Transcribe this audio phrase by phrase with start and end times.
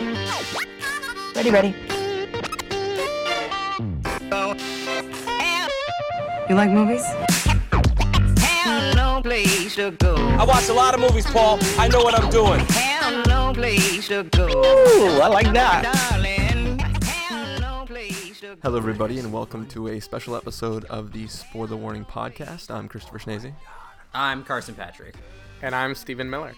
[0.00, 1.74] Ready, ready.
[6.48, 7.04] You like movies?
[8.96, 10.14] No place to go.
[10.16, 11.58] I watch a lot of movies, Paul.
[11.78, 12.60] I know what I'm doing.
[12.60, 14.48] Have no place to go.
[14.48, 15.82] Ooh, I like that.
[16.10, 18.60] Darling, have no place to go.
[18.62, 22.70] Hello, everybody, and welcome to a special episode of the Spoiler Warning podcast.
[22.70, 23.52] I'm Christopher Schnese.
[24.14, 25.14] I'm Carson Patrick.
[25.60, 26.54] And I'm Stephen Miller.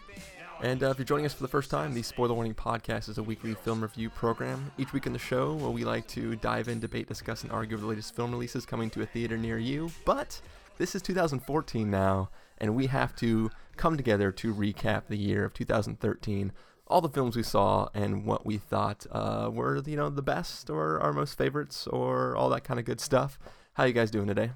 [0.63, 3.19] And uh, if you're joining us for the first time, the Spoiler Warning podcast is
[3.19, 4.71] a weekly film review program.
[4.79, 7.77] Each week in the show, where we like to dive in, debate, discuss, and argue
[7.77, 9.91] over the latest film releases coming to a theater near you.
[10.05, 10.41] But
[10.79, 15.53] this is 2014 now, and we have to come together to recap the year of
[15.53, 16.53] 2013.
[16.87, 20.71] All the films we saw and what we thought uh, were, you know, the best
[20.71, 23.37] or our most favorites or all that kind of good stuff.
[23.73, 24.53] How you guys doing today?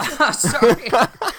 [0.32, 0.88] Sorry,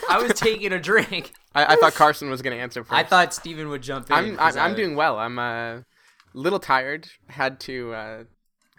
[0.09, 1.33] I was taking a drink.
[1.55, 2.93] I, I thought Carson was going to answer first.
[2.93, 4.15] I thought Stephen would jump in.
[4.15, 5.17] I'm 'cause I'm, I'm doing well.
[5.17, 5.85] I'm a
[6.33, 7.07] little tired.
[7.27, 8.23] Had to uh,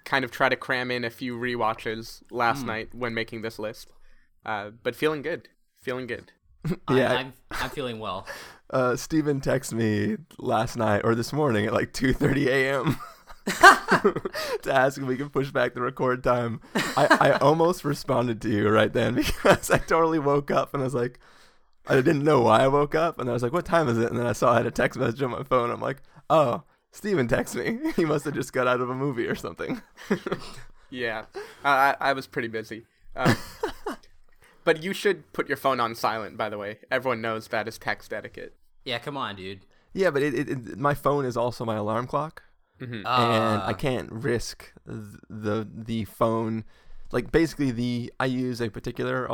[0.05, 3.91] kind of try to cram in a few rewatches last night when making this list,
[4.47, 5.48] uh, but feeling good.
[5.81, 6.33] Feeling good.
[6.89, 7.12] I- Yeah.
[7.15, 8.27] I'm, I'm feeling well.
[8.69, 12.97] Uh, Stephen texted me last night or this morning at like 2:30 a.m.
[14.62, 16.61] to ask if we can push back the record time.
[16.75, 20.84] I, I almost responded to you right then because I totally woke up and I
[20.84, 21.19] was like,
[21.87, 24.11] I didn't know why I woke up and I was like, what time is it?
[24.11, 25.71] And then I saw I had a text message on my phone.
[25.71, 26.62] I'm like, oh,
[26.93, 27.93] Stephen texted me.
[27.97, 29.81] He must have just got out of a movie or something.
[30.91, 31.27] Yeah,
[31.65, 32.84] I I was pretty busy.
[33.17, 33.37] Um,
[34.65, 36.37] but you should put your phone on silent.
[36.37, 38.56] By the way, everyone knows that is text etiquette.
[38.84, 39.61] Yeah, come on, dude.
[39.93, 42.43] Yeah, but it, it, it my phone is also my alarm clock.
[42.81, 46.64] And Uh, I can't risk th- the the phone.
[47.12, 49.28] Like basically, the I use a particular.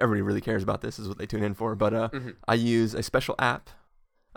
[0.00, 0.98] Everybody really cares about this.
[0.98, 1.74] Is what they tune in for.
[1.76, 2.08] But uh,
[2.48, 3.70] I use a special app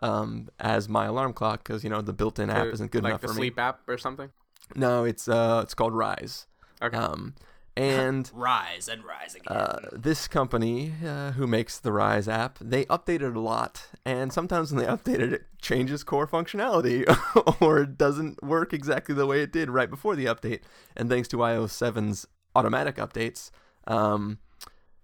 [0.01, 3.21] um, as my alarm clock because you know the built-in app isn't good like enough
[3.21, 4.27] the for sleep app or something.
[4.27, 4.79] me.
[4.81, 6.47] No, it's uh, it's called Rise.
[6.81, 6.95] Okay.
[6.97, 7.33] Um,
[7.75, 9.57] and rise and rise again.
[9.57, 14.31] uh, this company uh, who makes the Rise app, they update it a lot, and
[14.31, 17.03] sometimes when they update it, it changes core functionality
[17.61, 20.61] or it doesn't work exactly the way it did right before the update.
[20.95, 23.49] And thanks to iOS 7's automatic updates,
[23.87, 24.39] um,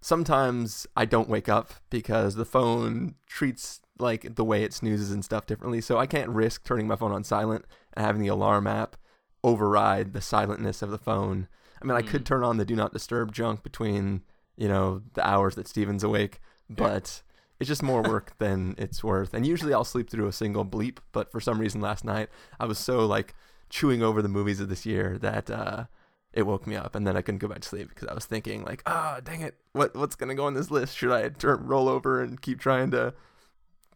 [0.01, 5.23] sometimes I don't wake up because the phone treats like the way it snoozes and
[5.23, 5.81] stuff differently.
[5.81, 8.95] So I can't risk turning my phone on silent and having the alarm app
[9.43, 11.47] override the silentness of the phone.
[11.81, 14.21] I mean, I could turn on the do not disturb junk between,
[14.57, 17.21] you know, the hours that Stephen's awake, but
[17.59, 19.33] it's just more work than it's worth.
[19.33, 22.29] And usually I'll sleep through a single bleep, but for some reason last night
[22.59, 23.33] I was so like
[23.69, 25.85] chewing over the movies of this year that uh
[26.33, 28.25] it woke me up and then I couldn't go back to sleep because I was
[28.25, 29.55] thinking like, "Ah, dang it.
[29.73, 30.95] What what's going to go on this list?
[30.95, 33.13] Should I turn roll over and keep trying to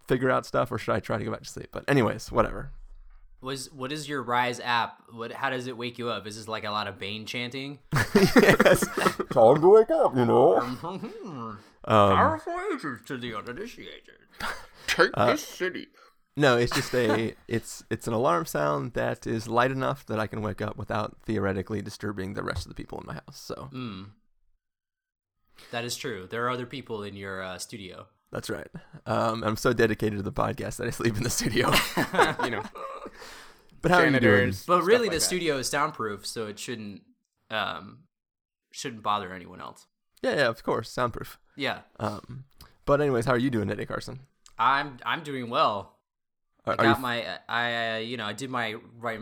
[0.07, 2.71] figure out stuff or should I try to go back to sleep?" But anyways, whatever.
[3.43, 5.03] Was what is your rise app?
[5.11, 5.31] What?
[5.33, 6.25] How does it wake you up?
[6.25, 7.79] Is this like a lot of Bane chanting?
[8.15, 8.87] yes.
[9.31, 11.57] Time to wake up, you know.
[11.85, 14.15] Um, Powerful agents to the uninitiated.
[14.87, 15.87] Take Uh, this city.
[16.37, 20.25] No, it's just a it's it's an alarm sound that is light enough that I
[20.27, 23.37] can wake up without theoretically disturbing the rest of the people in my house.
[23.37, 24.11] So Mm.
[25.71, 26.25] That is true.
[26.29, 28.07] There are other people in your uh, studio.
[28.33, 28.67] That's right.
[29.05, 31.71] Um, I'm so dedicated to the podcast that I sleep in the studio.
[32.43, 32.63] You know,
[33.81, 34.53] But how are you doing?
[34.67, 35.21] But really, like the that.
[35.21, 37.03] studio is soundproof, so it shouldn't
[37.49, 37.99] um
[38.71, 39.85] shouldn't bother anyone else.
[40.21, 41.37] Yeah, yeah, of course, soundproof.
[41.55, 42.45] Yeah, Um,
[42.85, 44.21] but anyways, how are you doing today, Carson?
[44.57, 45.99] I'm I'm doing well.
[46.65, 49.19] Are, I are you got my I uh, you know I did my my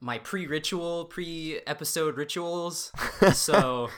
[0.00, 2.92] my pre-ritual pre-episode rituals.
[3.32, 3.88] so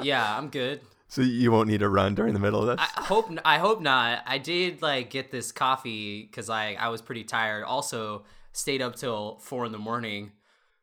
[0.00, 0.80] yeah, I'm good.
[1.08, 2.86] So you won't need a run during the middle of this?
[2.96, 4.22] I hope I hope not.
[4.26, 7.64] I did like get this coffee because I I was pretty tired.
[7.64, 10.32] Also stayed up till four in the morning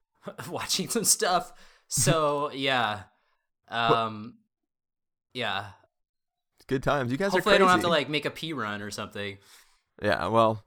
[0.49, 1.53] watching some stuff.
[1.87, 3.03] So yeah,
[3.69, 4.35] um,
[5.33, 5.67] yeah.
[6.67, 7.11] Good times.
[7.11, 9.37] You guys Hopefully are I don't have to like make a pee run or something.
[10.01, 10.65] Yeah, well,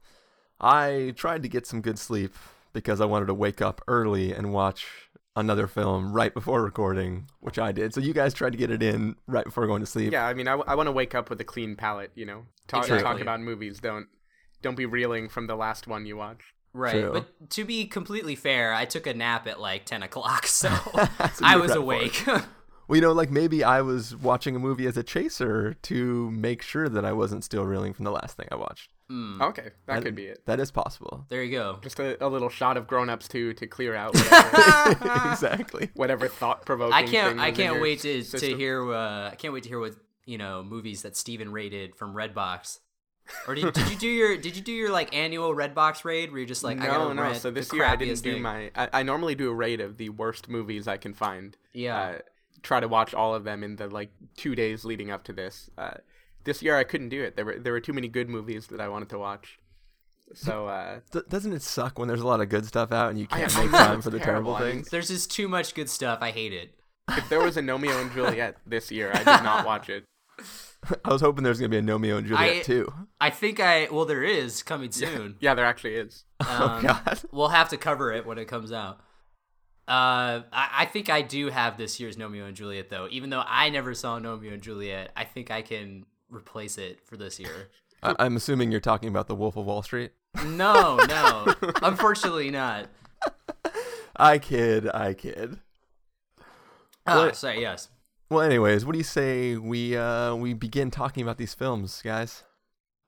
[0.61, 2.33] I tried to get some good sleep
[2.71, 7.57] because I wanted to wake up early and watch another film right before recording, which
[7.59, 7.93] I did.
[7.93, 10.11] So you guys tried to get it in right before going to sleep.
[10.11, 12.11] Yeah, I mean, I, want to wake up with a clean palate.
[12.15, 13.79] You know, talk talk about movies.
[13.79, 14.07] Don't
[14.61, 16.53] don't be reeling from the last one you watched.
[16.71, 17.11] Right, True.
[17.11, 20.69] but to be completely fair, I took a nap at like ten o'clock, so
[21.33, 21.77] So I was prepped for it.
[21.77, 22.25] awake.
[22.87, 26.63] Well, you know, like maybe I was watching a movie as a chaser to make
[26.63, 28.89] sure that I wasn't still reeling from the last thing I watched.
[29.09, 30.45] Mm, Okay, that, could be it.
[30.45, 31.25] That is possible.
[31.29, 31.79] there you go.
[31.81, 34.13] Just a, a little shot of Grown Ups 2 to clear out
[34.93, 35.89] whatever, exactly.
[35.95, 36.93] whatever thought provoking.
[36.93, 37.39] I can't.
[37.39, 38.93] I can't wait to, to hear.
[38.93, 39.95] Uh, I can't wait to hear what
[40.25, 42.79] you know movies that Stephen rated from Redbox.
[43.47, 46.39] Or did, did you do your did you do your like annual Redbox raid where
[46.39, 47.33] you're just like I no, gotta no.
[47.33, 48.41] So this year I didn't do thing.
[48.41, 48.71] my.
[48.75, 51.55] I, I normally do a rate of the worst movies I can find.
[51.73, 51.99] Yeah.
[51.99, 52.17] Uh,
[52.63, 55.69] try to watch all of them in the like two days leading up to this.
[55.77, 55.97] Uh,
[56.43, 57.35] this year I couldn't do it.
[57.35, 59.59] There were there were too many good movies that I wanted to watch.
[60.33, 63.19] So uh, D- doesn't it suck when there's a lot of good stuff out and
[63.19, 64.55] you can't make time for the terrible.
[64.55, 64.89] terrible things?
[64.89, 66.19] There's just too much good stuff.
[66.21, 66.75] I hate it.
[67.09, 70.05] if there was a Romeo and Juliet this year, I did not watch it.
[71.03, 72.93] I was hoping there was gonna be a Gnomeo and Juliet I- too.
[73.19, 75.35] I think I well there is coming soon.
[75.39, 76.25] Yeah, there actually is.
[76.41, 77.19] Um, oh God.
[77.33, 78.99] We'll have to cover it when it comes out.
[79.89, 83.07] Uh, I, I think I do have this year's Romeo and Juliet though.
[83.11, 87.17] Even though I never saw Romeo and Juliet, I think I can replace it for
[87.17, 87.69] this year.
[88.03, 90.11] I- I'm assuming you're talking about the Wolf of Wall Street.
[90.45, 92.87] No, no, unfortunately not.
[94.15, 95.59] I kid, I kid.
[97.07, 97.61] Ah, What- sorry.
[97.61, 97.89] Yes.
[98.29, 102.43] Well, anyways, what do you say we uh we begin talking about these films, guys?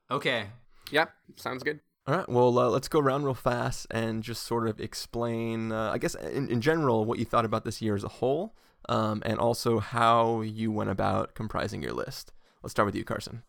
[0.09, 0.47] Okay.
[0.91, 1.79] Yeah, sounds good.
[2.07, 2.27] All right.
[2.27, 6.15] Well, uh, let's go around real fast and just sort of explain, uh, I guess,
[6.15, 8.55] in, in general, what you thought about this year as a whole,
[8.89, 12.33] um, and also how you went about comprising your list.
[12.63, 13.43] Let's start with you, Carson.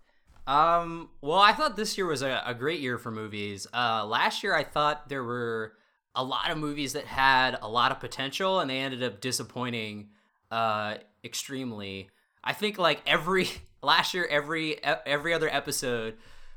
[0.47, 3.67] Um, well, I thought this year was a, a great year for movies.
[3.73, 5.75] Uh, last year I thought there were
[6.15, 10.09] a lot of movies that had a lot of potential and they ended up disappointing
[10.51, 12.11] uh extremely.
[12.45, 13.49] I think like every
[13.83, 16.17] last year every every other episode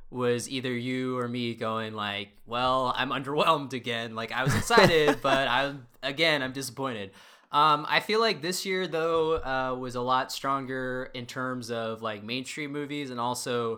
[0.10, 4.16] was either you or me going like, "Well, I'm underwhelmed again.
[4.16, 7.12] Like I was excited, but I'm again, I'm disappointed."
[7.56, 12.02] Um, I feel like this year though uh, was a lot stronger in terms of
[12.02, 13.78] like mainstream movies and also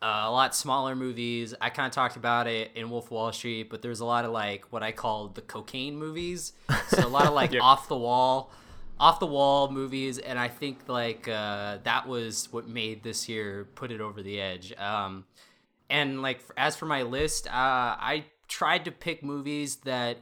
[0.00, 1.52] uh, a lot smaller movies.
[1.60, 4.30] I kind of talked about it in Wolf Wall Street, but there's a lot of
[4.30, 6.52] like what I call the cocaine movies.
[6.86, 8.52] So a lot of like off the wall,
[9.00, 13.66] off the wall movies, and I think like uh, that was what made this year
[13.74, 14.72] put it over the edge.
[14.78, 15.24] Um,
[15.90, 20.18] and like as for my list, uh, I tried to pick movies that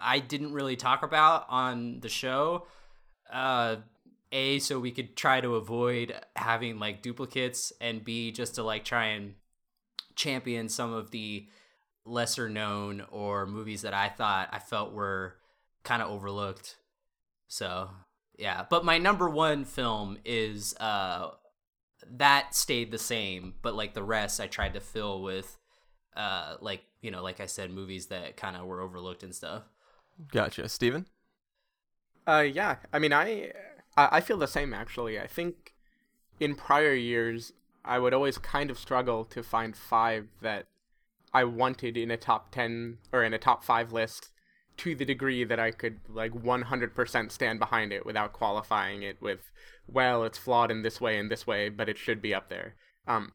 [0.00, 2.66] I didn't really talk about on the show.
[3.30, 3.76] Uh,
[4.32, 8.84] a so we could try to avoid having like duplicates, and B just to like
[8.84, 9.34] try and
[10.16, 11.46] champion some of the
[12.04, 15.36] lesser known or movies that I thought I felt were
[15.84, 16.76] kind of overlooked.
[17.46, 17.90] So
[18.36, 21.30] yeah, but my number one film is uh
[22.16, 25.56] that stayed the same, but like the rest I tried to fill with
[26.16, 29.62] uh like you know like I said movies that kind of were overlooked and stuff.
[30.32, 31.06] Gotcha, Stephen?
[32.26, 32.76] Uh, yeah.
[32.92, 33.52] I mean, I,
[33.96, 35.18] I I feel the same actually.
[35.18, 35.74] I think
[36.40, 37.52] in prior years
[37.84, 40.66] I would always kind of struggle to find five that
[41.32, 44.30] I wanted in a top ten or in a top five list
[44.78, 49.50] to the degree that I could like 100% stand behind it without qualifying it with,
[49.88, 52.76] well, it's flawed in this way and this way, but it should be up there.
[53.06, 53.32] Um,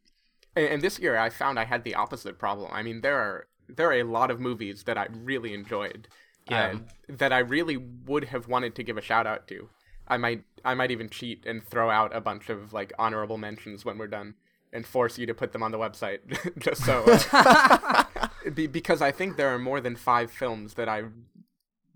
[0.55, 2.71] and, and this year I found I had the opposite problem.
[2.71, 6.07] I mean, there are there are a lot of movies that I really enjoyed
[6.49, 6.73] Yeah.
[6.75, 6.77] uh,
[7.17, 9.69] that I really would have wanted to give a shout out to.
[10.07, 13.85] I might I might even cheat and throw out a bunch of like honorable mentions
[13.85, 14.35] when we're done
[14.71, 16.19] and force you to put them on the website
[16.57, 18.03] just so uh,
[18.53, 21.03] be, because I think there are more than 5 films that I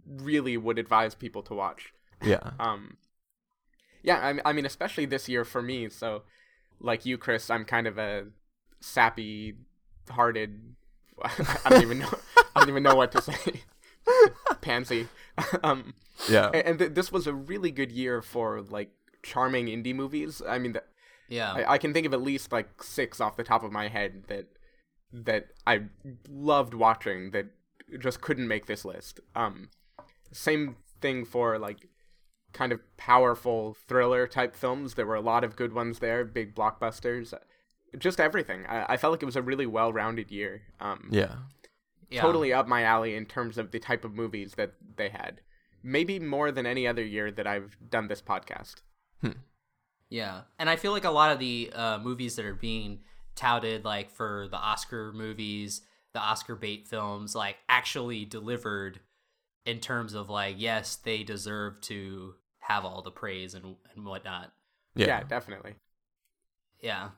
[0.08, 1.94] really would advise people to watch.
[2.24, 2.52] Yeah.
[2.60, 2.98] Um
[4.04, 6.24] Yeah, I, I mean especially this year for me, so
[6.80, 8.28] like you Chris, I'm kind of a
[8.80, 9.56] sappy
[10.10, 10.76] hearted
[11.22, 12.14] I don't even know
[12.56, 13.64] I don't even know what to say.
[14.62, 15.08] Pansy.
[15.64, 15.94] um
[16.30, 16.48] Yeah.
[16.54, 18.90] and, and th- this was a really good year for like
[19.24, 20.42] charming indie movies.
[20.48, 20.86] I mean, th-
[21.30, 21.54] Yeah.
[21.54, 24.24] I, I can think of at least like six off the top of my head
[24.28, 24.46] that
[25.14, 25.84] that I
[26.30, 27.46] loved watching that
[28.00, 29.20] just couldn't make this list.
[29.36, 29.70] Um,
[30.32, 31.88] same thing for like
[32.54, 34.96] kind of powerful thriller type films.
[34.96, 37.34] There were a lot of good ones there, big blockbusters,
[37.98, 38.66] just everything.
[38.68, 40.64] I, I felt like it was a really well rounded year.
[40.82, 41.36] Um, Yeah.
[42.10, 42.22] Yeah.
[42.22, 45.42] totally up my alley in terms of the type of movies that they had.
[45.84, 48.76] Maybe more than any other year that I've done this podcast.
[50.10, 53.00] Yeah, and I feel like a lot of the uh, movies that are being
[53.36, 55.82] touted, like for the Oscar movies,
[56.14, 59.02] the Oscar bait films, like actually delivered
[59.66, 64.54] in terms of like, yes, they deserve to have all the praise and and whatnot.
[64.96, 65.08] Yeah.
[65.08, 65.76] Yeah, definitely.
[66.82, 67.10] Yeah,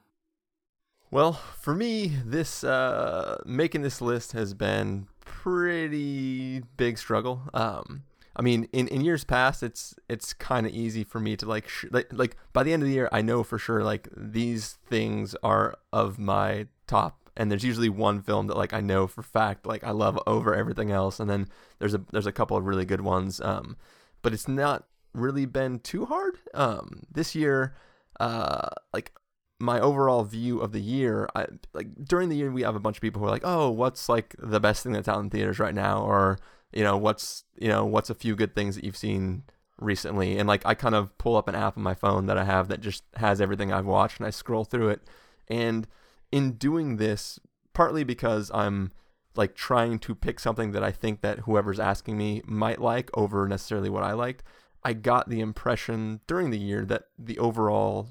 [1.11, 7.41] Well, for me, this uh, making this list has been pretty big struggle.
[7.53, 8.03] Um,
[8.35, 11.67] I mean, in, in years past, it's it's kind of easy for me to like,
[11.67, 14.77] sh- like like by the end of the year, I know for sure like these
[14.87, 19.23] things are of my top, and there's usually one film that like I know for
[19.23, 21.47] fact like I love over everything else, and then
[21.79, 23.41] there's a there's a couple of really good ones.
[23.41, 23.77] Um,
[24.21, 26.37] but it's not really been too hard.
[26.53, 27.73] Um, this year,
[28.19, 29.11] uh, like
[29.59, 32.97] my overall view of the year, I, like during the year, we have a bunch
[32.97, 35.59] of people who are like, "Oh, what's like the best thing that's out in theaters
[35.59, 36.39] right now?" Or
[36.71, 39.43] you know, what's you know, what's a few good things that you've seen
[39.77, 40.37] recently?
[40.37, 42.69] And like, I kind of pull up an app on my phone that I have
[42.69, 45.01] that just has everything I've watched, and I scroll through it.
[45.47, 45.87] And
[46.31, 47.39] in doing this,
[47.73, 48.91] partly because I'm
[49.35, 53.47] like trying to pick something that I think that whoever's asking me might like over
[53.47, 54.43] necessarily what I liked.
[54.83, 58.07] I got the impression during the year that the overall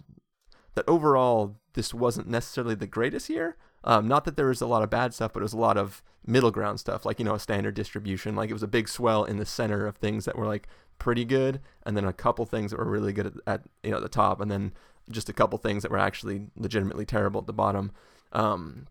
[0.79, 3.57] that overall this wasn't necessarily the greatest year.
[3.83, 5.77] Um, not that there was a lot of bad stuff, but it was a lot
[5.77, 8.37] of middle ground stuff, like you know a standard distribution.
[8.37, 10.69] Like it was a big swell in the center of things that were like
[11.01, 13.99] pretty good, and then a couple things that were really good at, at you know
[13.99, 14.73] the top, and then
[15.11, 17.91] just a couple things that were actually legitimately terrible at the bottom.
[18.33, 18.87] Um,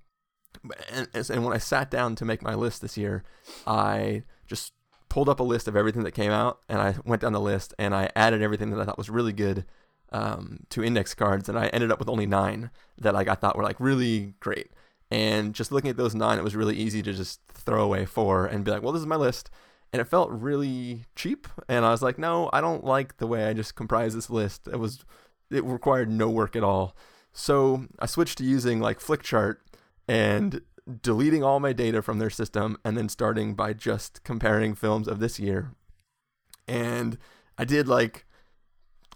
[0.91, 3.23] and, and when I sat down to make my list this year,
[3.65, 4.73] I just
[5.07, 7.73] pulled up a list of everything that came out, and I went down the list
[7.79, 9.63] and I added everything that I thought was really good
[10.11, 13.57] um, to index cards, and I ended up with only nine that like I thought
[13.57, 14.71] were like really great.
[15.09, 18.45] And just looking at those nine, it was really easy to just throw away four
[18.45, 19.49] and be like, well, this is my list.
[19.93, 21.47] And it felt really cheap.
[21.69, 24.67] And I was like, no, I don't like the way I just comprised this list.
[24.67, 25.05] It was,
[25.49, 26.95] it required no work at all.
[27.31, 29.57] So I switched to using like Flickchart
[30.09, 30.61] and
[31.01, 35.19] deleting all my data from their system and then starting by just comparing films of
[35.19, 35.71] this year.
[36.67, 37.17] And
[37.57, 38.25] I did like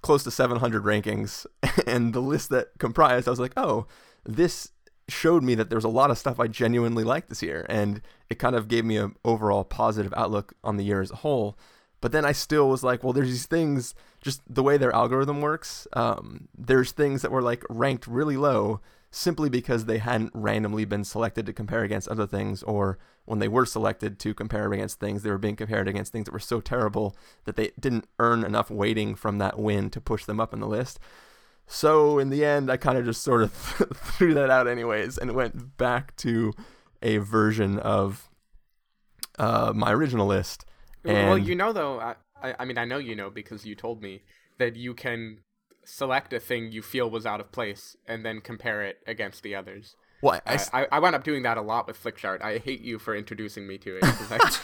[0.01, 1.45] close to 700 rankings
[1.87, 3.87] and the list that comprised I was like, "Oh,
[4.25, 4.71] this
[5.07, 8.39] showed me that there's a lot of stuff I genuinely liked this year and it
[8.39, 11.57] kind of gave me an overall positive outlook on the year as a whole."
[12.01, 15.39] But then I still was like, well, there's these things, just the way their algorithm
[15.39, 15.87] works.
[15.93, 18.81] Um, there's things that were like ranked really low
[19.11, 23.49] simply because they hadn't randomly been selected to compare against other things, or when they
[23.49, 26.61] were selected to compare against things, they were being compared against things that were so
[26.61, 30.61] terrible that they didn't earn enough weighting from that win to push them up in
[30.61, 30.99] the list.
[31.67, 33.51] So in the end, I kind of just sort of
[33.93, 36.53] threw that out anyways and went back to
[37.01, 38.29] a version of
[39.37, 40.65] uh, my original list.
[41.03, 43.75] And well, you know, though, I, I, I mean, I know you know because you
[43.75, 44.21] told me
[44.57, 45.39] that you can
[45.83, 49.55] select a thing you feel was out of place and then compare it against the
[49.55, 49.95] others.
[50.21, 52.41] well, I, I, I, I wound up doing that a lot with Flickchart.
[52.41, 54.03] I hate you for introducing me to it.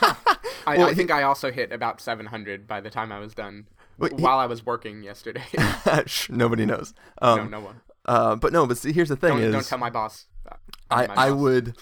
[0.66, 3.66] I, Well, I think I also hit about 700 by the time I was done
[4.00, 5.44] he- while I was working yesterday.
[6.28, 6.94] Nobody knows.
[7.22, 7.80] no, Um, no one.
[8.04, 10.26] uh, but no, but see, here's the thing Don't, is, don't tell my boss.
[10.50, 10.54] uh,
[10.90, 11.76] I, my I would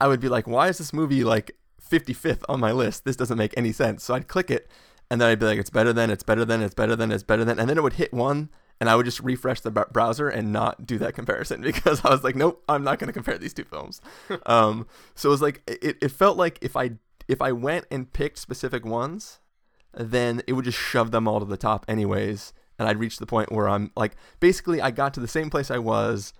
[0.00, 1.56] I would be like, why is this movie like
[1.88, 3.04] 55th on my list?
[3.04, 4.02] This doesn't make any sense.
[4.04, 4.68] So I'd click it,
[5.10, 7.22] and then I'd be like, it's better than, it's better than, it's better than, it's
[7.22, 8.50] better than, and then it would hit one,
[8.80, 12.10] and I would just refresh the br- browser and not do that comparison because I
[12.10, 14.00] was like, nope, I'm not going to compare these two films.
[14.46, 16.92] um, so it was like it, it felt like if I
[17.28, 19.40] if I went and picked specific ones,
[19.94, 23.26] then it would just shove them all to the top anyways, and I'd reach the
[23.26, 26.32] point where I'm like, basically, I got to the same place I was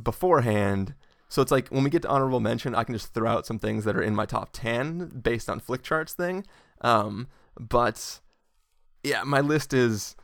[0.00, 0.94] beforehand.
[1.28, 3.58] So it's like when we get to honorable mention, I can just throw out some
[3.58, 6.44] things that are in my top 10 based on Flickchart's thing.
[6.80, 7.28] Um,
[7.58, 8.20] but
[9.04, 10.16] yeah, my list is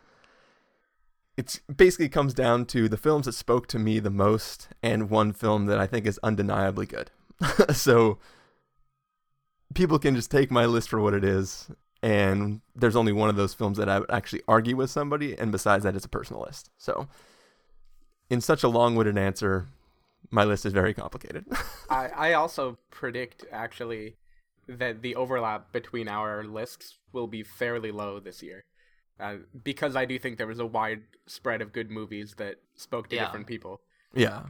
[1.37, 5.33] it's basically comes down to the films that spoke to me the most and one
[5.33, 7.11] film that I think is undeniably good.
[7.75, 8.19] so
[9.75, 11.71] people can just take my list for what it is
[12.03, 15.53] and there's only one of those films that I would actually argue with somebody and
[15.53, 16.71] besides that it's a personal list.
[16.79, 17.09] So
[18.31, 19.69] in such a long-winded answer,
[20.31, 21.45] my list is very complicated.
[21.91, 24.17] I, I also predict actually
[24.69, 28.65] that the overlap between our lists will be fairly low this year.
[29.19, 33.09] Uh, because I do think there was a wide spread of good movies that spoke
[33.09, 33.25] to Yeah.
[33.25, 33.81] different people.
[34.15, 34.43] yeah.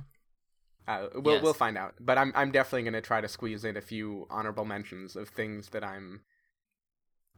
[0.88, 1.42] Uh, we'll Yes.
[1.42, 4.64] we'll find out, but I'm I'm definitely gonna try to squeeze in a few honorable
[4.64, 6.20] mentions of things that I'm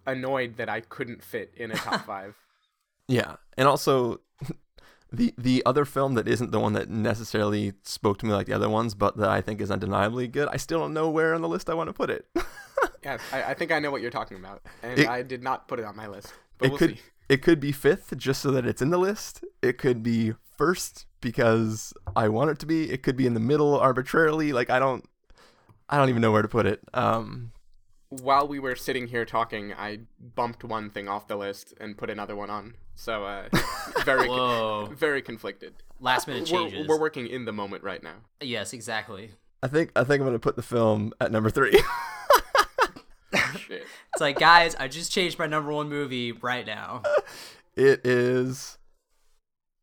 [0.06, 2.36] annoyed that I couldn't fit in a top five.
[3.06, 4.20] Yeah, and also
[5.12, 8.52] the the other film that isn't the one that necessarily spoke to me like the
[8.52, 10.48] other ones, but that I think is undeniably good.
[10.48, 12.26] I still don't know where on the list I want to put it.
[13.02, 15.66] Yeah, I, I think I know what you're talking about, and It- I did not
[15.68, 17.02] put it on my list, but it we'll could see.
[17.28, 19.44] It could be fifth just so that it's in the list.
[19.62, 22.90] It could be first because I want it to be.
[22.90, 24.52] It could be in the middle arbitrarily.
[24.52, 25.04] Like I don't
[25.88, 26.80] I don't even know where to put it.
[26.94, 27.52] Um,
[28.08, 30.00] While we were sitting here talking, I
[30.34, 32.74] bumped one thing off the list and put another one on.
[32.94, 33.48] So uh,
[34.04, 34.86] very Whoa.
[34.86, 35.74] very conflicted.
[36.00, 36.88] Last minute We're, changes.
[36.88, 38.16] we're working in the moment right now.
[38.40, 39.32] yes, exactly.
[39.62, 41.78] I think I think I'm gonna put the film at number three.
[43.68, 43.86] Shit.
[44.14, 47.02] It's like, guys, I just changed my number one movie right now.
[47.76, 48.78] it is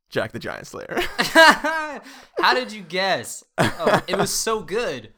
[0.09, 0.99] Jack the Giant Slayer.
[1.19, 3.43] How did you guess?
[3.57, 5.13] Oh, it was so good.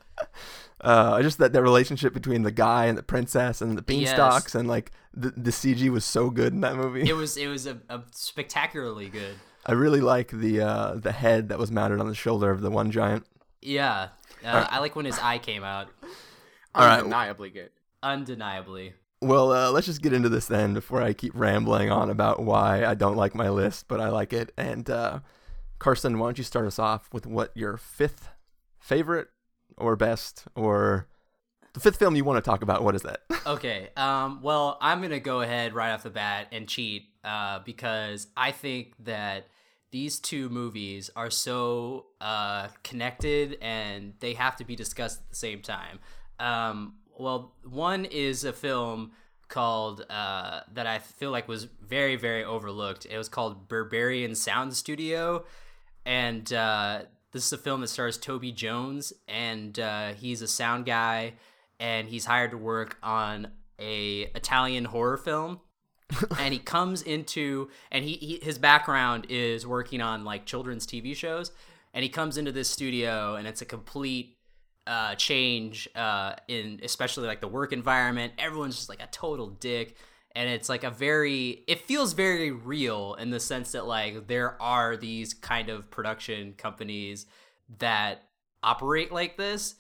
[0.82, 4.12] uh, just that the relationship between the guy and the princess and the Yes.
[4.12, 7.10] beanstalks and like the the CG was so good in that movie.
[7.10, 9.36] It was it was a, a spectacularly good.
[9.66, 12.70] I really like the uh, the head that was mounted on the shoulder of the
[12.70, 13.26] one giant.
[13.62, 14.10] Yeah,
[14.46, 15.88] uh, I like when his eye came out.
[16.76, 17.00] All right.
[17.00, 17.70] Undeniably good.
[18.04, 18.94] Undeniably.
[19.22, 22.86] Well, uh, let's just get into this then before I keep rambling on about why
[22.86, 24.54] I don't like my list, but I like it.
[24.58, 25.20] And uh,
[25.80, 28.30] Carson, why don't you start us off with what your fifth
[28.80, 29.30] favorite
[29.76, 31.08] or best or
[31.74, 32.84] the fifth film you want to talk about?
[32.84, 33.22] What is that?
[33.48, 33.88] Okay.
[33.96, 38.52] Um, well, I'm gonna go ahead right off the bat and cheat uh, because I
[38.52, 39.48] think that
[39.92, 45.36] these two movies are so uh, connected and they have to be discussed at the
[45.38, 46.00] same time.
[46.40, 49.12] Um, well, one is a film
[49.48, 53.06] called uh, that I feel like was very very overlooked.
[53.06, 55.46] It was called Berberian Sound Studio,
[56.06, 60.86] and uh, this is a film that stars Toby Jones, and uh, he's a sound
[60.86, 61.34] guy,
[61.80, 65.60] and he's hired to work on a Italian horror film.
[66.40, 71.14] and he comes into and he, he his background is working on like children's TV
[71.14, 71.52] shows,
[71.94, 74.37] and he comes into this studio and it's a complete
[74.88, 78.34] uh, change uh, in especially like the work environment.
[78.40, 79.98] Everyone's just like a total dick,
[80.34, 84.60] and it's like a very it feels very real in the sense that like there
[84.62, 87.26] are these kind of production companies
[87.80, 88.24] that
[88.64, 89.76] operate like this,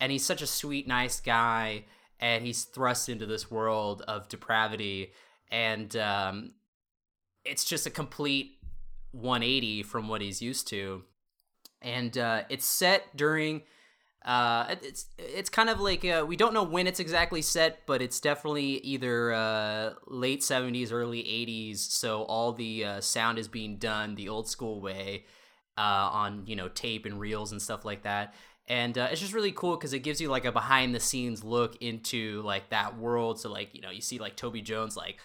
[0.00, 1.84] and he's such a sweet, nice guy,
[2.20, 5.12] and he's thrust into this world of depravity,
[5.50, 6.52] and um,
[7.44, 8.58] it's just a complete
[9.10, 11.02] 180 from what he's used to,
[11.80, 13.62] and uh, it's set during
[14.24, 17.86] uh, it- it's it's kind of like uh, we don't know when it's exactly set,
[17.86, 21.80] but it's definitely either uh, late '70s, early '80s.
[21.80, 25.24] So all the uh, sound is being done the old school way
[25.78, 28.34] uh, on you know tape and reels and stuff like that.
[28.68, 31.42] And uh, it's just really cool because it gives you like a behind the scenes
[31.42, 33.40] look into like that world.
[33.40, 35.18] So like you know you see like Toby Jones like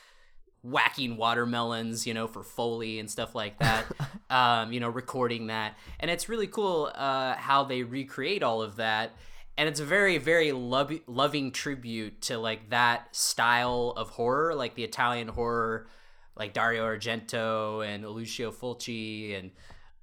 [0.71, 3.85] whacking watermelons, you know, for Foley and stuff like that.
[4.29, 8.77] um, you know, recording that, and it's really cool uh, how they recreate all of
[8.77, 9.11] that.
[9.59, 14.75] And it's a very, very lov- loving tribute to like that style of horror, like
[14.75, 15.87] the Italian horror,
[16.35, 19.51] like Dario Argento and Lucio Fulci and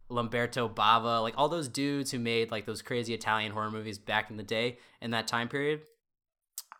[0.08, 4.30] Lamberto Bava, like all those dudes who made like those crazy Italian horror movies back
[4.30, 5.82] in the day in that time period.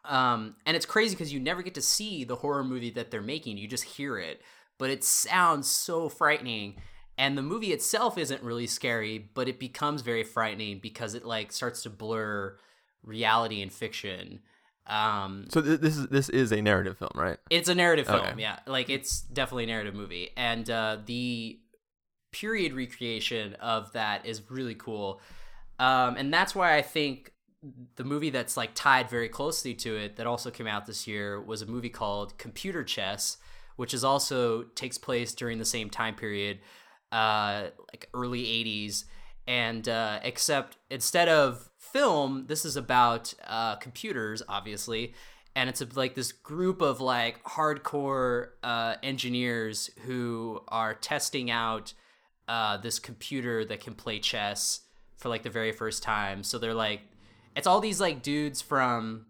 [0.04, 3.22] Um, and it's crazy because you never get to see the horror movie that they're
[3.22, 3.56] making.
[3.58, 4.42] You just hear it,
[4.78, 6.76] but it sounds so frightening.
[7.16, 11.52] And the movie itself isn't really scary, but it becomes very frightening because it like
[11.52, 12.56] starts to blur
[13.02, 14.40] reality and fiction.
[14.86, 17.38] Um, So th- this is this is a narrative film, right?
[17.50, 18.34] it's a narrative film, Okay.
[18.42, 18.58] yeah.
[18.66, 21.58] Like it's definitely a narrative movie, and uh, the
[22.32, 25.20] period recreation of that is really cool.
[25.78, 27.32] Um, and that's why I think
[27.96, 31.40] the movie that's like tied very closely to it that also came out this year
[31.40, 33.38] was a movie called Computer Chess,
[33.76, 36.58] which is also takes place during the same time period,
[37.12, 39.04] uh, like early '80s,
[39.46, 45.14] and uh, except instead of film, this is about uh, computers, obviously,
[45.56, 51.94] and it's like this group of like hardcore uh, engineers who are testing out
[52.48, 54.80] uh, this computer that can play chess
[55.16, 56.42] for like the very first time.
[56.42, 57.02] So they're like,
[57.56, 59.26] it's all these like dudes from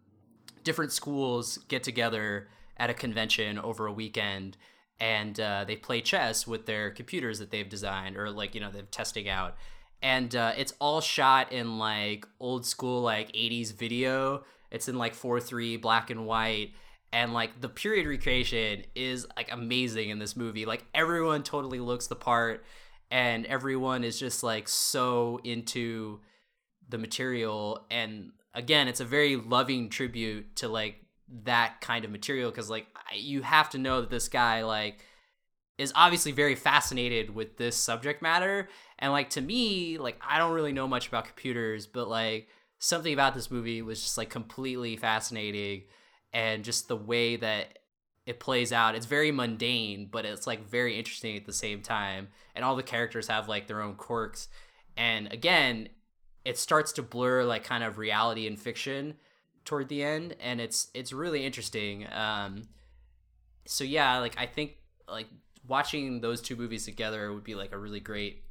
[0.63, 4.57] different schools get together at a convention over a weekend
[5.01, 8.71] and uh, they play chess with their computers that they've designed or like you know
[8.71, 9.57] they're testing out.
[10.03, 14.45] And uh, it's all shot in like old school like 80s video.
[14.71, 16.73] It's in like 4-3 black and white.
[17.13, 20.67] And like the period recreation is like amazing in this movie.
[20.67, 22.65] Like everyone totally looks the part
[23.11, 26.21] and everyone is just like so into
[26.89, 30.97] the material and again it's a very loving tribute to like
[31.29, 35.05] that kind of material because like you have to know that this guy like
[35.79, 38.69] is obviously very fascinated with this subject matter
[38.99, 43.13] and like to me like i don't really know much about computers but like something
[43.13, 45.83] about this movie was just like completely fascinating
[46.33, 47.79] and just the way that
[48.27, 52.29] it plays out it's very mundane but it's like very interesting at the same time
[52.55, 54.49] and all the characters have like their own quirks
[54.97, 55.89] and again
[56.45, 59.15] it starts to blur like kind of reality and fiction
[59.65, 62.07] toward the end and it's it's really interesting.
[62.13, 62.69] Um
[63.67, 64.77] so yeah like i think
[65.09, 65.27] like
[65.67, 68.43] watching those two movies together would be like a really great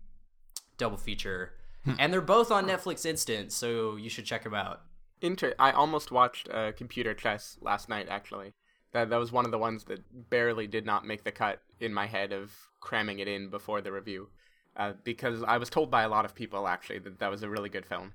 [0.78, 1.54] double feature.
[2.00, 4.82] And they're both on netflix instant so you should check them out.
[5.22, 8.08] Inter- I almost watched uh, Computer Chess last night.
[8.10, 8.54] Actually,
[8.92, 11.94] that that was one of the ones that barely did not make the cut in
[11.94, 14.30] my head of cramming it in before the review,
[14.78, 17.50] uh, because I was told by a lot of people actually that that was a
[17.50, 18.14] really good film.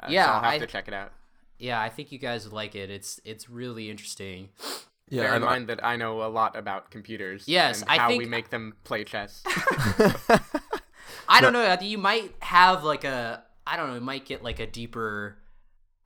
[0.00, 1.12] Uh, Yeah, so I'll have I- to check it out.
[1.58, 4.48] yeah i think you guys would like it it's it's really interesting
[5.10, 7.44] Yeah, Bear in I'm- mind that I know a lot about computers.
[7.46, 9.42] Yes, and I how think- we make them play chess.
[11.28, 11.76] I don't know.
[11.80, 13.94] You might have like a I don't know.
[13.94, 15.36] You might get like a deeper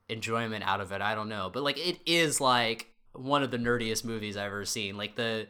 [0.09, 1.01] enjoyment out of it.
[1.01, 4.65] I don't know, but like it is like one of the nerdiest movies I've ever
[4.65, 4.97] seen.
[4.97, 5.47] Like the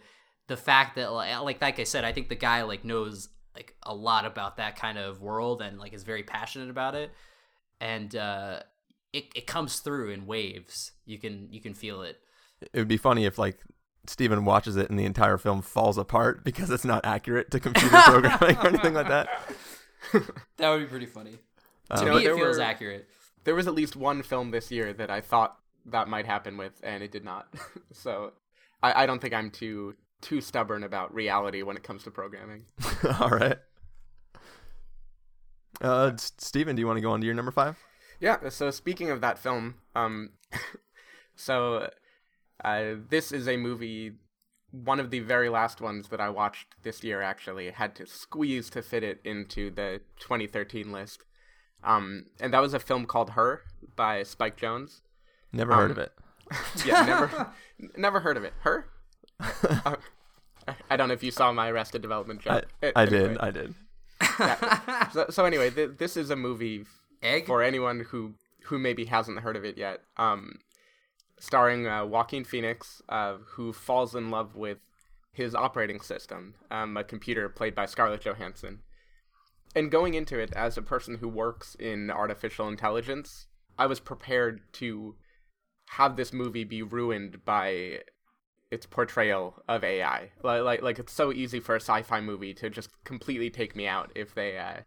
[0.47, 3.75] the fact that like like like I said, I think the guy like knows like
[3.83, 7.11] a lot about that kind of world and like is very passionate about it,
[7.79, 8.59] and uh,
[9.13, 10.91] it it comes through in waves.
[11.05, 12.19] You can you can feel it.
[12.73, 13.59] It would be funny if like
[14.07, 17.97] Stephen watches it and the entire film falls apart because it's not accurate to computer
[18.03, 19.29] programming or anything like that.
[20.57, 21.39] That would be pretty funny.
[21.89, 23.09] Um, to me, it feels were- accurate.
[23.43, 26.73] There was at least one film this year that I thought that might happen with,
[26.83, 27.47] and it did not.
[27.91, 28.33] so
[28.83, 32.65] I, I don't think I'm too too stubborn about reality when it comes to programming.
[33.19, 33.58] All right.
[35.82, 37.78] Uh, Stephen, do you want to go on to your number five?
[38.19, 38.49] Yeah.
[38.49, 40.32] So speaking of that film, um,
[41.36, 41.89] so
[42.63, 44.13] uh, this is a movie,
[44.71, 47.21] one of the very last ones that I watched this year.
[47.21, 51.23] Actually, had to squeeze to fit it into the 2013 list.
[51.84, 53.62] Um, and that was a film called Her
[53.95, 55.01] by Spike Jonze.
[55.51, 56.12] Never heard Um, of it.
[56.86, 57.47] Yeah, never,
[57.97, 58.54] never heard of it.
[58.62, 58.88] Her?
[60.67, 62.65] Uh, I don't know if you saw my Arrested Development I, joke.
[62.81, 63.27] A- I anyway.
[63.27, 63.37] did.
[63.37, 63.75] I did.
[65.13, 66.85] so, so anyway, th- this is a movie
[67.21, 67.45] Egg.
[67.45, 70.01] for anyone who who maybe hasn't heard of it yet.
[70.17, 70.59] Um,
[71.39, 74.79] starring uh, Joaquin Phoenix, uh, who falls in love with
[75.31, 78.79] his operating system, um, a computer played by Scarlett Johansson.
[79.75, 84.61] And going into it as a person who works in artificial intelligence, I was prepared
[84.73, 85.15] to
[85.89, 87.99] have this movie be ruined by
[88.71, 90.32] its portrayal of AI.
[90.43, 93.88] Like, like, like it's so easy for a sci-fi movie to just completely take me
[93.88, 94.82] out if they, uh,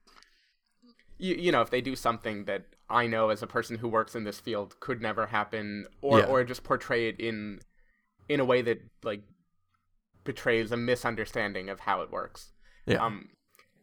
[1.19, 4.14] you, you know, if they do something that I know as a person who works
[4.14, 6.27] in this field could never happen, or Yeah.
[6.27, 7.61] or just portray it in
[8.29, 9.23] in a way that like
[10.25, 12.53] betrays a misunderstanding of how it works.
[12.87, 13.05] Yeah.
[13.05, 13.31] Um,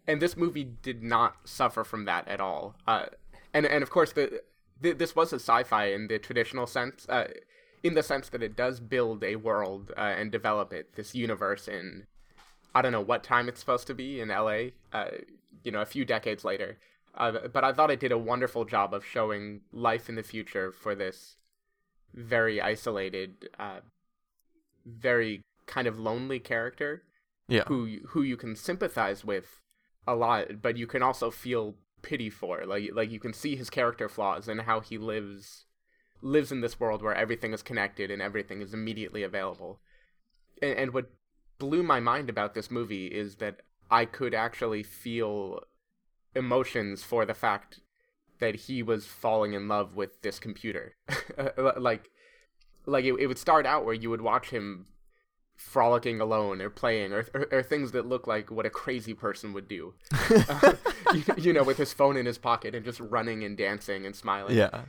[0.07, 2.75] and this movie did not suffer from that at all.
[2.87, 3.07] Uh,
[3.53, 4.41] and and of course the,
[4.81, 7.27] th- this was a sci-fi in the traditional sense, uh,
[7.85, 11.67] in the sense that it does build a world uh, and develop it, this universe
[11.67, 12.07] in
[12.73, 14.73] I don't know what time it's supposed to be in L.A.
[14.91, 15.09] Uh,
[15.63, 16.79] you know, a few decades later.
[17.15, 20.71] Uh, but I thought it did a wonderful job of showing life in the future
[20.71, 21.37] for this
[22.15, 23.81] very isolated, uh,
[24.83, 27.03] very kind of lonely character
[27.47, 27.65] yeah.
[27.67, 29.61] who who you can sympathize with
[30.07, 32.65] a lot, but you can also feel pity for.
[32.65, 35.64] Like like you can see his character flaws and how he lives
[36.25, 39.79] lives in this world where everything is connected and everything is immediately available.
[40.61, 41.11] And, and what
[41.59, 43.61] blew my mind about this movie is that
[43.91, 45.61] I could actually feel
[46.33, 47.79] emotions for the fact
[48.39, 50.95] that he was falling in love with this computer.
[51.77, 52.09] like
[52.87, 54.87] like it, it would start out where you would watch him
[55.55, 59.53] frolicking alone or playing or, or, or things that look like what a crazy person
[59.53, 59.93] would do
[60.29, 60.73] Uh,
[61.13, 64.15] you, you know with his phone in his pocket and just running and dancing and
[64.15, 64.81] smiling Yeah.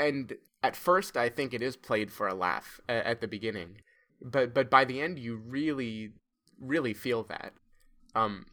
[0.00, 3.78] And at first i think it is played for a laugh a- at the beginning.
[4.22, 6.12] But but by the end you really
[6.60, 7.52] really feel that.
[8.14, 8.46] Um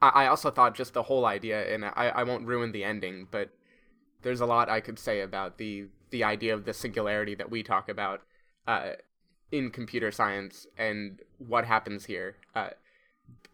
[0.00, 3.28] i, I also thought just the whole idea and I, I won't ruin the ending
[3.30, 3.50] but
[4.22, 7.62] there's a lot i could say about the the idea of the singularity that we
[7.62, 8.22] talk about
[8.66, 8.92] uh
[9.50, 12.36] in computer science and what happens here.
[12.54, 12.70] Uh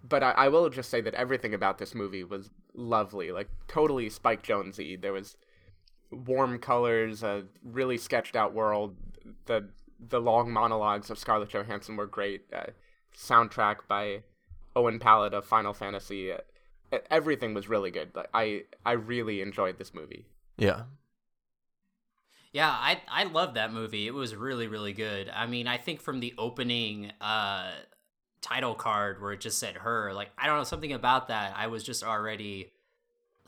[0.09, 4.09] but I, I will just say that everything about this movie was lovely like totally
[4.09, 5.37] spike jonesy there was
[6.11, 8.97] warm colors, a really sketched out world.
[9.47, 9.69] The
[10.01, 12.45] the long monologues of Scarlett Johansson were great.
[12.53, 12.67] Uh,
[13.17, 14.23] soundtrack by
[14.77, 16.33] Owen Pallett of Final Fantasy.
[16.33, 18.11] Uh, everything was really good.
[18.15, 20.27] Like, I I really enjoyed this movie.
[20.57, 20.83] Yeah.
[22.53, 24.07] Yeah, I I love that movie.
[24.07, 25.29] It was really really good.
[25.29, 27.73] I mean, I think from the opening uh
[28.41, 31.55] title card where it just said her, like I don't know something about that.
[31.57, 32.73] I was just already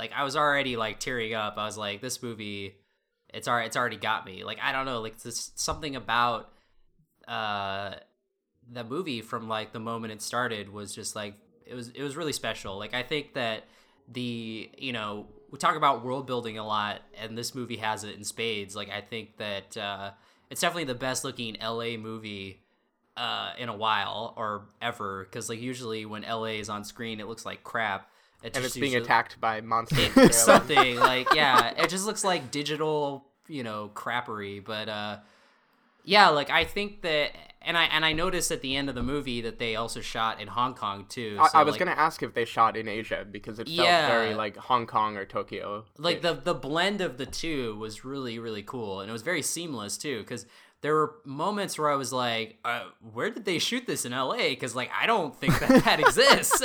[0.00, 1.54] like I was already like tearing up.
[1.58, 2.76] I was like this movie
[3.32, 4.44] it's already it's already got me.
[4.44, 6.50] Like I don't know, like this something about
[7.28, 7.96] uh
[8.72, 11.34] the movie from like the moment it started was just like
[11.66, 12.78] it was it was really special.
[12.78, 13.64] Like I think that
[14.10, 18.16] the you know we talk about world building a lot, and this movie has it
[18.16, 18.74] in spades.
[18.74, 20.12] Like I think that uh,
[20.48, 22.62] it's definitely the best looking LA movie
[23.18, 25.24] uh, in a while or ever.
[25.24, 28.08] Because like usually when LA is on screen, it looks like crap.
[28.42, 30.34] It And it's being attacked by monsters.
[30.36, 35.18] something like yeah it just looks like digital you know crappery but uh
[36.04, 39.02] yeah like i think that and i and i noticed at the end of the
[39.02, 42.22] movie that they also shot in hong kong too I, I was like, gonna ask
[42.22, 44.08] if they shot in Asia because it felt Yeah.
[44.08, 45.84] very like Hong Kong or Tokyo.
[45.98, 49.42] like the the blend of the two was really really cool and it was very
[49.42, 50.46] seamless too because
[50.80, 54.34] there were moments where i was like uh, where did they shoot this in la
[54.36, 56.62] because like i don't think that that exists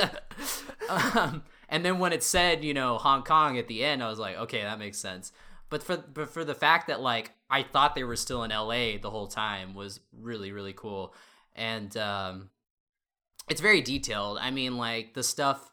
[0.89, 4.19] um, And then when it said, you know, Hong Kong at the end, I was
[4.19, 5.32] like, okay, that makes sense.
[5.69, 8.97] But for but for the fact that like I thought they were still in LA
[9.01, 11.13] the whole time was really really cool.
[11.56, 12.49] And um
[13.49, 14.38] it's very detailed.
[14.39, 15.71] I mean, like the stuff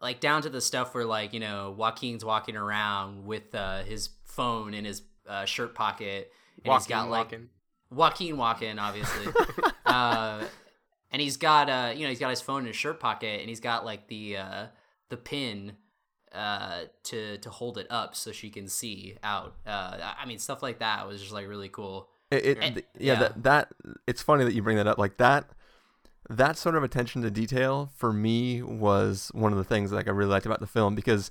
[0.00, 4.10] like down to the stuff where like, you know, Joaquin's walking around with uh his
[4.24, 6.32] phone in his uh, shirt pocket
[6.64, 7.48] and he's got like walking.
[7.90, 9.32] Joaquin walking, obviously.
[9.86, 10.44] uh,
[11.10, 13.48] and he's got uh, you know, he's got his phone in his shirt pocket, and
[13.48, 14.66] he's got like the uh,
[15.12, 15.74] the pin
[16.34, 19.54] uh to to hold it up so she can see out.
[19.66, 22.08] Uh, I mean, stuff like that was just like really cool.
[22.30, 23.18] It, it And- yeah, yeah.
[23.20, 23.68] That, that
[24.06, 24.96] it's funny that you bring that up.
[24.96, 25.50] Like that,
[26.30, 30.12] that sort of attention to detail for me was one of the things like I
[30.12, 31.30] really liked about the film because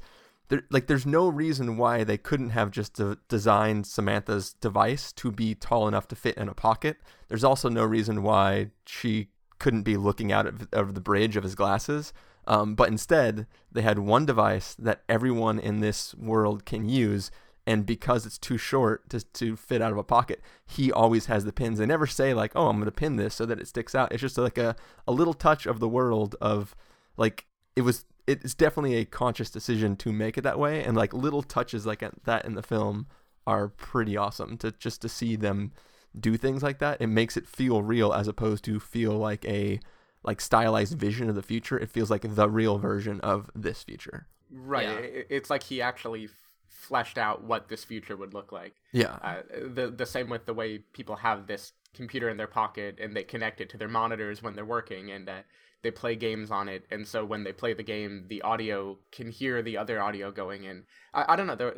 [0.50, 5.32] there, like, there's no reason why they couldn't have just de- designed Samantha's device to
[5.32, 6.98] be tall enough to fit in a pocket.
[7.30, 11.44] There's also no reason why she couldn't be looking out of, of the bridge of
[11.44, 12.12] his glasses.
[12.48, 17.32] Um, but instead, they had one device that everyone in this world can use,
[17.68, 21.46] and because it's too short to, to fit out of a pocket, he always has
[21.46, 21.78] the pins.
[21.78, 24.12] They never say like, "Oh, I'm going to pin this so that it sticks out."
[24.12, 24.76] It's just like a,
[25.08, 26.76] a little touch of the world of
[27.18, 28.06] like it was.
[28.28, 32.04] It's definitely a conscious decision to make it that way, and like little touches like
[32.24, 33.08] that in the film
[33.46, 35.72] are pretty awesome to just to see them
[36.20, 37.02] do things like that.
[37.02, 39.80] It makes it feel real as opposed to feel like a
[40.24, 41.78] like stylized vision of the future.
[41.78, 44.28] It feels like the real version of this future.
[44.52, 44.88] Right.
[44.88, 45.22] Yeah.
[45.30, 46.30] It's like he actually
[46.68, 48.76] fleshed out what this future would look like.
[48.92, 49.18] Yeah.
[49.22, 49.42] Uh,
[49.74, 53.24] the the same with the way people have this computer in their pocket and they
[53.24, 55.42] connect it to their monitors when they're working and uh,
[55.82, 59.30] they play games on it and so when they play the game the audio can
[59.30, 60.84] hear the other audio going in.
[61.14, 61.76] I, I don't know there,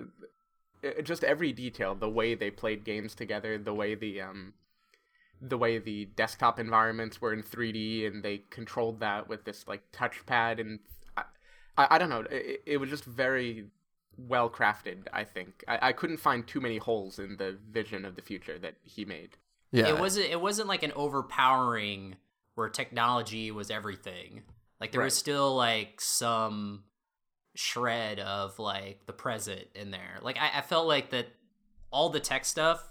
[0.84, 4.54] uh, just every detail the way they played games together the way the um
[5.46, 9.82] the way the desktop environments were in 3D and they controlled that with this like
[9.92, 10.80] touchpad and
[11.18, 11.24] I,
[11.78, 13.66] I, I don't know it, it was just very
[14.18, 18.16] well crafted I think I, I couldn't find too many holes in the vision of
[18.16, 19.38] the future that he made
[19.74, 19.88] yeah.
[19.88, 22.16] It wasn't it wasn't like an overpowering
[22.54, 24.44] where technology was everything.
[24.80, 26.84] Like there was still like some
[27.56, 30.20] shred of like the present in there.
[30.22, 31.28] Like I, I felt like that
[31.90, 32.88] all the tech stuff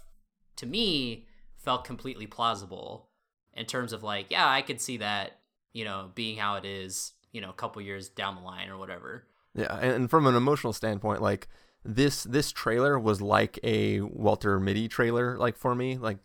[0.57, 1.27] to me
[1.63, 3.07] felt completely plausible
[3.53, 5.39] in terms of like, yeah, I could see that,
[5.71, 8.77] you know, being how it is, you know, a couple years down the line or
[8.77, 9.25] whatever.
[9.55, 11.47] Yeah, and, from an emotional standpoint, like
[11.85, 15.97] this this trailer was like a Walter Mitty trailer, like for me.
[15.97, 16.17] Like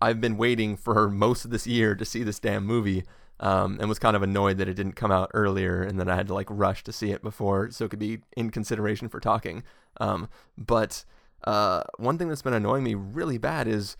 [0.00, 3.04] I've been waiting for most of this year to see this damn movie,
[3.40, 6.14] um, and was kind of annoyed that it didn't come out earlier, and that I
[6.14, 9.18] had to like rush to see it before, so it could be in consideration for
[9.18, 9.64] talking.
[10.00, 11.04] Um, but
[11.42, 13.96] uh, one thing that's been annoying me really bad is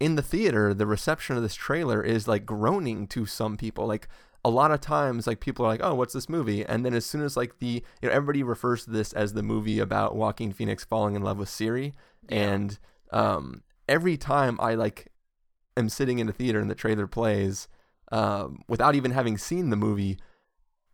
[0.00, 3.86] in the theater, the reception of this trailer is like groaning to some people.
[3.86, 4.08] Like
[4.44, 7.04] a lot of times, like people are like, "Oh, what's this movie?" And then as
[7.04, 10.52] soon as like the you know everybody refers to this as the movie about Joaquin
[10.52, 11.92] Phoenix falling in love with Siri,
[12.28, 12.78] and
[13.12, 15.08] um, every time I like
[15.76, 17.68] am sitting in a theater and the trailer plays,
[18.10, 20.18] um, without even having seen the movie,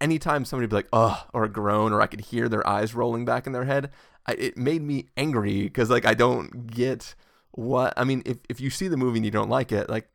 [0.00, 3.24] anytime somebody be like, "Ugh," or a groan, or I could hear their eyes rolling
[3.24, 3.90] back in their head,
[4.26, 7.14] I, it made me angry because like I don't get
[7.56, 8.22] what I mean.
[8.24, 10.08] If if you see the movie and you don't like it, like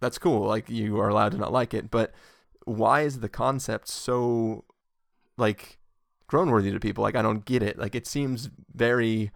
[0.00, 0.46] that's cool.
[0.46, 2.12] Like you are allowed to not like it, but
[2.66, 4.64] why is the concept so
[5.36, 5.78] like
[6.26, 7.02] grown worthy to people?
[7.02, 7.78] Like I don't get it.
[7.78, 9.30] Like it seems very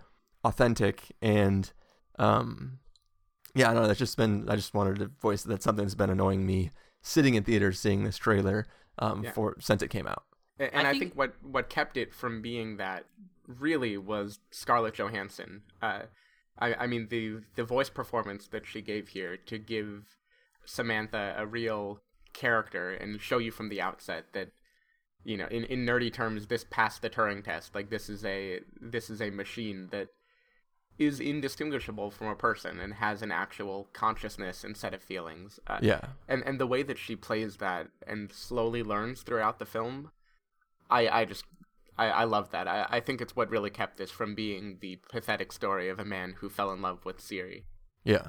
[0.44, 1.72] authentic and
[2.18, 2.79] um
[3.55, 3.88] yeah, I don't know.
[3.88, 4.48] That's just been.
[4.48, 6.70] I just wanted to voice that something that's been annoying me
[7.03, 8.66] sitting in theaters seeing this trailer
[8.98, 9.33] um, Yeah.
[9.33, 10.25] for since it came out.
[10.59, 13.05] A- and I I, think- think, what what kept it from being that
[13.46, 15.62] really was Scarlett Johansson.
[15.83, 16.03] Uh,
[16.59, 20.17] I I mean the the voice performance that she gave here to give
[20.65, 22.01] Samantha a real
[22.33, 24.53] character and show you from the outset that
[25.25, 27.75] you know in, in nerdy terms this passed the Turing test.
[27.75, 30.09] Like this is a this is a machine that
[30.99, 35.59] is indistinguishable from a person and has an actual consciousness and set of feelings.
[35.67, 39.67] Uh, Yeah, and and the way that she plays that and slowly learns throughout the
[39.67, 40.11] film
[40.93, 41.45] i i just
[41.99, 42.67] i i love that.
[42.69, 46.05] I i think it's what really kept this from being the pathetic story of a
[46.05, 47.65] man who fell in love with siri.
[48.05, 48.29] Yeah,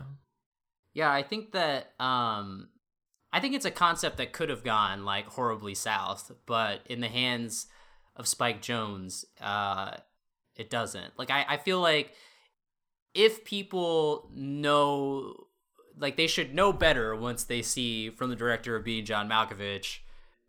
[0.93, 2.69] Yeah, I think that um
[3.31, 7.07] I think it's a concept that could have gone like horribly south, but in the
[7.07, 7.67] hands
[8.15, 9.97] of Spike Jonze, uh
[10.55, 11.17] it doesn't.
[11.17, 12.13] Like I, I feel like
[13.13, 15.47] if people know
[15.97, 19.99] like they should know better once they see from the director of being John Malkovich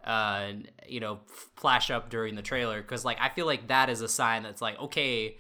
[0.05, 0.53] uh
[0.87, 1.21] you know
[1.57, 4.63] flash up during the trailer cuz like I feel like that is a sign that's
[4.63, 5.37] like okay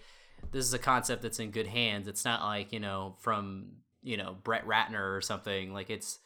[0.52, 2.08] this is a concept that's in good hands.
[2.08, 3.66] It's not like, you know, from,
[4.02, 5.72] you know, Brett Ratner or something.
[5.72, 6.18] Like it's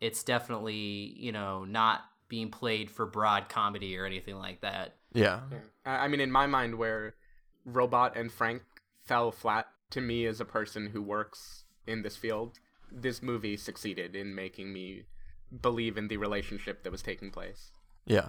[0.00, 4.96] it's definitely, you know, not being played for broad comedy or anything like that.
[5.12, 5.40] yeah.
[5.84, 7.14] I, I I mean, in my mind, where
[7.64, 8.62] Robot and Frank
[9.04, 12.58] fell flat to me as a person who works in this field,
[12.90, 15.02] this movie succeeded in making me
[15.60, 17.72] believe in the relationship that was taking place.
[18.10, 18.28] Yeah.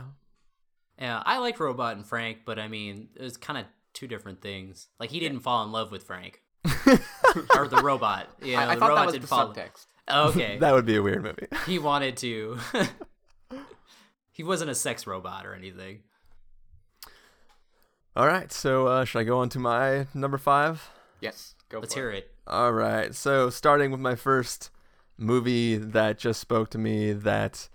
[1.00, 4.42] Yeah, I like Robot and Frank, but I mean, it was kind of two different
[4.42, 4.88] things.
[5.00, 8.28] Like he didn't fall in love with Frank or the robot.
[8.44, 9.54] Yeah, I, I the thought robot that was didn't the fall.
[9.54, 9.88] subtext.
[10.10, 11.48] Okay, That would be a weird movie.
[11.66, 12.58] he wanted to.
[14.32, 16.00] he wasn't a sex robot or anything.
[18.16, 20.90] All right, so uh, should I go on to my number five?
[21.22, 22.18] Yes, go Let's for hear it.
[22.26, 22.32] it.
[22.48, 23.16] All right.
[23.16, 24.70] So starting with my first
[25.18, 27.70] movie that just spoke to me that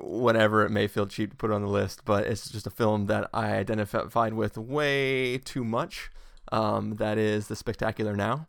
[0.00, 3.06] whatever it may feel cheap to put on the list, but it's just a film
[3.06, 6.10] that I identified with way too much.
[6.50, 8.46] Um, that is The Spectacular Now.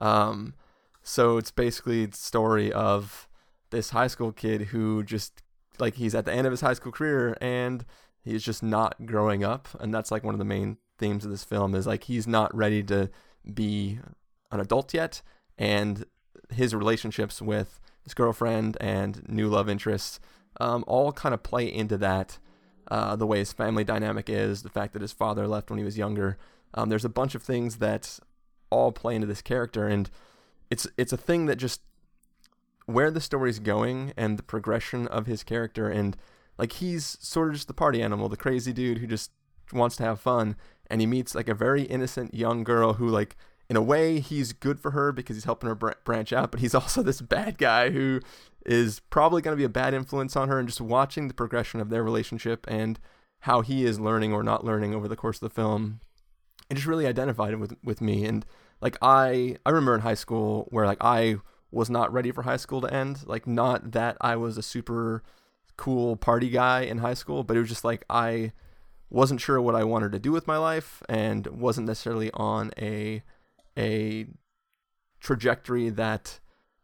[0.00, 0.54] Um,
[1.02, 3.28] so it's basically the story of
[3.70, 5.42] this high school kid who just
[5.78, 7.84] like he's at the end of his high school career and
[8.22, 11.44] he's just not growing up and that's like one of the main themes of this
[11.44, 13.08] film is like he's not ready to
[13.54, 13.98] be
[14.50, 15.22] an adult yet
[15.56, 16.04] and
[16.50, 20.20] his relationships with his girlfriend and new love interests
[20.58, 22.38] um, all kind of play into that
[22.90, 25.84] uh, the way his family dynamic is the fact that his father left when he
[25.84, 26.36] was younger.
[26.74, 28.18] Um, there's a bunch of things that
[28.70, 30.10] all play into this character and
[30.70, 31.80] it's it's a thing that just
[32.86, 36.16] where the story's going and the progression of his character and
[36.56, 39.32] like he's sort of just the party animal the crazy dude who just
[39.72, 40.56] wants to have fun
[40.88, 43.36] and he meets like a very innocent young girl who like
[43.68, 46.60] in a way he's good for her because he's helping her br- branch out but
[46.60, 48.20] he's also this bad guy who
[48.66, 51.80] is probably going to be a bad influence on her and just watching the progression
[51.80, 52.98] of their relationship and
[53.40, 56.00] how he is learning or not learning over the course of the film
[56.70, 58.24] it just really identified with with me.
[58.24, 58.46] And
[58.80, 61.36] like I I remember in high school where like I
[61.72, 63.26] was not ready for high school to end.
[63.26, 65.22] Like not that I was a super
[65.76, 68.52] cool party guy in high school but it was just like I
[69.08, 73.22] wasn't sure what I wanted to do with my life and wasn't necessarily on a
[73.76, 74.26] a
[75.20, 76.38] trajectory that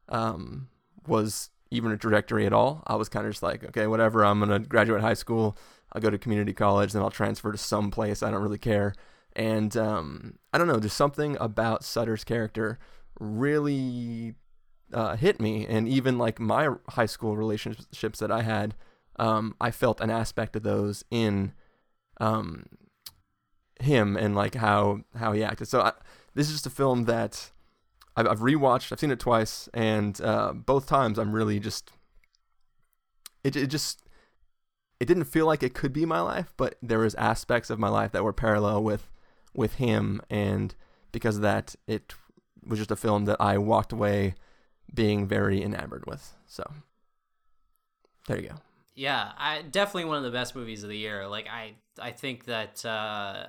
[0.09, 0.69] um,
[1.07, 2.83] was even a trajectory at all.
[2.87, 4.25] I was kind of just like, okay, whatever.
[4.25, 5.57] I'm gonna graduate high school.
[5.93, 8.23] I'll go to community college, then I'll transfer to some place.
[8.23, 8.95] I don't really care.
[9.35, 12.79] And um, I don't know, there's something about Sutter's character
[13.21, 14.35] really
[14.93, 15.67] uh, hit me.
[15.67, 18.75] And even like my high school relationships that I had,
[19.19, 21.53] um, I felt an aspect of those in
[22.19, 22.65] um,
[23.81, 25.69] him and like how how he acted.
[25.69, 25.93] So I,
[26.35, 27.53] this is just a film that
[28.17, 28.93] I've, I've rewatched.
[28.93, 31.93] I've seen it twice, and uh, both times I'm really just
[33.45, 34.03] it it just
[34.99, 37.89] it didn't feel like it could be my life, but there was aspects of my
[37.89, 39.11] life that were parallel with
[39.55, 40.75] with him, and
[41.13, 42.15] because of that, it
[42.67, 44.35] was just a film that I walked away
[44.93, 46.35] being very enamored with.
[46.47, 46.65] So
[48.27, 48.55] there you go.
[48.95, 51.29] Yeah, I definitely one of the best movies of the year.
[51.29, 53.49] Like I, I think that uh,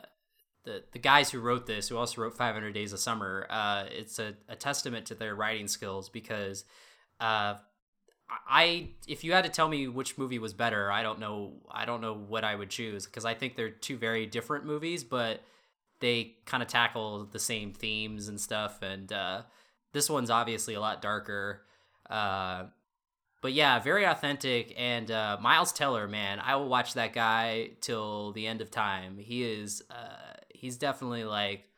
[0.68, 4.20] the the guys who wrote this, who also wrote 500 Days of Summer, uh, it's
[4.20, 6.66] a, a testament to their writing skills because,
[7.20, 7.56] uh,
[8.30, 11.54] I if you had to tell me which movie was better, I don't know.
[11.72, 15.06] I don't know what I would choose because I think they're two very different movies,
[15.06, 15.42] but
[16.02, 18.82] they kind of tackle the same themes and stuff.
[18.82, 19.44] And uh,
[19.94, 21.62] this one's obviously a lot darker.
[22.10, 22.66] Uh,
[23.42, 24.74] but yeah, very authentic.
[24.78, 29.18] And uh, Miles Teller, man, I will watch that guy till the end of time.
[29.18, 31.70] He is, uh, he's definitely like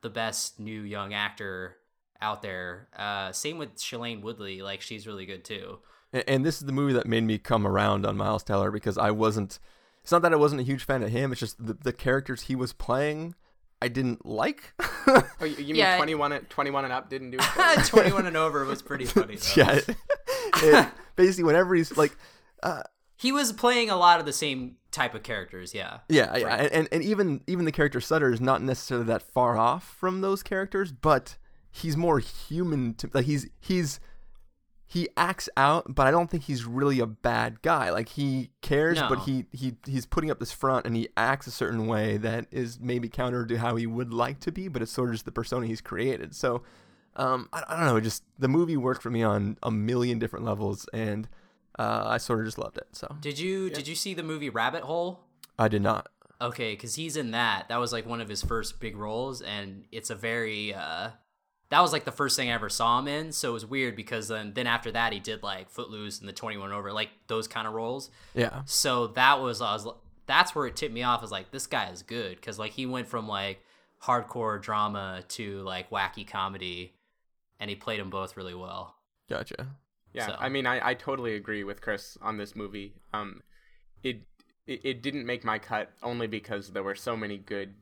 [0.00, 1.76] the best new young actor
[2.20, 2.88] out there.
[2.96, 5.78] Uh, same with Shailene Woodley, like she's really good too.
[6.12, 8.98] And, and this is the movie that made me come around on Miles Teller because
[8.98, 9.58] I wasn't.
[10.02, 11.30] It's not that I wasn't a huge fan of him.
[11.30, 13.34] It's just the, the characters he was playing,
[13.80, 14.74] I didn't like.
[15.04, 15.96] Oh, you, you mean Yeah.
[15.96, 17.84] 21, and, 21 and up didn't do it?
[17.86, 19.52] 21 and over was pretty funny though.
[19.56, 19.72] yeah.
[19.72, 19.96] It,
[20.62, 22.16] it- basically, whenever he's like,
[22.62, 22.82] uh,
[23.16, 25.98] He was playing a lot of the same type of characters, yeah.
[26.08, 29.82] Yeah, yeah, and, and even even the character Sutter is not necessarily that far off
[29.84, 31.36] from those characters, but
[31.70, 33.98] he's more human to like he's he's
[34.86, 37.88] he acts out, but I don't think he's really a bad guy.
[37.90, 41.50] Like he cares, but he he he's putting up this front and he acts a
[41.50, 44.92] certain way that is maybe counter to how he would like to be, but it's
[44.92, 46.34] sort of just the persona he's created.
[46.34, 46.62] So
[47.16, 50.44] um, I, I don't know, just the movie worked for me on a million different
[50.44, 51.26] levels, and
[51.78, 52.88] uh, I sort of just loved it.
[52.92, 55.20] So Did you did you see the movie Rabbit Hole?
[55.58, 56.08] I did not.
[56.40, 57.68] Okay, because he's in that.
[57.68, 60.74] That was like one of his first big roles, and it's a very.
[60.74, 61.10] uh
[61.70, 63.94] That was like the first thing I ever saw him in, so it was weird
[63.96, 67.10] because then then after that he did like Footloose and the Twenty One Over, like
[67.28, 68.10] those kind of roles.
[68.34, 68.62] Yeah.
[68.66, 69.86] So that was I was
[70.26, 71.20] that's where it tipped me off.
[71.20, 73.64] I was like, this guy is good because like he went from like
[74.02, 76.94] hardcore drama to like wacky comedy,
[77.60, 78.96] and he played them both really well.
[79.30, 79.68] Gotcha.
[80.12, 82.94] Yeah, So- I mean, I, I totally agree with Chris on this movie.
[83.12, 83.42] Um,
[84.02, 84.22] it
[84.66, 87.74] it, it didn't make my cut only because there were so many good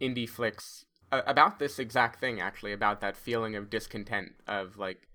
[0.00, 5.08] indie flicks uh, about this exact thing actually about that feeling of discontent of like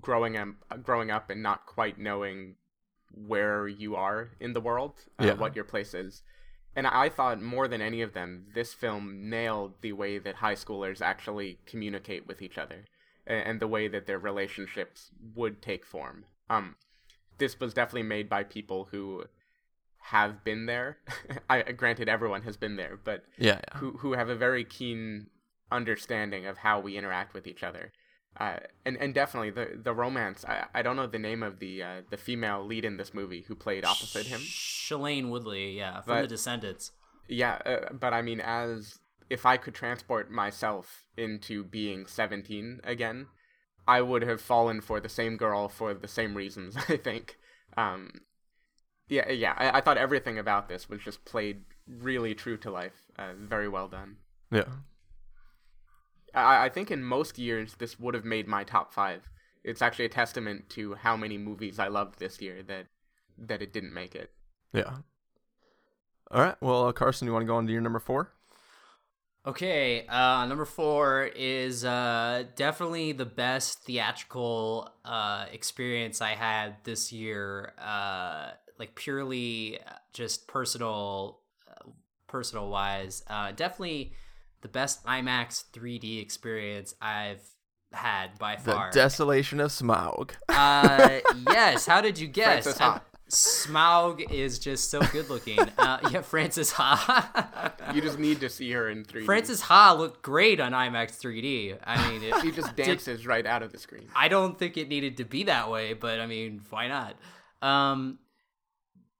[0.00, 0.48] growing up
[0.82, 2.56] growing up and not quite knowing
[3.12, 5.32] where you are in the world uh, Yeah.
[5.34, 6.22] what your place is
[6.74, 10.56] and i thought more than any of them this film nailed the way that high
[10.56, 12.84] schoolers actually communicate with each other
[13.26, 16.76] and the way that their relationships would take form um
[17.38, 19.24] this was definitely made by people who
[19.98, 20.98] have been there
[21.50, 23.78] i granted everyone has been there but Yeah, yeah.
[23.78, 25.28] who who have a very keen
[25.72, 27.90] understanding of how we interact with each other.
[28.36, 30.44] Uh, and and definitely the the romance.
[30.44, 33.42] I, I don't know the name of the uh, the female lead in this movie
[33.46, 34.40] who played opposite him.
[34.40, 36.90] Shailene Woodley, yeah, from But- The Descendants.
[37.28, 38.98] Yeah, uh, but I mean, as
[39.30, 43.26] if I could transport myself into being seventeen again,
[43.86, 46.76] I would have fallen for the same girl for the same reasons.
[46.88, 47.38] I think.
[47.76, 48.10] Um,
[49.08, 49.54] yeah, yeah.
[49.56, 53.02] I, I thought everything about this was just played really true to life.
[53.18, 54.16] Uh, very well done.
[54.50, 54.64] Yeah.
[56.34, 59.28] I, I think in most years this would have made my top five.
[59.62, 62.86] It's actually a testament to how many movies I loved this year that
[63.36, 64.30] that it didn't make it.
[64.72, 64.98] Yeah.
[66.30, 66.56] All right.
[66.60, 68.32] Well, uh, Carson, you want to go on to your number four?
[69.46, 77.12] Okay, uh, number four is uh, definitely the best theatrical uh, experience I had this
[77.12, 77.74] year.
[77.78, 81.40] Uh, like purely uh, just personal,
[81.70, 81.90] uh,
[82.26, 83.22] personal wise.
[83.28, 84.14] Uh, definitely
[84.62, 87.42] the best IMAX 3D experience I've
[87.92, 88.90] had by far.
[88.92, 88.98] The.
[88.98, 90.30] Desolation of Smaug.
[90.48, 91.20] Uh,
[91.50, 91.84] yes.
[91.84, 92.64] How did you guess?
[92.64, 93.02] Frances Ha.
[93.30, 95.58] Smaug is just so good looking.
[95.76, 97.74] Uh, yeah, Frances Ha.
[97.92, 99.26] You just need to see her in 3D.
[99.26, 101.76] Frances Ha looked great on IMAX 3D.
[101.84, 104.08] I mean, she it, just dances right out of the screen.
[104.14, 107.16] I don't think it needed to be that way, but I mean, why not?
[107.60, 108.18] Um,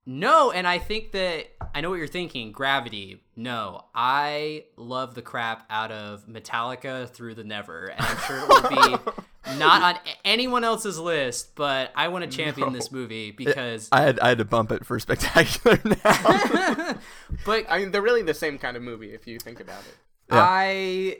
[0.06, 2.52] no, and I think that I know what you're thinking.
[2.52, 3.22] Gravity.
[3.36, 8.48] No, I love the crap out of Metallica through the Never, and I'm sure it
[8.48, 9.12] will be
[9.58, 11.54] not on anyone else's list.
[11.54, 14.84] But I want to champion this movie because, I had I had to bump it
[14.84, 16.98] for spectacular now.
[17.46, 19.96] but I mean, they're really the same kind of movie if you think about it.
[20.30, 20.40] Yeah.
[20.40, 21.16] I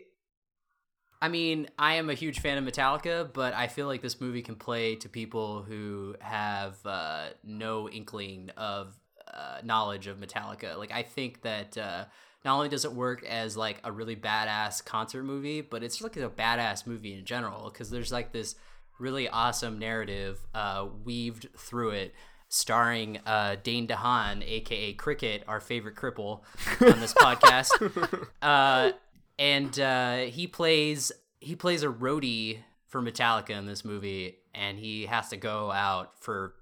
[1.25, 4.43] I mean, I am a huge fan of Metallica, but I feel like this movie
[4.43, 8.95] can play to people who have uh, no inkling of
[9.33, 10.77] uh, knowledge of Metallica.
[10.77, 12.05] Like, I think that uh,
[12.45, 16.17] not only does it work as like a really badass concert movie, but it's like
[16.17, 18.55] a badass movie in general because there's like this
[18.99, 22.15] really awesome narrative uh, weaved through it.
[22.51, 26.43] Starring uh, Dane DeHaan, aka Cricket, our favorite cripple
[26.81, 27.71] on this podcast,
[28.43, 28.93] uh,
[29.41, 35.07] and uh, he plays he plays a roadie for Metallica in this movie, and he
[35.07, 36.55] has to go out for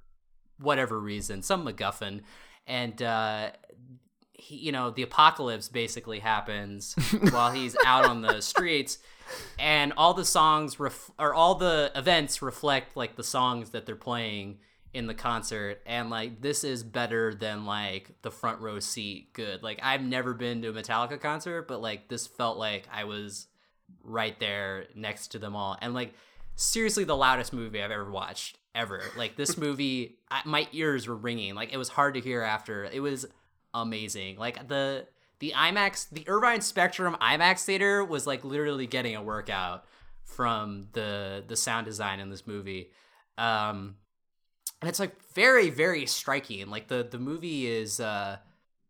[0.59, 2.23] whatever reason, some MacGuffin,
[2.67, 3.51] and uh,
[4.43, 6.95] he, you know, the apocalypse basically happens
[7.31, 8.99] while he's out on the streets,
[9.59, 13.97] and all the songs ref- or all the events reflect like the songs that they're
[13.97, 14.59] playing
[14.93, 19.63] in the concert and like this is better than like the front row seat good.
[19.63, 23.47] Like i've never been to a metallica concert but like this felt like i was
[24.05, 26.13] right there next to them all and like
[26.57, 29.03] seriously the loudest movie i've ever watched ever.
[29.17, 31.55] Like this movie I, my ears were ringing.
[31.55, 32.85] Like it was hard to hear after.
[32.85, 33.27] It was
[33.75, 34.37] amazing.
[34.37, 35.07] Like the
[35.39, 39.85] the imax the irvine spectrum imax theater was like literally getting a workout
[40.25, 42.91] from the the sound design in this movie.
[43.37, 43.97] Um
[44.81, 46.69] and it's like very very striking.
[46.69, 48.37] Like the the movie is uh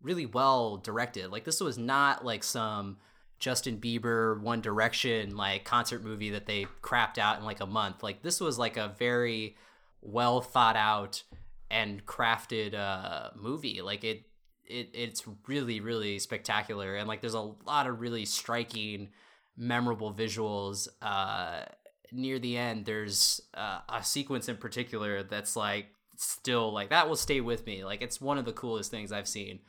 [0.02, 1.30] really well directed.
[1.30, 2.98] Like this was not like some
[3.38, 8.02] justin bieber one direction like concert movie that they crapped out in like a month.
[8.02, 9.56] Like this was like a very
[10.02, 11.22] well thought out
[11.70, 13.80] and crafted uh movie.
[13.80, 14.26] Like it
[14.66, 19.08] it it's really really spectacular and like there's a lot of really striking
[19.56, 21.62] memorable visuals uh
[22.10, 25.86] near the end there's uh, a sequence in particular that's like
[26.16, 29.28] still like that will stay with me like it's one of the coolest things i've
[29.28, 29.60] seen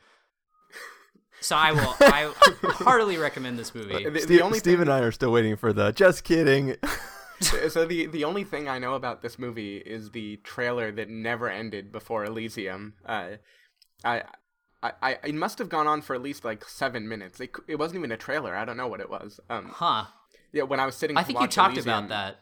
[1.40, 2.32] so i will i
[2.62, 5.56] heartily recommend this movie The, the Steve, only Steve thing, and I are still waiting
[5.56, 5.92] for the.
[5.92, 6.76] Just kidding.
[7.40, 11.48] so the the only thing I know about this movie is the trailer that never
[11.48, 12.94] ended before Elysium.
[13.04, 13.36] Uh,
[14.04, 14.22] I.
[14.84, 17.40] I, I, it must have gone on for at least like seven minutes.
[17.40, 18.54] It, it wasn't even a trailer.
[18.54, 19.40] I don't know what it was.
[19.50, 20.04] Um, huh
[20.52, 22.36] yeah, when I was sitting, i think you talked Elysium, about that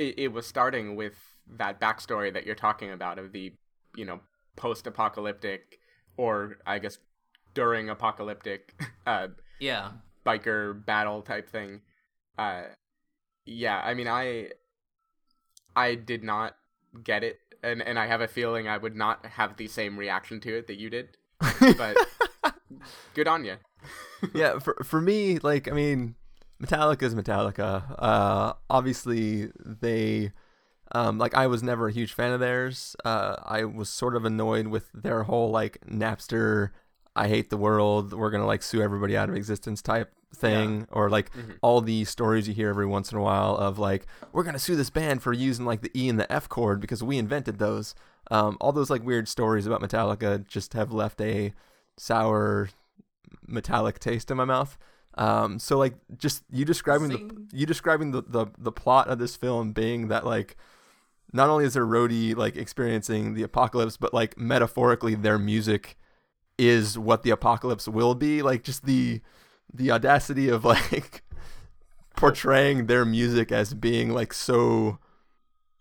[0.00, 1.14] it, it was starting with
[1.46, 3.52] that backstory that you're talking about of the
[3.96, 4.20] you know
[4.56, 5.78] post-apocalyptic
[6.16, 6.98] or i guess
[7.54, 8.74] during apocalyptic
[9.06, 9.90] uh yeah
[10.24, 11.80] biker battle type thing
[12.38, 12.62] uh
[13.44, 14.48] yeah i mean i
[15.76, 16.56] i did not
[17.04, 20.40] get it and and i have a feeling i would not have the same reaction
[20.40, 21.16] to it that you did
[21.76, 21.96] but
[23.14, 23.56] good on you.
[24.34, 26.14] yeah, for for me, like I mean,
[26.62, 27.94] Metallica is Metallica.
[27.98, 30.32] Uh, obviously they,
[30.92, 32.96] um, like I was never a huge fan of theirs.
[33.04, 36.70] Uh, I was sort of annoyed with their whole like Napster,
[37.16, 38.12] I hate the world.
[38.12, 41.30] We're gonna like sue everybody out of existence type thing, or like
[41.62, 44.76] all the stories you hear every once in a while of like we're gonna sue
[44.76, 47.94] this band for using like the E and the F chord because we invented those.
[48.30, 51.52] Um, all those like weird stories about Metallica just have left a
[51.96, 52.70] sour
[53.46, 54.78] metallic taste in my mouth.
[55.18, 59.36] Um, so like just you describing the you describing the, the the plot of this
[59.36, 60.56] film being that like
[61.32, 65.98] not only is there roadie like experiencing the apocalypse, but like metaphorically their music
[66.58, 68.42] is what the apocalypse will be.
[68.42, 69.20] Like just the
[69.72, 71.22] the audacity of like
[72.16, 74.98] portraying their music as being like so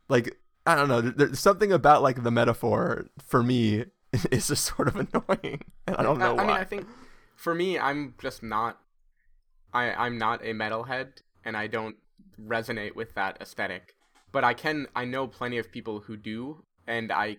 [0.07, 0.38] like
[0.69, 1.01] I don't know.
[1.01, 3.85] There's something about like the metaphor for me
[4.31, 6.43] is just sort of annoying, and I don't know I, why.
[6.43, 6.87] I mean, I think
[7.35, 8.77] for me, I'm just not.
[9.73, 11.95] I I'm not a metalhead, and I don't
[12.39, 13.95] resonate with that aesthetic.
[14.31, 14.85] But I can.
[14.95, 17.37] I know plenty of people who do, and I,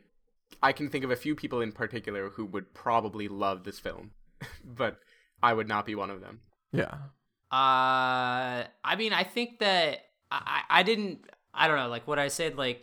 [0.60, 4.10] I can think of a few people in particular who would probably love this film,
[4.64, 4.98] but
[5.40, 6.40] I would not be one of them.
[6.72, 6.94] yeah,
[7.52, 10.00] Uh, I mean, I think that
[10.32, 11.30] I, I I didn't.
[11.54, 12.56] I don't know, like what I said.
[12.56, 12.82] Like,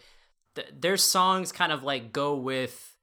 [0.57, 2.95] th- their songs kind of like go with.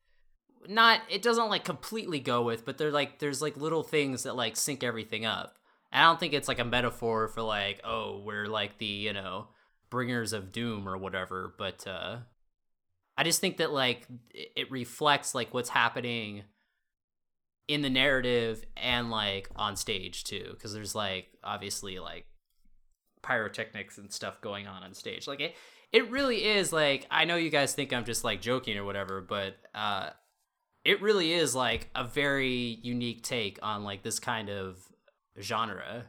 [0.66, 4.36] Not, it doesn't like completely go with, but they're like there's like little things that
[4.36, 5.56] like sync everything up.
[5.92, 9.48] I don't think it's like a metaphor for like, oh, we're like the you know
[9.90, 11.54] bringers of doom or whatever.
[11.56, 12.18] But uh,
[13.16, 16.44] I just think that like it it reflects like what's happening
[17.68, 22.26] in the narrative and like on stage too because there's like obviously like
[23.22, 25.54] pyrotechnics and stuff going on on stage like it
[25.94, 29.22] it really is like i know you guys think i'm just like joking or whatever
[29.22, 30.10] but uh
[30.84, 34.76] it really is like a very unique take on like this kind of
[35.40, 36.04] genre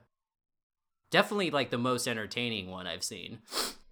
[1.12, 3.40] definitely like the most entertaining one i've seen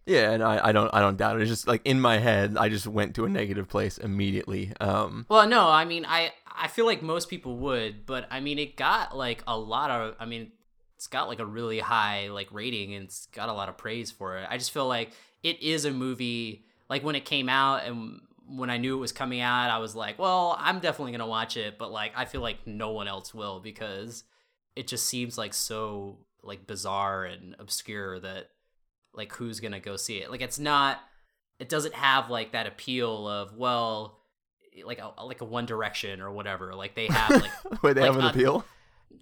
[0.06, 1.44] yeah, and I, I don't I don't doubt it.
[1.44, 4.74] It's just like in my head, I just went to a negative place immediately.
[4.82, 8.60] Um, Well, no, I mean, I I feel like most people would, but I mean,
[8.60, 10.16] it got like a lot of.
[10.20, 10.52] I mean,
[10.98, 14.12] it's got like a really high like rating and it's got a lot of praise
[14.12, 14.48] for it.
[14.50, 15.12] I just feel like
[15.44, 16.66] it is a movie.
[16.90, 19.96] Like when it came out and when I knew it was coming out, I was
[19.96, 23.34] like, well, I'm definitely gonna watch it, but like I feel like no one else
[23.34, 24.24] will because
[24.76, 28.50] it just seems like so like bizarre and obscure that
[29.14, 30.32] like who's gonna go see it?
[30.32, 31.00] Like it's not.
[31.60, 34.20] It doesn't have like that appeal of well
[34.86, 36.74] like a like a One Direction or whatever.
[36.74, 37.52] Like they have like
[37.84, 38.66] wait, they like, have an uh, appeal.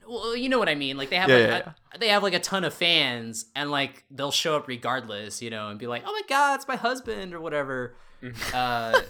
[0.07, 0.97] Well, you know what I mean.
[0.97, 3.71] Like they have Yeah, like yeah, a, they have like a ton of fans, and
[3.71, 6.75] like they'll show up regardless, you know, and be like, "Oh my god, it's my
[6.75, 7.95] husband" or whatever.
[8.53, 9.01] uh,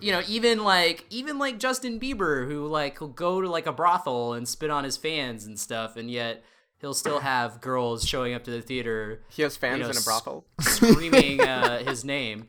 [0.00, 3.72] you know, even like even like Justin Bieber, who like will go to like a
[3.72, 6.44] brothel and spit on his fans and stuff, and yet
[6.80, 10.00] he'll still have girls showing up to the theater He has fans know, in a
[10.00, 10.46] brothel.
[10.60, 12.46] screaming uh, his name.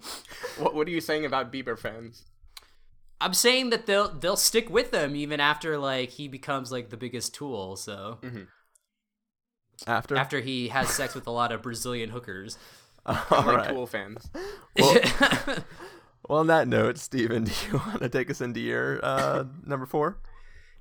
[0.58, 2.26] What What are you saying about Bieber fans?
[3.22, 6.98] I'm saying that they'll they'll stick with them even after like he becomes like the
[6.98, 7.76] biggest tool.
[7.76, 8.20] So
[9.88, 12.58] After, after he has sex with a lot of Brazilian hookers.
[13.06, 13.70] all Like right.
[13.70, 14.30] Tool fans.
[16.28, 19.86] Well, on that note, Stephen, do you want to take us into your uh, number
[19.88, 20.18] four?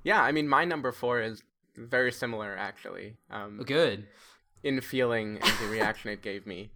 [0.03, 1.41] Yeah, I mean, my number four is
[1.75, 3.15] very similar actually.
[3.31, 4.07] Um, Good.
[4.63, 6.69] in feeling and the reaction it gave me,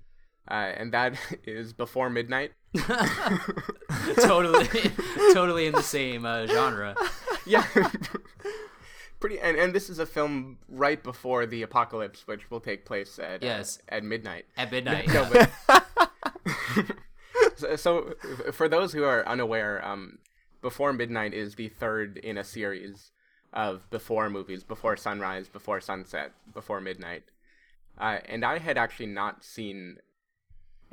[0.50, 1.16] uh, and that
[1.46, 2.52] is Before Midnight.
[4.16, 4.68] totally,
[5.34, 6.96] totally in the same uh, genre.
[7.46, 7.66] Yeah.
[9.20, 13.20] Pretty, and, and this is a film right before the apocalypse, which will take place
[13.20, 13.80] at uh, Yes.
[13.88, 14.46] at midnight.
[14.58, 15.08] At midnight.
[15.08, 15.48] No, yeah.
[15.68, 16.92] but
[17.56, 18.14] so, so
[18.52, 20.18] for those who are unaware, um,
[20.62, 23.12] Before Midnight is the third in a series
[23.54, 27.24] of Before movies: Before Sunrise, Before Sunset, Before Midnight.
[27.98, 29.98] Uh, and I had actually not seen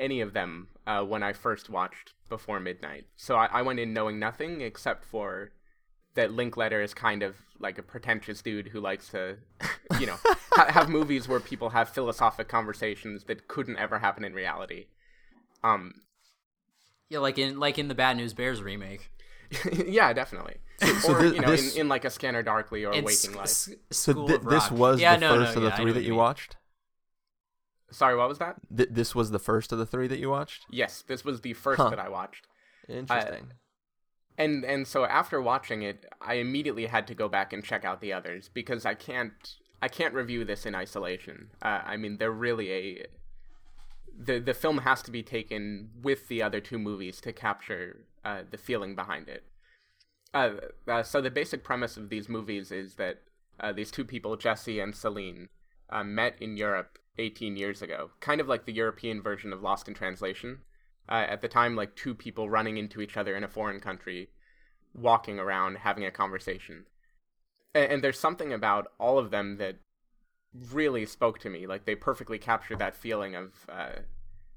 [0.01, 3.93] any of them uh, when I first watched Before Midnight, so I, I went in
[3.93, 5.51] knowing nothing except for
[6.15, 9.37] that Linklater is kind of like a pretentious dude who likes to,
[10.01, 10.17] you know,
[10.53, 14.87] ha- have movies where people have philosophic conversations that couldn't ever happen in reality.
[15.63, 15.93] Um,
[17.09, 19.11] yeah, like in like in the Bad News Bears remake.
[19.87, 20.57] yeah, definitely.
[21.01, 23.29] So or thi- you know, this- in, in like a Scanner Darkly or Waking S-
[23.35, 23.45] Life.
[23.45, 25.75] S- So School thi- of this was yeah, the no, first no, of the yeah,
[25.75, 26.19] I three that you mean.
[26.19, 26.57] watched.
[27.91, 28.57] Sorry, what was that?
[28.77, 30.67] Th- this was the first of the three that you watched.
[30.71, 31.91] Yes, this was the first Huh.
[31.91, 32.47] that I watched.
[32.89, 33.53] Interesting.
[34.39, 38.01] and and so after watching it i immediately had to go back and check out
[38.01, 42.31] the others because i can't i can't review this in isolation uh, i mean they're
[42.49, 43.07] really a
[44.19, 48.43] the the film has to be taken with the other two movies to capture uh,
[48.51, 49.45] the feeling behind it
[50.33, 50.51] Uh,
[50.89, 53.17] uh, so the basic premise of these movies is that
[53.59, 55.49] uh, these two people, Jesse and Celine,
[55.91, 59.89] uh, met in Europe 18 years ago, kind of like the European version of Lost
[59.89, 60.61] in Translation.
[61.09, 64.31] Uh, at the time, like two people running into each other in a foreign country,
[64.95, 66.85] walking around, having a conversation.
[67.75, 69.77] And, and there's something about all of them that
[70.73, 71.67] really spoke to me.
[71.67, 74.01] Like they perfectly captured that feeling of uh,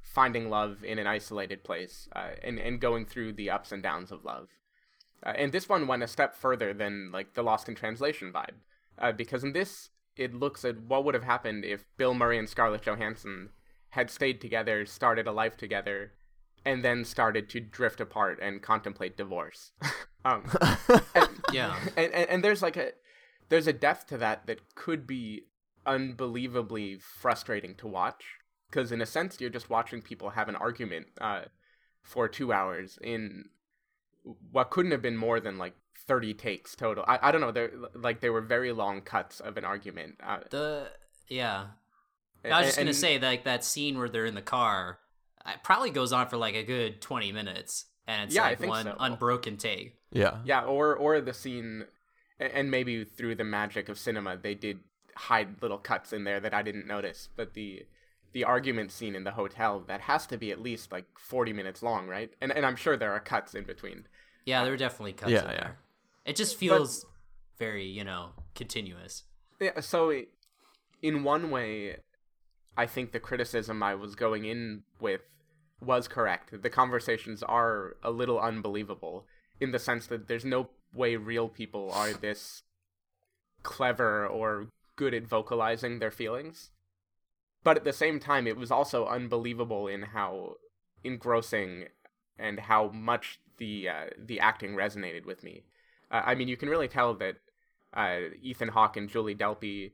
[0.02, 4.12] finding love in an isolated place uh, and and going through the ups and downs
[4.12, 4.50] of love.
[5.26, 8.56] Uh, and this one went a step further than like the Lost in Translation vibe,
[9.00, 12.48] uh, because in this it looks at what would have happened if Bill Murray and
[12.50, 13.50] Scarlett Johansson
[13.90, 16.14] had stayed together, started a life together,
[16.66, 19.72] and then started to drift apart and contemplate divorce.
[20.26, 20.50] um,
[21.16, 21.78] and, Yeah.
[21.98, 22.92] and, and and there's like a
[23.50, 25.44] there's a depth to that that could be
[25.86, 28.24] unbelievably frustrating to watch
[28.70, 31.42] because in a sense you're just watching people have an argument uh,
[32.02, 33.46] for two hours in
[34.52, 35.74] what couldn't have been more than like
[36.08, 39.58] 30 takes total i, I don't know they're like they were very long cuts of
[39.58, 40.92] an argument uh, The
[41.30, 41.68] yeah.
[42.46, 45.00] I was just gonna say like that scene where they're in the car,
[45.48, 48.60] it probably goes on for like a good twenty minutes, and it's Yeah, I like
[48.60, 48.96] think one so.
[49.00, 49.96] unbroken take.
[50.12, 50.40] Yeah.
[50.44, 51.86] yeah or or the scene
[52.40, 54.80] and maybe through the magic of cinema they did
[55.16, 57.84] hide little cuts in there that i didn't notice but the
[58.34, 61.82] the argument scene in the hotel that has to be at least like 40 minutes
[61.84, 64.06] long right and, and i'm sure there are cuts in between
[64.46, 65.32] Yeah, there were definitely cuts.
[65.32, 65.54] Yeah, in yeah.
[65.62, 65.78] there.
[66.26, 67.06] It just feels
[67.60, 69.24] very you know continuous.
[69.60, 70.22] yeah so
[71.02, 71.98] in one way
[72.76, 75.22] i think the criticism i was going in with
[75.80, 79.26] was correct the conversations are a little unbelievable
[79.60, 82.64] in the sense that there's no way real people are this
[83.64, 86.70] clever or good at vocalizing their feelings.
[87.64, 90.56] But at the same time, it was also unbelievable in how
[91.04, 91.86] engrossing
[92.38, 95.64] and how much the uh, the acting resonated with me.
[96.14, 97.36] Uh, I mean, you can really tell that
[97.94, 99.92] uh, Ethan Hawke and Julie Delpy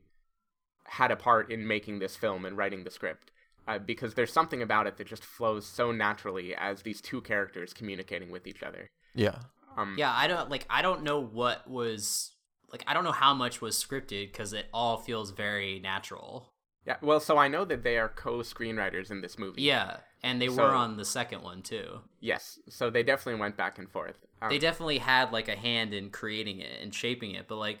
[0.84, 3.30] had a part in making this film and writing the script.
[3.68, 7.72] Uh, because there's something about it that just flows so naturally as these two characters
[7.72, 8.90] communicating with each other.
[9.14, 9.38] Yeah.
[9.76, 10.66] Um, Yeah, I don't like.
[10.68, 12.32] I don't know what was
[12.72, 12.82] like.
[12.86, 16.52] I don't know how much was scripted because it all feels very natural.
[16.86, 16.96] Yeah.
[17.02, 19.62] Well, so I know that they are co-screenwriters in this movie.
[19.62, 22.00] Yeah, and they So- were on the second one too.
[22.18, 22.58] Yes.
[22.68, 24.24] So they definitely went back and forth.
[24.48, 27.80] They definitely had like a hand in creating it and shaping it, but like.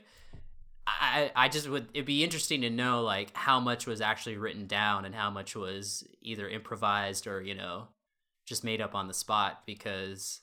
[0.86, 4.66] I, I just would it'd be interesting to know like how much was actually written
[4.66, 7.88] down and how much was either improvised or you know
[8.44, 10.40] just made up on the spot because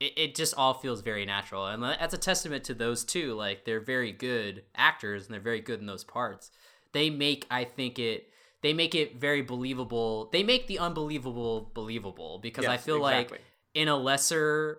[0.00, 3.64] it, it just all feels very natural and that's a testament to those two like
[3.64, 6.50] they're very good actors and they're very good in those parts
[6.92, 8.28] they make i think it
[8.62, 13.38] they make it very believable they make the unbelievable believable because i feel exactly.
[13.38, 14.78] like in a lesser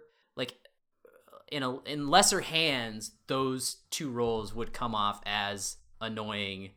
[1.52, 6.72] in a in lesser hands those two roles would come off as annoying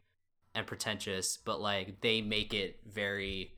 [0.55, 3.55] and pretentious but like they make it very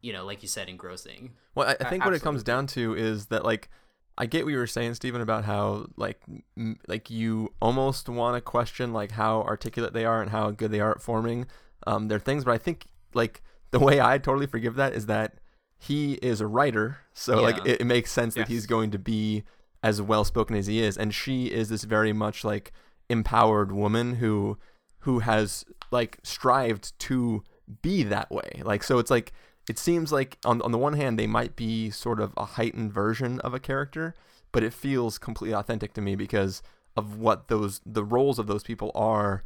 [0.00, 1.32] you know like you said engrossing.
[1.54, 3.68] Well, I, I think what it comes down to is that like
[4.16, 6.20] I get what you were saying, Stephen, about how like
[6.56, 10.70] m- like you almost want to question like how articulate they are and how good
[10.70, 11.46] they are at forming
[11.86, 15.38] um, their things, but I think like the way I totally forgive that is that
[15.78, 19.44] he is a writer, so like it, it makes sense that he's going to be
[19.82, 22.72] as well spoken as he is, and she is this very much like
[23.08, 24.58] empowered woman who
[25.00, 27.42] who has like strived to
[27.82, 28.62] be that way.
[28.64, 29.32] Like so it's like
[29.68, 32.92] it seems like on on the one hand they might be sort of a heightened
[32.92, 34.14] version of a character,
[34.52, 36.62] but it feels completely authentic to me because
[36.96, 39.42] of what those the roles of those people are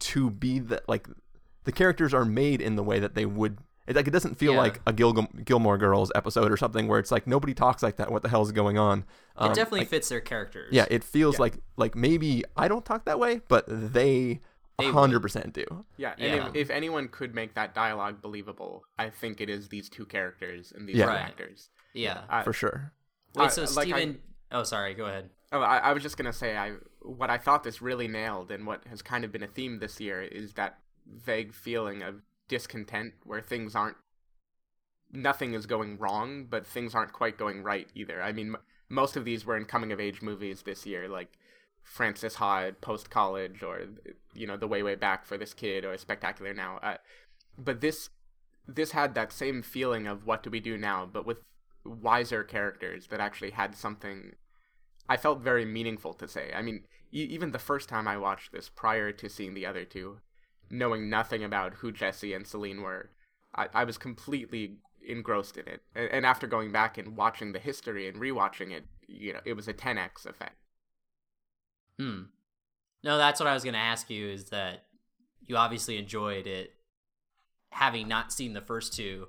[0.00, 1.06] to be that like
[1.64, 3.58] the characters are made in the way that they would
[3.88, 4.58] it, like it doesn't feel Yeah.
[4.60, 5.12] like a Gil-
[5.44, 8.12] Gilmore Girls episode or something where it's like nobody talks like that.
[8.12, 9.00] What the hell is going on?
[9.00, 9.04] it
[9.36, 11.40] Um, definitely like, fits their characters yeah, it feels Yeah.
[11.42, 14.40] like like maybe I don't talk that way, but they
[14.78, 15.84] They hundred percent do.
[15.96, 16.48] Yeah, and Yeah.
[16.50, 20.72] If, if anyone could make that dialogue believable, I think it is these two characters
[20.74, 21.06] and these Yeah.
[21.06, 21.20] two Right.
[21.20, 21.70] actors.
[21.94, 22.92] yeah Uh, for sure.
[23.34, 24.16] wait uh, so like I-
[24.52, 27.62] oh sorry go ahead Oh, I, I was just gonna say, I what I thought
[27.64, 30.78] this really nailed, and what has kind of been a theme this year, is that
[31.06, 33.96] vague feeling of discontent, where things aren't,
[35.12, 38.22] nothing is going wrong, but things aren't quite going right either.
[38.22, 41.38] I mean, m- most of these were in coming of age movies this year, like
[41.82, 43.80] Frances Ha post college, or
[44.34, 46.78] you know, The Way Way Back for this kid, or Spectacular Now.
[46.82, 46.96] Uh,
[47.56, 48.10] but this
[48.66, 51.38] this had that same feeling of what do we do now, but with
[51.84, 54.34] wiser characters that actually had something
[55.08, 56.52] I felt very meaningful to say.
[56.54, 59.84] I mean, e- even the first time I watched this, prior to seeing the other
[59.84, 60.20] two,
[60.70, 63.10] knowing nothing about who Jesse and Celine were,
[63.54, 65.82] I, I was completely engrossed in it.
[65.94, 69.54] And, and after going back and watching the history and rewatching it, you know, it
[69.54, 70.56] was a 10x effect.
[71.98, 72.22] Hmm.
[73.02, 74.84] No, that's what I was going to ask you is that
[75.46, 76.74] you obviously enjoyed it
[77.70, 79.28] having not seen the first two.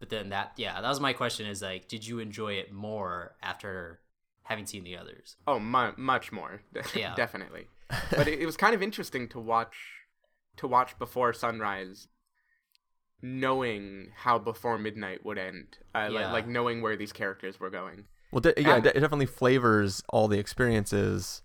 [0.00, 3.36] But then that, yeah, that was my question is like, did you enjoy it more
[3.42, 4.00] after
[4.42, 5.36] having seen the others?
[5.46, 6.60] Oh, mu- much more.
[6.94, 7.14] Yeah.
[7.14, 7.68] Definitely.
[8.10, 9.76] But it, it was kind of interesting to watch
[10.56, 12.08] to watch Before Sunrise
[13.22, 15.78] knowing how Before Midnight would end.
[15.94, 16.20] Uh, Yeah.
[16.24, 18.04] like, like knowing where these characters were going.
[18.32, 21.42] Well, de- yeah, And- it definitely flavors all the experiences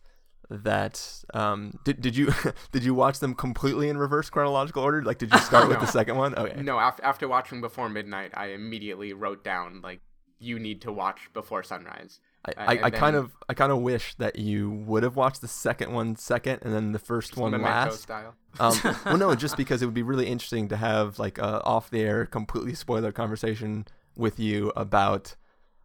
[0.51, 2.33] that um did, did you
[2.71, 5.85] did you watch them completely in reverse chronological order like did you start with the
[5.85, 10.01] second one okay No, after after watching Before Midnight, I immediately wrote down like
[10.39, 12.19] you need to watch Before Sunrise.
[12.45, 15.47] I, I, I kind of I kind of wish that you would have watched the
[15.47, 18.01] second one second and then the first one Memento last.
[18.03, 18.35] style.
[18.59, 21.89] Um, well, no, just because it would be really interesting to have like a off
[21.89, 23.85] the air, completely spoiler conversation
[24.15, 25.35] with you about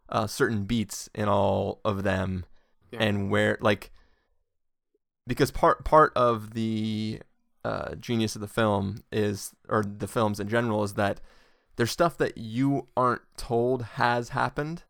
[0.09, 2.45] uh, certain beats in all of them
[2.91, 3.03] Yeah.
[3.03, 3.91] and where like
[5.27, 7.19] because part part of the
[7.63, 11.19] uh, genius of the film is or the films in general is that
[11.75, 14.83] there's stuff that you aren't told has happened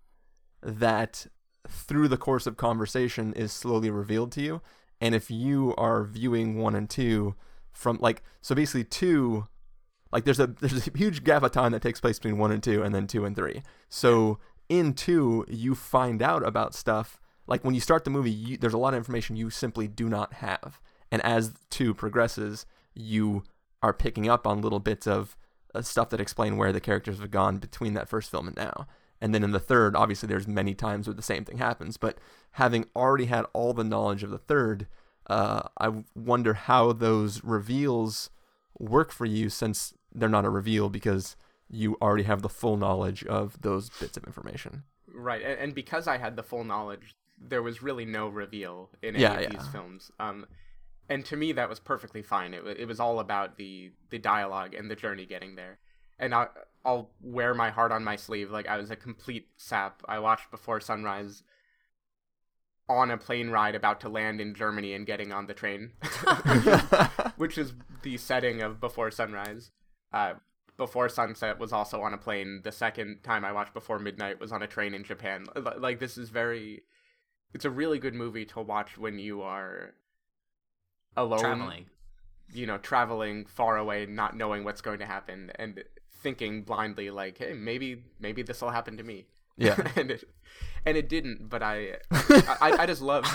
[0.61, 1.28] that
[1.70, 4.61] through the course of conversation is slowly revealed to you.
[5.01, 7.36] And if you are viewing one and two
[7.72, 9.47] from like so basically two
[10.11, 12.63] like there's a there's a huge gap of time that takes place between one and
[12.63, 13.61] two and then two and three.
[13.89, 14.39] So
[14.70, 18.74] in two you find out about stuff like when you start the movie you, there's
[18.74, 20.80] a lot of information you simply do not have.
[21.11, 23.43] And as two progresses you
[23.84, 25.38] are picking up on little bits of
[25.76, 28.88] uh, stuff that explain where the characters have gone between that first film and now
[29.26, 32.17] and then in the third obviously there's many times where the same thing happens but
[32.53, 34.88] having already had all the knowledge of the third
[35.28, 38.30] uh, i wonder how those reveals
[38.80, 41.36] work for you since they're not a reveal because
[41.69, 46.07] you already have the full knowledge of those bits of information Right, and, and because
[46.07, 49.49] I had the full knowledge, there was really no reveal in any Yeah, of yeah.
[49.49, 50.11] these films.
[50.19, 50.45] Um,
[51.09, 52.53] and to me, that was perfectly fine.
[52.53, 55.80] It, it was all about the the dialogue and the journey getting there.
[56.19, 56.47] And I,
[56.86, 58.51] I'll wear my heart on my sleeve.
[58.51, 60.01] Like I was a complete sap.
[60.07, 61.43] I watched Before Sunrise
[62.88, 65.91] on a plane ride about to land in Germany and getting on the train,
[67.38, 67.73] which is
[68.03, 69.71] the setting of Before Sunrise.
[70.13, 70.33] Uh,
[70.77, 72.61] Before Sunset was also on a plane.
[72.63, 75.47] The second time I watched Before Midnight was on a train in Japan.
[75.79, 76.83] Like this is very,
[77.53, 79.95] it's a really good movie to watch when you are
[81.17, 81.86] alone, Traveling.
[82.53, 85.83] you know, traveling far away, not knowing what's going to happen, and
[86.26, 89.28] thinking blindly like, hey, maybe maybe this will happen to me.
[89.57, 89.78] Yeah.
[89.95, 90.23] and it
[90.86, 91.49] and it didn't.
[91.53, 91.97] But I
[92.65, 93.26] I, I just love.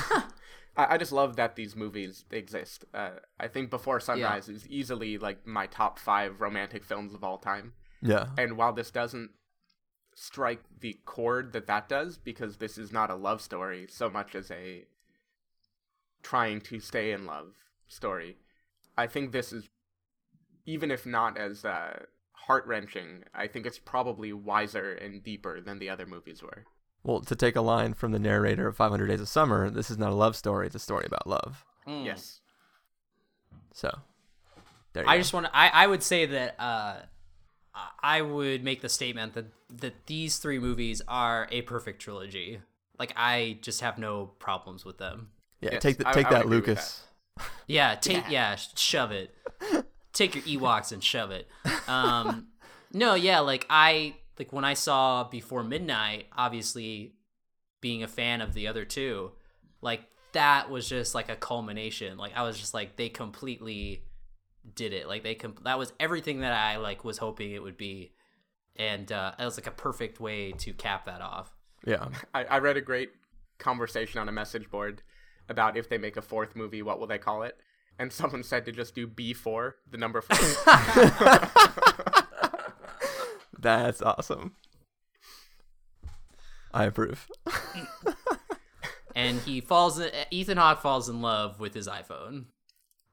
[0.76, 2.84] I I just love that these movies exist.
[2.92, 7.38] Uh, I think Before Sunrise is easily like my top five romantic films of all
[7.38, 7.72] time.
[8.12, 9.30] yeah And while this doesn't
[10.14, 14.34] strike the chord that that does, because this is not a love story so much
[14.34, 14.84] as a
[16.22, 17.50] trying to stay in love
[17.88, 18.36] story,
[18.96, 19.68] I think this is,
[20.66, 22.04] even if not as uh,
[22.50, 26.64] heart wrenching, I think it's probably wiser and deeper than the other movies were.
[27.02, 29.98] well to take a line from the narrator of 500 days of summer this is
[30.02, 32.04] not a love story it's a story about love Mm.
[32.04, 32.40] Yes.
[33.72, 33.88] so
[34.92, 35.20] there you I go.
[35.22, 35.56] just want to.
[35.56, 36.96] I, I would say that uh,
[38.02, 39.46] I would make the statement that
[39.82, 42.60] that these three movies are a perfect trilogy.
[42.98, 45.30] Like I just have no problems with them.
[45.62, 47.04] yeah Yes, take the, take I would that agree with lucas
[47.66, 49.34] Yeah, take yeah, sh- shove it.
[50.12, 51.48] Take your Ewoks and shove it.
[51.86, 52.48] Um,
[52.92, 57.14] no, yeah, like I like when I saw Before Midnight, obviously
[57.80, 59.32] being a fan of the other two,
[59.80, 60.02] like
[60.32, 62.18] that was just like a culmination.
[62.18, 64.04] Like I was just like they completely
[64.74, 65.08] did it.
[65.08, 68.12] Like they com- that was everything that I like was hoping it would be,
[68.76, 71.54] and uh, it was like a perfect way to cap that off.
[71.86, 73.10] yeah I, I read a great
[73.58, 75.02] conversation on a message board
[75.48, 77.58] about if they make a fourth movie, what will they call it?
[78.00, 80.38] And someone said to just do B4, the number four.
[83.58, 84.54] that's awesome
[86.72, 87.28] i approve
[89.14, 89.98] And he falls.
[89.98, 92.44] In, Ethan Hawke falls in love with his iPhone,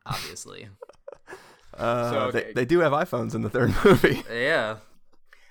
[0.06, 0.70] obviously.
[1.74, 4.78] uh, So, they, they do have iphones in the third movie yeah.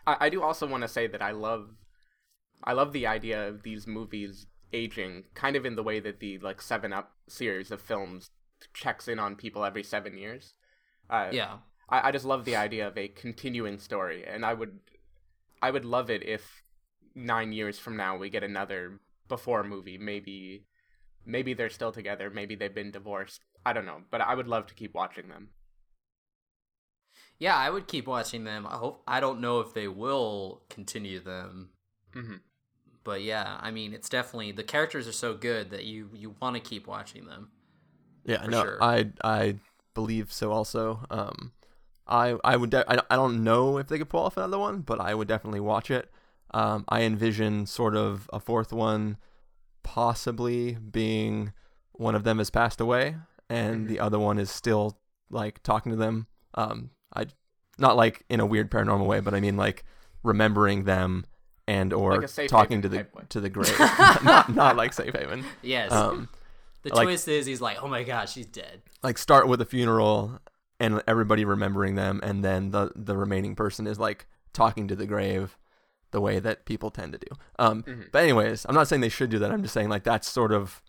[0.06, 1.70] I, I do also want to say that I love,
[2.64, 6.38] I love the idea of these movies aging kind of in the way that the
[6.38, 8.30] like Seven Up series of films
[8.74, 10.54] checks in on people every seven years.
[11.10, 11.58] Uh, Yeah.
[11.88, 14.80] I, I just love the idea of a continuing story, and I would,
[15.62, 16.62] I would love it if
[17.14, 19.98] nine years from now we get another before movie.
[19.98, 20.66] Maybe,
[21.24, 22.30] maybe they're still together.
[22.30, 23.42] Maybe they've been divorced.
[23.64, 25.50] I don't know, but I would love to keep watching them.
[27.38, 28.66] Yeah, I would keep watching them.
[28.66, 31.70] I hope I don't know if they will continue them.
[32.14, 32.40] Mhm.
[33.04, 36.54] But yeah, I mean, it's definitely the characters are so good that you you want
[36.56, 37.52] to keep watching them.
[38.26, 38.82] Yeah, no, sure.
[38.82, 39.56] I I
[39.94, 40.52] believe so.
[40.52, 41.52] Also, um,
[42.06, 44.80] I I would de- I, I don't know if they could pull off another one,
[44.80, 46.10] but I would definitely watch it.
[46.52, 49.16] Um, I envision sort of a fourth one,
[49.82, 51.52] possibly being
[51.92, 53.16] one of them has passed away
[53.48, 54.98] and the other one is still
[55.30, 56.26] like talking to them.
[56.54, 57.26] Um, I
[57.78, 59.84] not like in a weird paranormal way, but I mean like
[60.22, 61.24] remembering them
[61.68, 63.78] and or Like talking to the to the grave.
[64.24, 65.44] not not like safe haven.
[65.62, 65.92] Yes.
[65.92, 66.28] Um,
[66.90, 68.82] the like- twist is he's like, oh my gosh, she's dead.
[69.02, 70.40] like start with a funeral
[70.78, 75.06] and everybody remembering them and then the the remaining person is like talking to the
[75.06, 75.56] grave
[76.10, 77.26] the way that people tend to do
[77.58, 80.28] um but anyways i'm not saying they should do that i'm just saying like that's
[80.28, 80.82] sort of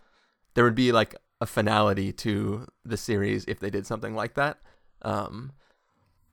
[0.53, 4.59] there would be like a finality to the series if they did something like that
[5.03, 5.51] um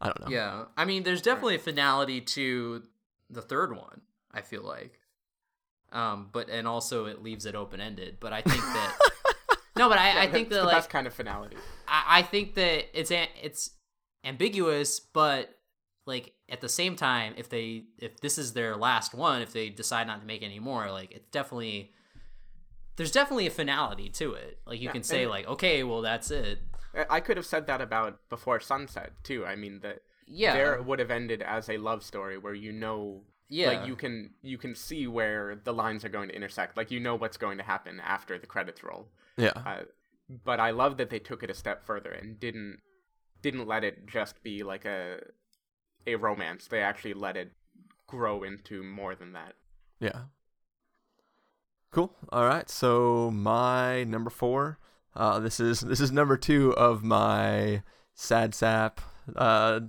[0.01, 2.83] i don't know Yeah, I mean, there's definitely a finality to
[3.31, 4.01] the third one.
[4.33, 4.99] I feel like,
[5.93, 8.17] um, but and also it leaves it open ended.
[8.21, 8.99] But I think that
[9.77, 11.57] no, but I, I think that the like best kind of finality.
[11.89, 13.71] I, I think that it's a, it's
[14.25, 15.51] ambiguous, but
[16.07, 19.69] like at the same time, if they if this is their last one, if they
[19.71, 21.93] decide not to make any more, like it's definitely
[22.97, 24.59] there's definitely a finality to it.
[24.67, 26.61] Like you Yeah, can say like, okay, well that's it.
[26.95, 29.45] I- I could have said that about Before Sunset too.
[29.45, 30.55] I mean that Yeah.
[30.55, 33.69] there would have ended as a love story where you know Yeah.
[33.69, 36.77] like you can you can see where the lines are going to intersect.
[36.77, 39.09] Like you know what's going to happen after the credits roll.
[39.37, 39.83] Yeah Uh,
[40.45, 42.79] but I love that they took it a step further and didn't
[43.43, 45.19] didn't let it just be like a
[46.07, 46.67] a romance.
[46.67, 47.53] They actually let it
[48.07, 49.55] grow into more than that.
[50.01, 50.23] Yeah.
[51.91, 52.15] Cool.
[52.33, 52.69] All right.
[52.69, 54.79] So my number four.
[55.15, 57.83] Uh, this is this is number two of my
[58.15, 59.01] sad sap.
[59.37, 59.81] Uh,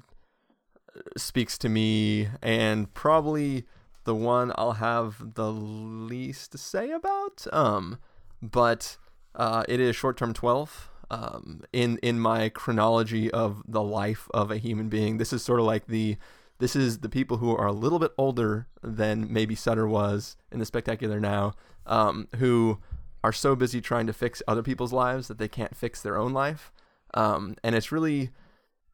[1.18, 3.66] speaks to me, and probably
[4.04, 7.48] the one I'll have the least to say about.
[7.52, 7.98] Um,
[8.41, 8.98] but
[9.36, 10.89] uh, it is short term twelve.
[11.11, 15.59] Um, in in my chronology of the life of a human being, this is sort
[15.59, 16.17] of like the
[16.57, 20.59] this is the people who are a little bit older than maybe Sutter was in
[20.59, 21.53] the Spectacular Now,
[21.86, 22.79] um, who
[23.23, 26.31] are so busy trying to fix other people's lives that they can't fix their own
[26.31, 26.71] life.
[27.13, 28.29] Um, and it's really,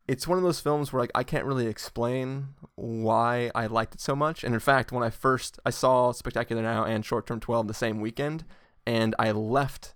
[0.08, 4.02] it's one of those films where like I can't really explain why I liked it
[4.02, 4.44] so much.
[4.44, 7.74] And in fact, when I first I saw Spectacular Now and Short Term Twelve the
[7.74, 8.44] same weekend,
[8.86, 9.94] and I left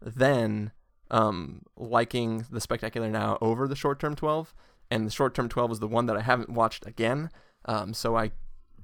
[0.00, 0.72] then
[1.10, 4.54] um, liking the Spectacular Now over the Short Term 12.
[4.90, 7.30] And the Short Term 12 is the one that I haven't watched again.
[7.64, 8.32] Um, so I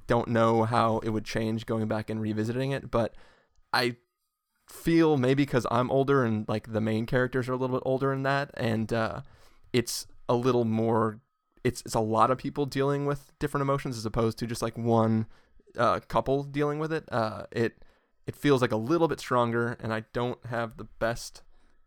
[0.06, 2.90] don't know how it would change going back and revisiting it.
[2.90, 3.14] But
[3.72, 3.96] I
[4.68, 8.12] feel maybe because I'm older and like the main characters are a little bit older
[8.12, 8.50] in that.
[8.54, 9.22] And uh,
[9.72, 11.20] it's a little more,
[11.62, 14.76] it's, it's a lot of people dealing with different emotions as opposed to just like
[14.76, 15.26] one
[15.78, 17.04] uh, couple dealing with it.
[17.10, 17.82] Uh, it,
[18.26, 21.42] it feels like a little bit stronger, and I don't have the best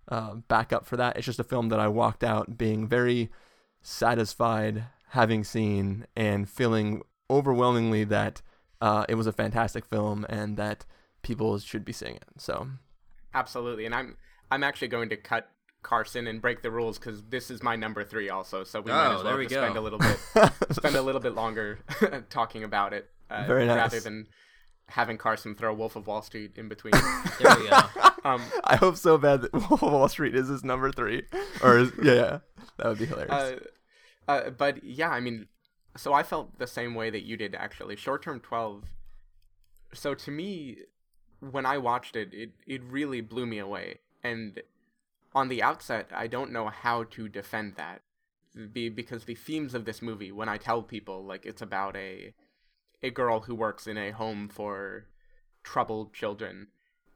[0.10, 1.18] uh, backup for that.
[1.18, 3.30] It's just a film that I walked out being very
[3.82, 8.42] satisfied having seen and feeling overwhelmingly that
[8.82, 10.86] uh, it was a fantastic film and that
[11.22, 12.26] people should be seeing it.
[12.38, 12.68] So,
[13.34, 14.18] Absolutely, and I'm
[14.52, 15.50] I'm actually going to cut
[15.84, 18.64] Carson and break the rules because this is my number three also.
[18.64, 19.64] So we might Oh, as well we just go.
[19.64, 20.18] spend a little bit
[20.72, 21.80] spend a little bit longer
[22.30, 23.78] talking about it, uh, Very nice.
[23.78, 24.28] rather than
[24.90, 26.94] having Carson throw Wolf of Wall Street in between.
[27.40, 27.80] There we go.
[28.24, 31.24] um, I hope so bad that Wolf of Wall Street is his number three,
[31.62, 32.40] or is, yeah, yeah,
[32.78, 33.32] that would be hilarious.
[33.32, 33.60] uh,
[34.28, 35.48] uh, but yeah, I mean,
[35.96, 37.96] so I felt the same way that you did actually.
[37.96, 38.86] Short term twelve.
[39.94, 40.78] So to me,
[41.40, 44.00] when I watched it, it it really blew me away.
[44.24, 44.62] And
[45.36, 48.02] on the outset, I don't know how to defend that,
[48.74, 52.34] be because the themes of this movie, when I tell people like it's about a
[53.08, 55.06] a girl who works in a home for
[55.64, 56.68] troubled children,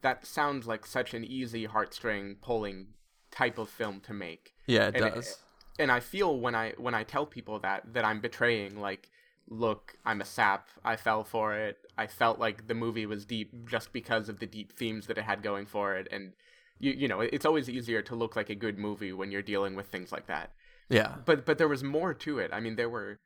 [0.02, 2.88] that sounds like such an easy heartstring pulling
[3.32, 4.54] type of film to make.
[4.68, 5.38] Yeah, it and does.
[5.80, 9.10] and I feel when I when I tell people that that I'm betraying like
[9.50, 10.70] look I'm a sap.
[10.84, 11.78] I fell for it.
[11.98, 15.24] I felt like the movie was deep just because of the deep themes that it
[15.24, 16.08] had going for it.
[16.12, 16.34] And
[16.80, 19.76] you you know it's always easier to look like a good movie when you're dealing
[19.76, 20.52] with things like that.
[20.90, 22.52] Yeah, but but there was more to it.
[22.54, 23.20] I mean there were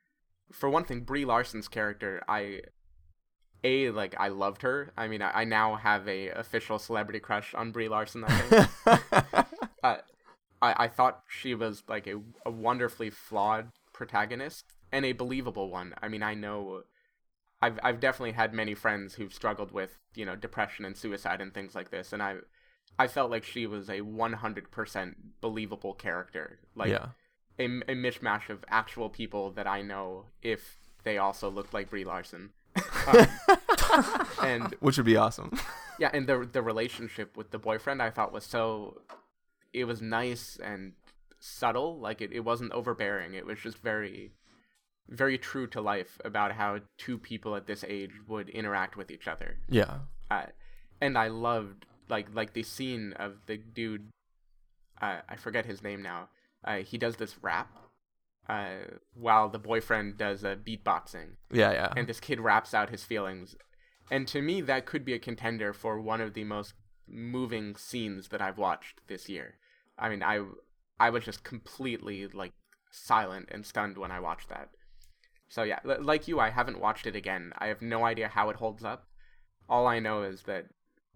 [0.52, 2.62] for one thing Brie Larson's character I
[3.64, 7.54] a like I loved her I mean I, I now have a official celebrity crush
[7.54, 8.68] on Brie Larson I think
[9.82, 9.96] uh,
[10.62, 15.94] I, I thought she was like a, a wonderfully flawed protagonist and a believable one.
[16.02, 16.82] I mean, I know
[17.60, 21.52] I've I've definitely had many friends who've struggled with you know depression and suicide and
[21.52, 22.36] things like this, and I
[22.98, 26.58] I felt like she was a one hundred percent believable character.
[26.74, 27.08] Like yeah,
[27.58, 32.04] a, a mishmash of actual people that I know if they also looked like Brie
[32.04, 32.50] Larson.
[33.06, 33.26] Um,
[34.42, 35.58] and which would be awesome.
[35.98, 39.00] yeah, and the the relationship with the boyfriend I thought was so
[39.72, 40.92] it was nice and
[41.38, 43.34] subtle, like it, it wasn't overbearing.
[43.34, 44.32] It was just very
[45.08, 49.28] very true to life about how two people at this age would interact with each
[49.28, 49.58] other.
[49.68, 49.98] Yeah.
[50.30, 50.46] Uh,
[51.00, 54.08] and I loved like like the scene of the dude
[55.00, 56.28] uh, I forget his name now.
[56.66, 57.70] Uh, he does this rap
[58.48, 58.74] uh,
[59.14, 61.92] while the boyfriend does uh, beatboxing Yeah, yeah.
[61.96, 63.56] and this kid raps out his feelings.
[64.10, 66.74] And to me, that could be a contender for one of the most
[67.08, 69.54] moving scenes that I've watched this year.
[69.98, 70.44] I mean, I
[70.98, 72.52] I was just completely like
[72.90, 74.70] silent and stunned when I watched that.
[75.48, 77.52] So yeah, l- like you, I haven't watched it again.
[77.58, 79.06] I have no idea how it holds up.
[79.68, 80.66] All I know is that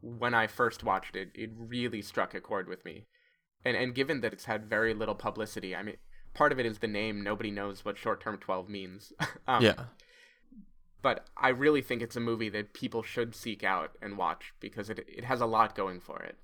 [0.00, 3.06] when I first watched it, it really struck a chord with me.
[3.64, 5.96] And and given that it's had very little publicity, I mean,
[6.34, 7.22] part of it is the name.
[7.22, 9.12] Nobody knows what short term twelve means.
[9.48, 9.84] um, yeah.
[11.02, 14.88] but I really think it's a movie that people should seek out and watch because
[14.88, 16.36] it it has a lot going for it.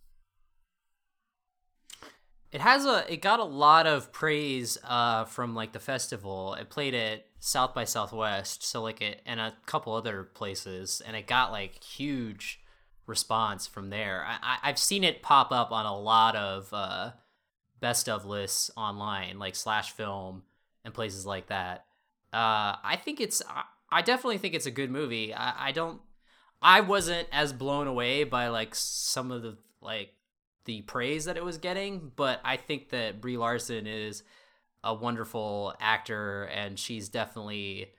[2.53, 6.55] It has a it got a lot of praise uh from like the festival.
[6.55, 11.17] It played at South by Southwest, so like it and a couple other places, and
[11.17, 12.61] it got like huge
[13.07, 14.25] response from there.
[14.27, 17.13] I, I I've seen it pop up on a lot of uh
[17.81, 20.43] best of lists online, like slash film
[20.85, 21.85] and places like that.
[22.33, 25.33] Uh, I think it's I, I definitely think it's a good movie.
[25.35, 26.01] I, I don't
[26.63, 30.13] I wasn't as blown away by like some of the like
[30.65, 34.23] the praise that it was getting, but I think that Brie Larson is
[34.83, 37.93] a wonderful actor, and she's definitely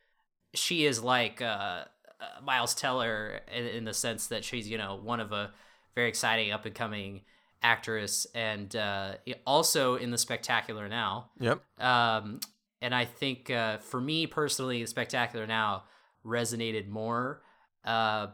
[0.54, 1.86] she is like uh,
[2.20, 5.52] uh, Miles Teller in, in the sense that she's you know one of a
[5.96, 7.22] very exciting up and coming
[7.64, 9.16] actress, and uh,
[9.46, 11.32] also in the Spectacular Now.
[11.40, 11.62] Yep.
[11.80, 12.40] Um,
[12.82, 15.84] and I think uh, for me personally, the Spectacular Now
[16.26, 17.42] resonated more
[17.84, 18.28] uh,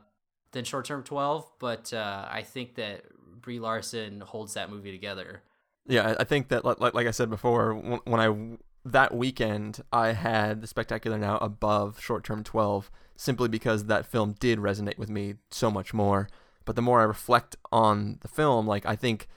[0.52, 3.04] than Short Term Twelve, but uh, I think that
[3.42, 5.44] Brie Larson holds that movie together.
[5.88, 10.62] Yeah, I- think that like, like I said before, when I that weekend I had
[10.62, 15.36] the Spectacular Now above Short Term 12 simply because that film did resonate with me
[15.52, 16.28] so much more.
[16.66, 19.28] But the more I reflect on the film, like I think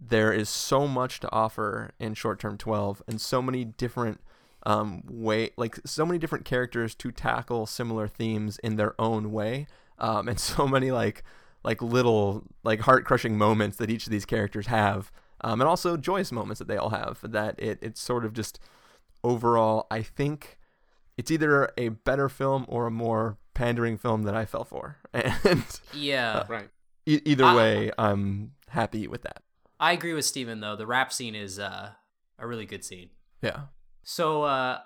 [0.00, 4.20] there is so much to offer in Short Term 12 and so many different
[4.64, 9.66] um way like so many different characters to tackle similar themes in their own way.
[9.98, 11.22] Um and so many like
[11.62, 15.96] like little like heart crushing moments that each of these characters have um, and also
[15.96, 17.18] joyous moments that they all have.
[17.22, 18.58] That it it's sort of just
[19.24, 20.58] overall, I think
[21.16, 25.64] it's either a better film or a more pandering film that I fell for, and
[25.94, 26.68] Yeah, Right.
[27.06, 29.42] e- either I- way, I'm happy with that.
[29.80, 30.76] I agree with Stephen though.
[30.76, 31.90] The rap scene is uh,
[32.38, 33.10] a really good scene.
[33.42, 33.62] Yeah,
[34.04, 34.78] So uh,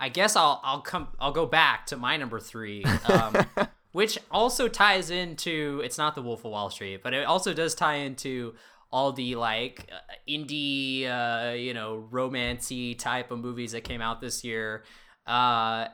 [0.00, 3.36] I guess I'll I'll come I'll go back to my number three, um,
[3.92, 7.74] which also ties into it's not the Wolf of Wall Street, but it also does
[7.74, 8.54] tie into
[8.90, 14.20] all the like uh, indie uh, you know romancy type of movies that came out
[14.20, 14.84] this year.
[15.26, 15.88] Uh,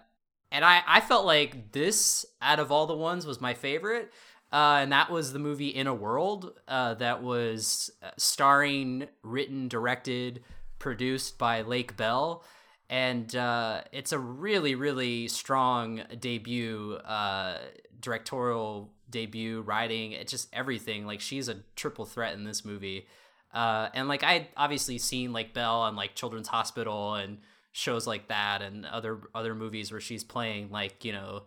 [0.53, 4.13] and I, I felt like this out of all the ones was my favorite
[4.53, 9.67] uh, and that was the movie in a world uh, that was uh, starring written
[9.67, 10.45] directed
[10.79, 12.45] produced by Lake Bell
[12.89, 17.59] and uh, it's a really really strong debut uh,
[18.01, 21.07] directorial debut writing it just everything.
[21.07, 23.07] Like she's a triple threat in this movie.
[23.53, 27.39] Uh, and like i obviously seen Lake Bell on like children's hospital and
[27.71, 31.43] shows like that and other other movies where she's playing like you know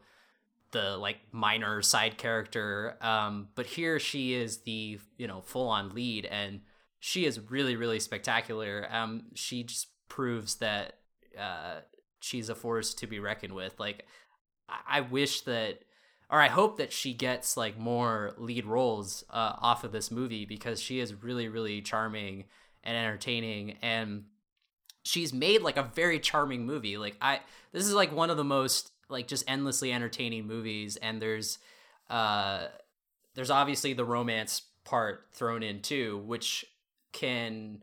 [0.72, 2.95] the like minor side character.
[3.01, 6.62] Um but here she is the you know full on lead and
[6.99, 8.88] she is really really spectacular.
[8.89, 10.99] Um she just proves that
[11.38, 11.82] uh
[12.22, 13.78] she's a force to be reckoned with.
[13.80, 14.05] Like
[14.70, 15.80] i, I wish that
[16.30, 20.45] or i hope that she gets like more lead roles uh off of this movie
[20.45, 22.45] because she is really really charming
[22.84, 24.23] and entertaining and
[25.07, 26.97] she's made like a very charming movie.
[26.97, 27.39] Like i
[27.71, 31.59] this is like one of the most like just endlessly entertaining movies and there's
[32.09, 32.67] uh
[33.36, 36.65] there's obviously the romance part thrown in too which
[37.13, 37.82] can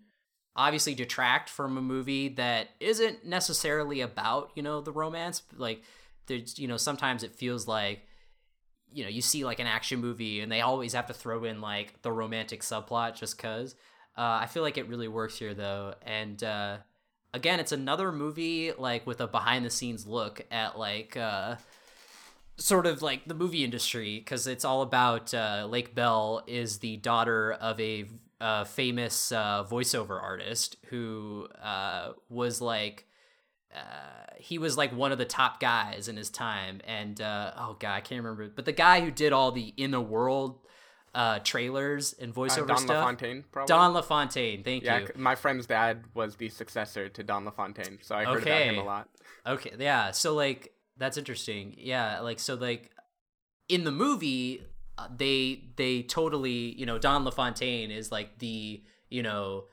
[0.56, 5.42] obviously detract from a movie that isn't necessarily about you know the romance.
[5.56, 5.82] Like
[6.26, 8.06] there's you know sometimes it feels like
[8.94, 11.60] you know you see like an action movie and they always have to throw in
[11.60, 13.74] like the romantic subplot just cuz
[14.16, 15.94] uh, i feel like it really works here though.
[16.02, 16.78] And uh
[17.32, 21.56] again it's another movie like with a behind the scenes look at like uh
[22.56, 26.96] sort of like the movie industry because it's all about uh, Lake Bell is the
[26.98, 28.06] daughter of a
[28.40, 31.48] uh, famous uh, voiceover artist who
[32.28, 33.06] was like
[33.74, 37.76] uh, he was like one of the top guys in his time, and uh, oh
[37.78, 40.60] god, I can't remember, but the guy who did all the in the world
[41.14, 42.88] uh, trailers and Uh, voiceover Don stuff.
[42.88, 43.68] LaFontaine, probably.
[43.68, 45.08] Don LaFontaine, thank yeah, you.
[45.16, 48.84] my friend's dad was the successor to Don LaFontaine, so I heard about him a
[48.84, 49.08] lot.
[49.46, 50.10] Okay, yeah.
[50.10, 51.74] So like that's interesting.
[51.78, 52.90] Yeah, like so like
[53.68, 54.62] in the movie
[54.96, 59.64] uh, they they totally, you know, Don LaFontaine is like the, you know,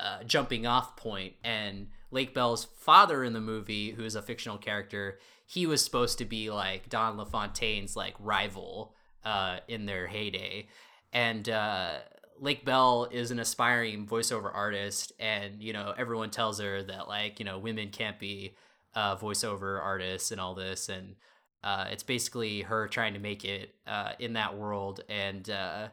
[0.00, 4.56] uh, jumping off point and Lake Bell's father in the movie, who is a fictional
[4.56, 10.68] character, he was supposed to be like Don LaFontaine's like rival uh, in their heyday.
[11.12, 11.98] And uh,
[12.40, 17.38] Lake Bell is an aspiring voiceover artist, and you know everyone tells her that like
[17.38, 18.54] you know women can't be
[18.94, 21.16] uh, voiceover artists and all this, and
[21.62, 25.88] uh, it's basically her trying to make it uh, in that world, and uh,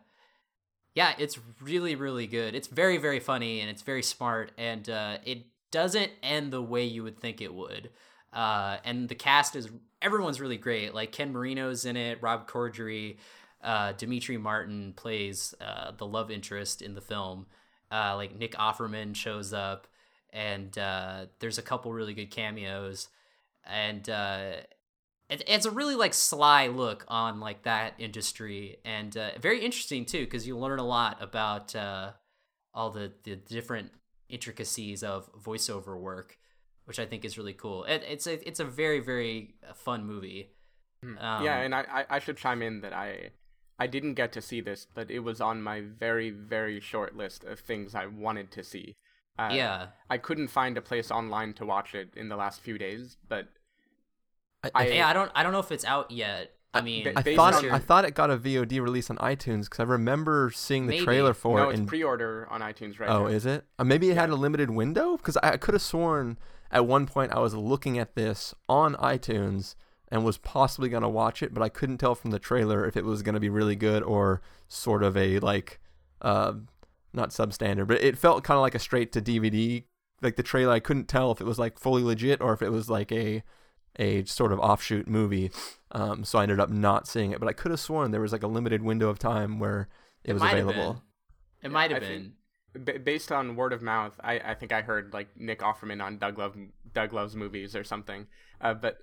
[0.96, 2.56] yeah, it's really really good.
[2.56, 7.04] It's very very funny and it's very smart, and it doesn't end the way you
[7.04, 7.90] would think it would.
[8.32, 9.70] Uh, and the cast is
[10.02, 10.94] everyone's really great.
[10.94, 13.18] Like Ken Marino's in it, Rob Corddry,
[13.64, 17.48] uh, Demetri Martin plays uh, the love interest in the film.
[17.92, 19.88] Uh, like Nick Offerman shows up,
[20.32, 23.08] and uh, there's a couple really good cameos,
[23.66, 24.54] and uh,
[25.30, 30.06] it, it's a really like sly look on like that industry, and uh, very interesting
[30.06, 31.76] too because you learn a lot about
[32.74, 33.92] all the the different
[34.34, 36.38] intricacies of voiceover work,
[36.86, 37.84] which I think is really cool.
[37.86, 40.50] It, it's a it's a very very fun movie.
[41.04, 43.32] Um, yeah, and I, I I should chime in that I
[43.78, 47.44] I didn't get to see this, but it was on my very very short list
[47.44, 48.96] of things I wanted to see.
[49.38, 52.78] Uh, yeah, I couldn't find a place online to watch it in the last few
[52.78, 53.48] days, but
[54.64, 55.08] I, I- yeah.
[55.10, 56.52] I don't I don't know if it's out yet.
[56.74, 59.66] I mean, I thought it, your- I thought it got a VOD release on iTunes
[59.66, 61.06] because I remember seeing the Maybe.
[61.06, 61.72] trailer for no, it.
[61.72, 63.28] it's and pre-order on iTunes right oh, now.
[63.28, 63.66] is it?
[63.78, 66.38] Uh, maybe it had a limited window because I, I could have sworn
[66.72, 69.76] at one point I was looking at this on iTunes
[70.10, 73.06] and was possibly gonna watch it, but I couldn't tell from the trailer if it
[73.06, 75.80] was gonna be really good or sort of a like,
[76.22, 76.54] uh,
[77.14, 79.84] not substandard, but it felt kind of like a straight to DVD.
[80.24, 82.70] Like the trailer, I couldn't tell if it was like fully legit or if it
[82.70, 83.44] was like a
[83.98, 85.52] a sort of offshoot movie.
[85.92, 88.32] Um, so I ended up not seeing it, but I could have sworn there was
[88.32, 89.88] like a limited window of time where
[90.24, 91.04] it, It was available.
[91.62, 92.34] it might have been.
[92.84, 96.18] B- based on word of mouth, I, I think I heard like Nick Offerman on
[96.18, 96.58] Doug Love
[96.92, 98.26] Doug Loves Movies or something.
[98.60, 98.98] Uh, but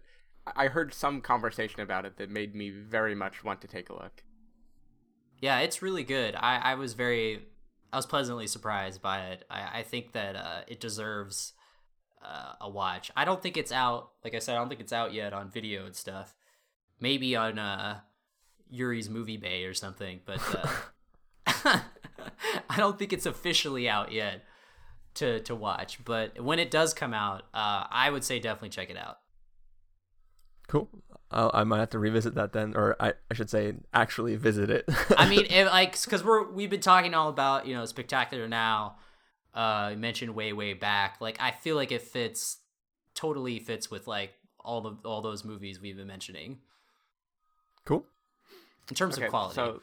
[0.57, 3.93] I heard some conversation about it that made me very much want to take a
[3.93, 4.25] look.
[5.41, 6.35] Yeah, it's really good.
[6.35, 7.43] I, I was very,
[7.93, 9.45] I was pleasantly surprised by it.
[9.49, 11.53] I, I think that uh, it deserves
[12.23, 13.11] uh, a watch.
[13.17, 14.11] I don't think it's out.
[14.25, 16.35] Like I said, I don't think it's out yet on video and stuff.
[17.01, 18.01] Maybe on uh,
[18.69, 20.41] Yuri's Movie Bay or something, but
[21.47, 21.81] uh,
[22.71, 24.45] I don't think it's officially out yet
[25.15, 26.05] to to watch.
[26.05, 29.19] But when it does come out, uh, I would say definitely check it out.
[30.69, 30.89] Cool.
[31.33, 34.71] I'll, I might have to revisit that then, or I, I should say, actually visit
[34.71, 34.89] it.
[35.17, 38.97] I mean, if, like, because we're we've been talking all about you know spectacular now.
[39.55, 41.17] Uh, mentioned way way back.
[41.21, 42.59] Like, I feel like it fits
[43.15, 46.59] totally fits with like all the all those movies we've been mentioning
[47.85, 48.07] cool.
[48.89, 49.55] in terms Okay, of quality.
[49.57, 49.81] so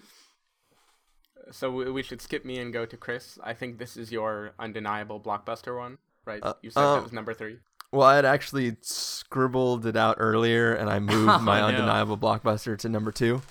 [1.51, 3.37] so we we should skip me and go to Chris.
[3.43, 6.39] I think this is your undeniable blockbuster one, right?
[6.43, 7.57] Uh, you said um, that was number three.
[7.91, 11.67] Well, I had actually scribbled it out earlier, and I moved Oh, my no.
[11.67, 13.41] undeniable blockbuster to number two.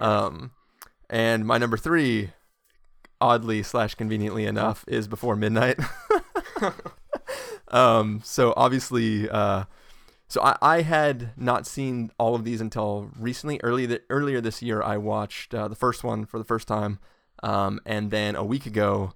[0.00, 0.50] Um,
[1.08, 2.30] and my number three,
[3.20, 5.78] oddly slash conveniently enough, is Before Midnight.
[7.68, 9.64] um, so obviously, uh,
[10.28, 13.60] so I, I had not seen all of these until recently.
[13.62, 16.98] Early earlier this year, I watched uh, the first one for the first time,
[17.42, 19.12] um, and then a week ago,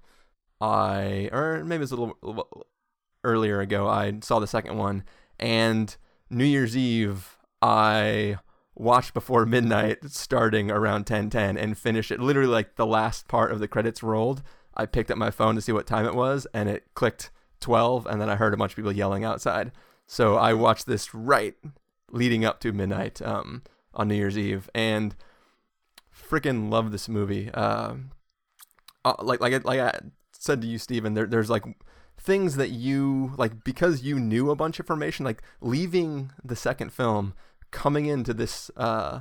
[0.60, 2.66] I or maybe it was a little, little
[3.24, 5.04] earlier ago, I saw the second one,
[5.38, 5.94] and
[6.30, 8.38] New Year's Eve, I
[8.80, 13.60] watched Before Midnight starting around 10:10 and finished it literally like the last part of
[13.60, 14.42] the credits rolled.
[14.74, 17.30] I picked up my phone to see what time it was, and it clicked
[17.60, 19.72] 12, and then I heard a bunch of people yelling outside.
[20.06, 21.54] So I watched this right
[22.10, 23.62] leading up to midnight um,
[23.92, 25.14] on New Year's Eve, and
[26.12, 27.50] freaking love this movie.
[27.50, 28.12] Um
[29.04, 29.98] uh, like like I, like I
[30.32, 31.64] said to you, Stephen, there, there's like
[32.18, 35.24] things that you like because you knew a bunch of information.
[35.24, 37.34] Like leaving the second film,
[37.70, 39.20] coming into this uh,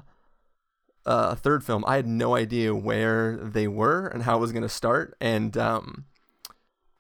[1.06, 4.70] uh, third film, I had no idea where they were and how it was gonna
[4.70, 6.06] start, and um,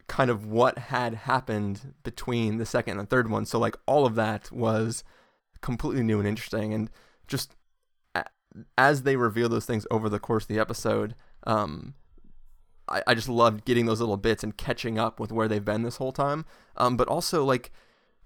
[0.08, 3.46] kind of what had happened between the second and the third one.
[3.46, 5.04] So like all of that was
[5.62, 6.90] completely new and interesting, and
[7.28, 7.56] just
[8.78, 11.16] as they reveal those things over the course of the episode,
[11.46, 11.94] um,
[12.88, 15.84] I, I just loved getting those little bits and catching up with where they've been
[15.84, 16.46] this whole time.
[16.76, 17.72] Um, but also like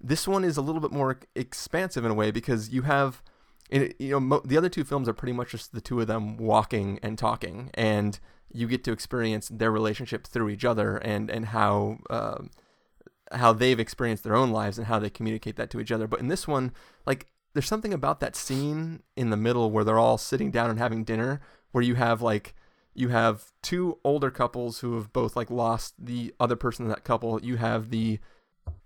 [0.04, 3.22] this one is a little bit more expansive in a way because you have
[3.70, 6.36] you know mo- the other two films are pretty much just the two of them
[6.36, 8.20] walking and talking and
[8.52, 12.42] you get to experience their relationship through each other and and how uh,
[13.32, 16.06] how they've experienced their own lives and how they communicate that to each other.
[16.06, 16.72] But in this one
[17.06, 20.78] like there's something about that scene in the middle where they're all sitting down and
[20.78, 21.40] having dinner
[21.72, 22.54] where you have like
[22.92, 27.04] you have two older couples who have both like lost the other person in that
[27.04, 27.42] couple.
[27.42, 28.20] You have the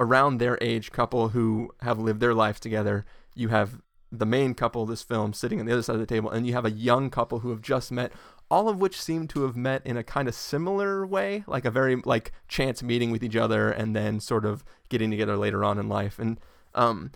[0.00, 3.80] around their age couple who have lived their life together you have
[4.10, 6.46] the main couple of this film sitting on the other side of the table and
[6.46, 8.12] you have a young couple who have just met
[8.50, 11.70] all of which seem to have met in a kind of similar way like a
[11.70, 15.78] very like chance meeting with each other and then sort of getting together later on
[15.78, 16.18] in life.
[16.18, 16.40] And
[16.74, 17.12] um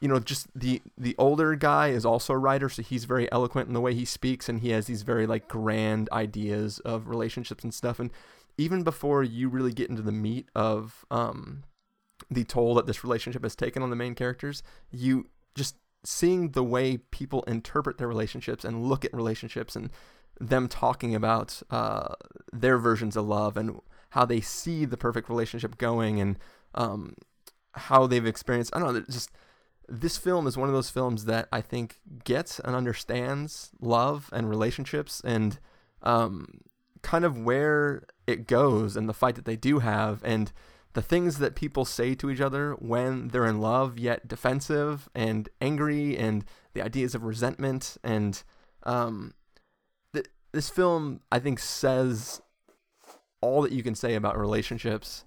[0.00, 3.68] you know just the the older guy is also a writer so he's very eloquent
[3.68, 7.64] in the way he speaks and he has these very like grand ideas of relationships
[7.64, 8.00] and stuff.
[8.00, 8.10] And
[8.56, 11.64] even before you really get into the meat of um
[12.34, 16.64] the toll that this relationship has taken on the main characters you just seeing the
[16.64, 19.90] way people interpret their relationships and look at relationships and
[20.40, 22.14] them talking about uh,
[22.52, 23.78] their versions of love and
[24.10, 26.38] how they see the perfect relationship going and
[26.74, 27.14] um,
[27.72, 28.74] how they've experienced.
[28.74, 29.30] I don't know, just
[29.88, 34.48] this film is one of those films that I think gets and understands love and
[34.48, 35.58] relationships and
[36.02, 36.62] um,
[37.02, 40.52] kind of where it goes and the fight that they do have and
[40.94, 45.48] the things that people say to each other when they're in love yet defensive and
[45.60, 46.44] angry and
[46.74, 48.42] the ideas of resentment and
[48.84, 49.34] um,
[50.12, 52.42] th- this film i think says
[53.40, 55.24] all that you can say about relationships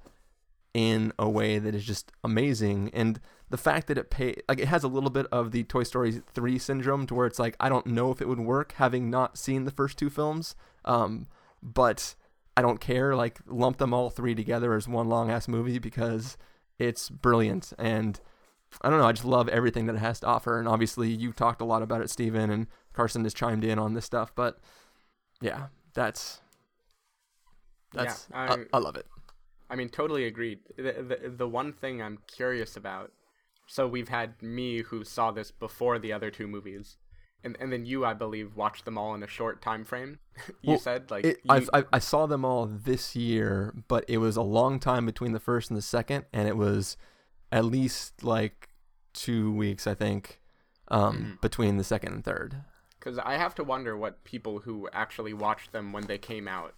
[0.75, 2.91] in a way that is just amazing.
[2.93, 5.83] And the fact that it pay like it has a little bit of the toy
[5.83, 9.09] story 3 syndrome to where it's like i don't know if it would work having
[9.09, 11.27] not seen the first two films um,
[11.61, 12.15] but
[12.57, 13.15] I don't care.
[13.15, 16.37] Like lump them all three together as one long ass movie because
[16.79, 18.19] it's brilliant and
[18.81, 19.07] I don't know.
[19.07, 20.59] I just love everything that it has to offer.
[20.59, 23.93] And obviously, you talked a lot about it, Stephen, and Carson has chimed in on
[23.93, 24.33] this stuff.
[24.35, 24.59] But
[25.41, 26.41] yeah, that's
[27.93, 29.05] that's Yeah, I, I'm- love it.
[29.69, 30.59] I mean, totally agreed.
[30.77, 33.11] The, the the one thing I'm curious about.
[33.67, 36.97] So we've had me who saw this before the other two movies,
[37.45, 40.19] and and then you, I believe, watched them all in a short time frame.
[40.61, 44.17] you Well, said like It, you- I, I saw them all this year, but it
[44.17, 46.97] was a long time between the first and the second, and it was
[47.51, 48.69] at least like
[49.13, 50.41] two weeks, I think,
[50.89, 51.31] um, Mm-hmm.
[51.41, 52.57] between the second and third.
[52.99, 56.73] Because I have to wonder what people who actually watched them when they came out,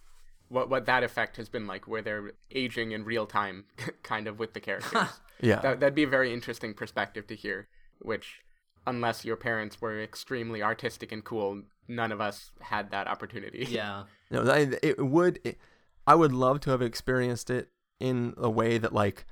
[0.48, 3.64] what what that effect has been like, where they're aging in real time,
[4.02, 5.08] kind of with the characters.
[5.40, 7.68] Yeah, that that'd be a very interesting perspective to hear.
[8.00, 8.40] Which,
[8.86, 13.66] unless your parents were extremely artistic and cool, none of us had that opportunity.
[13.70, 14.04] Yeah.
[14.30, 15.40] No, I, it would.
[15.44, 15.58] It,
[16.06, 17.68] I would love to have experienced it
[18.00, 19.24] in a way that, like,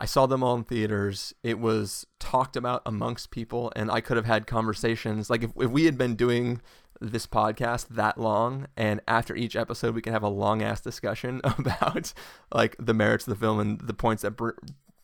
[0.00, 1.34] I saw them all in theaters.
[1.42, 5.28] It was talked about amongst people, and I could have had conversations.
[5.28, 6.60] Like, if, if we had been doing
[7.00, 11.40] this podcast that long, and after each episode, we can have a long ass discussion
[11.44, 12.12] about
[12.54, 14.50] like the merits of the film and the points that br-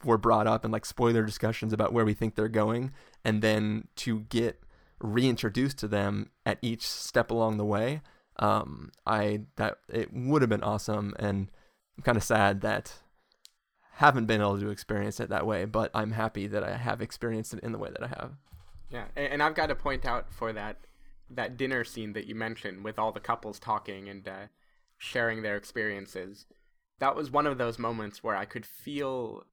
[0.04, 2.92] were brought up, and like spoiler discussions about where we think they're going,
[3.24, 4.60] and then to get
[5.00, 8.00] reintroduced to them at each step along the way
[8.40, 11.52] um i that it would have been awesome and
[11.96, 12.94] i'm kind of sad that
[13.92, 17.54] haven't been able to experience it that way but i'm happy that i have experienced
[17.54, 18.32] it in the way that i have
[18.90, 20.78] Yeah, and, I've got to point out for that
[21.30, 24.46] that dinner scene that you mentioned with all the couples talking and uh,
[24.96, 26.46] sharing their experiences.
[27.00, 29.44] That was one of those moments where I could feel,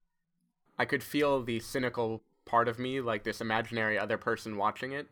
[0.77, 5.07] I could feel the cynical part of me, like this imaginary other person watching it,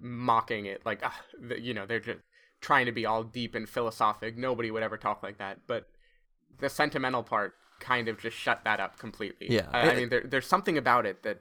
[0.00, 2.20] mocking it, like ah, the, you know they're just
[2.60, 4.36] trying to be all deep and philosophic.
[4.36, 5.88] Nobody would ever talk like that, but
[6.58, 9.48] the sentimental part kind of just shut that up completely.
[9.50, 9.68] Yeah.
[9.72, 11.40] I, I mean there, there's something about it that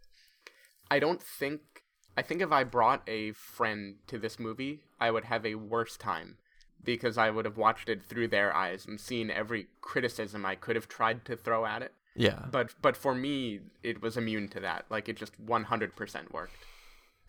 [0.89, 1.61] I don't think
[2.17, 5.95] I think if I brought a friend to this movie, I would have a worse
[5.95, 6.37] time
[6.83, 10.75] because I would have watched it through their eyes and seen every criticism I could
[10.75, 11.93] have tried to throw at it.
[12.15, 14.85] Yeah But but for me, it was immune to that.
[14.89, 16.53] Like it just 100% worked.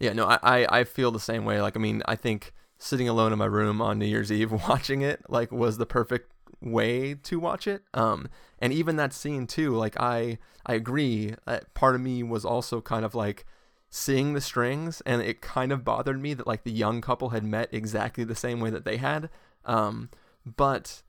[0.01, 3.09] yeah no I, I i feel the same way like i mean i think sitting
[3.09, 7.15] alone in my room on new year's eve watching it like was the perfect way
[7.15, 8.29] to watch it um
[8.59, 12.81] and even that scene too like i i agree uh, part of me was also
[12.81, 13.45] kind of like
[13.91, 17.45] seeing the strings and it kind of bothered me that like the young couple had
[17.45, 19.29] met exactly the same way that they had
[19.65, 20.09] um
[20.45, 21.03] but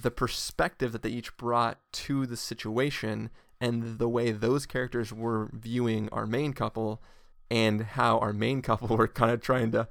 [0.00, 3.30] the perspective that they each brought to the situation
[3.60, 7.02] and the way those characters were viewing our main couple
[7.50, 9.88] and how our main couple were kind of trying to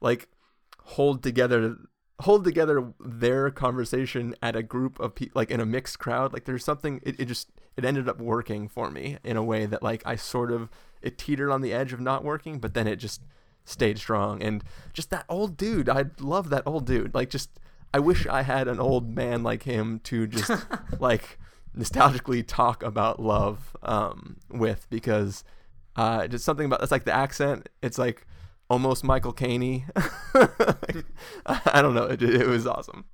[0.00, 0.28] like
[0.80, 1.76] hold together
[2.22, 6.32] hold together their conversation at a group of people like in a mixed crowd.
[6.32, 9.66] Like there's something it, it just it ended up working for me in a way
[9.66, 10.68] that like i sort of
[11.00, 13.22] it teetered on the edge of not working but then it just
[13.64, 14.42] stayed strong.
[14.42, 17.14] And just that old dude i love that old dude.
[17.14, 17.50] Like just
[17.92, 20.50] i wish i had an old man like him to just
[20.98, 21.38] like
[21.76, 25.44] nostalgically talk about love um with because
[25.96, 28.26] uh just something about that's like the accent it's like
[28.70, 29.86] almost Michael Caine.
[31.46, 32.04] I don't know.
[32.04, 33.04] It, it was awesome.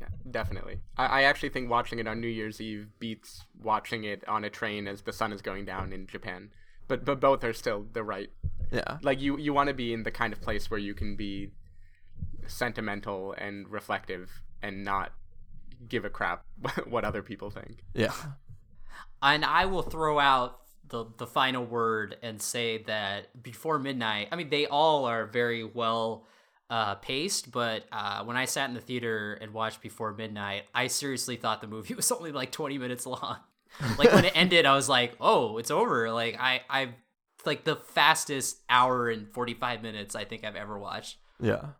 [0.00, 0.80] Yeah, definitely.
[0.96, 4.50] I, I actually think watching it on New Year's Eve beats watching it on a
[4.50, 6.50] train as the sun is going down in Japan.
[6.88, 8.30] But but both are still the right.
[8.70, 8.98] Yeah.
[9.02, 11.50] Like you you want to be in the kind of place where you can be
[12.46, 15.12] sentimental and reflective and not
[15.88, 16.44] give a crap
[16.86, 17.84] what other people think.
[17.94, 18.14] Yeah.
[19.20, 20.58] And I will throw out
[20.88, 24.28] the the final word and say that before midnight.
[24.30, 26.26] I mean, they all are very well
[26.70, 30.86] uh, paced, but uh, when I sat in the theater and watched Before Midnight, I
[30.86, 33.36] seriously thought the movie was only like 20 minutes long.
[33.98, 36.94] like when it ended, I was like, "Oh, it's over!" Like I, I,
[37.44, 41.18] like the fastest hour and 45 minutes I think I've ever watched.
[41.40, 41.70] Yeah.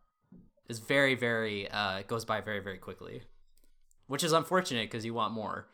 [0.68, 1.68] It's very, very.
[1.70, 3.22] Uh, it goes by very, very quickly,
[4.06, 5.66] which is unfortunate because you want more.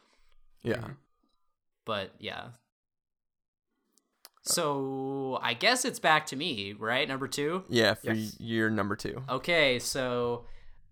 [0.63, 0.85] Yeah.
[1.85, 2.49] But yeah.
[4.43, 7.07] So I guess it's back to me, right?
[7.07, 7.65] Number two.
[7.69, 7.95] Yeah.
[7.95, 8.39] For Yes.
[8.41, 9.23] year number two.
[9.29, 10.47] Okay, so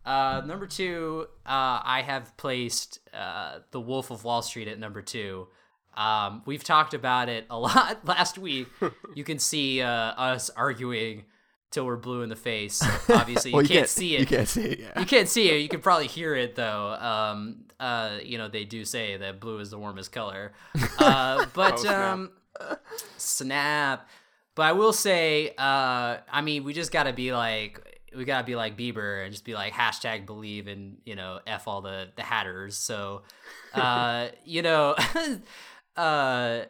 [0.04, 5.00] uh, number two, uh, I have placed uh, The Wolf of Wall Street at number
[5.02, 5.48] two.
[5.96, 8.68] Um, we've talked about it a lot last week.
[9.14, 11.24] you can see uh, us arguing
[11.76, 12.82] till we're blue in the face.
[13.10, 14.20] Obviously, you, Well, can't, see it.
[14.20, 14.78] You can't see it.
[14.80, 14.98] Yeah.
[14.98, 15.58] You can't see it.
[15.60, 16.94] You can probably hear it though.
[16.94, 20.52] Um, uh, you know, they do say that blue is the warmest color.
[20.98, 22.12] Uh, but Oh, snap.
[22.14, 22.30] um,
[23.18, 24.08] snap.
[24.54, 28.38] But I will say, uh, I mean, we just got to be like, we got
[28.38, 31.82] to be like Bieber and just be like hashtag believe and you know f all
[31.82, 32.78] the the hatters.
[32.78, 33.22] So,
[33.74, 34.94] uh, you know,
[35.96, 36.62] uh,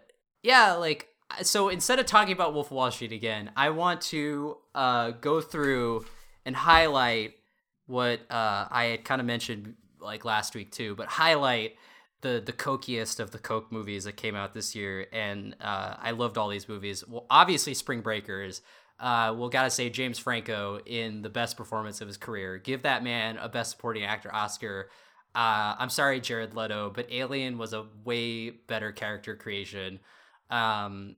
[0.43, 1.09] yeah, like
[1.43, 5.41] so instead of talking about Wolf of Wall Street again, I want to uh, go
[5.41, 6.07] through
[6.45, 7.35] and highlight
[7.87, 11.77] what uh, I had kind of mentioned like last week too, but highlight
[12.23, 16.13] the the cokiest of the coke movies that came out this year, and uh, I
[16.13, 17.05] loved all these movies.
[17.07, 18.63] Well, obviously Spring Breakers.
[18.99, 22.57] Uh, well, gotta say James Franco in the best performance of his career.
[22.57, 24.89] Give that man a Best Supporting Actor Oscar.
[25.35, 30.01] Uh, I'm sorry, Jared Leto, but Alien was a way better character creation.
[30.51, 31.17] Um,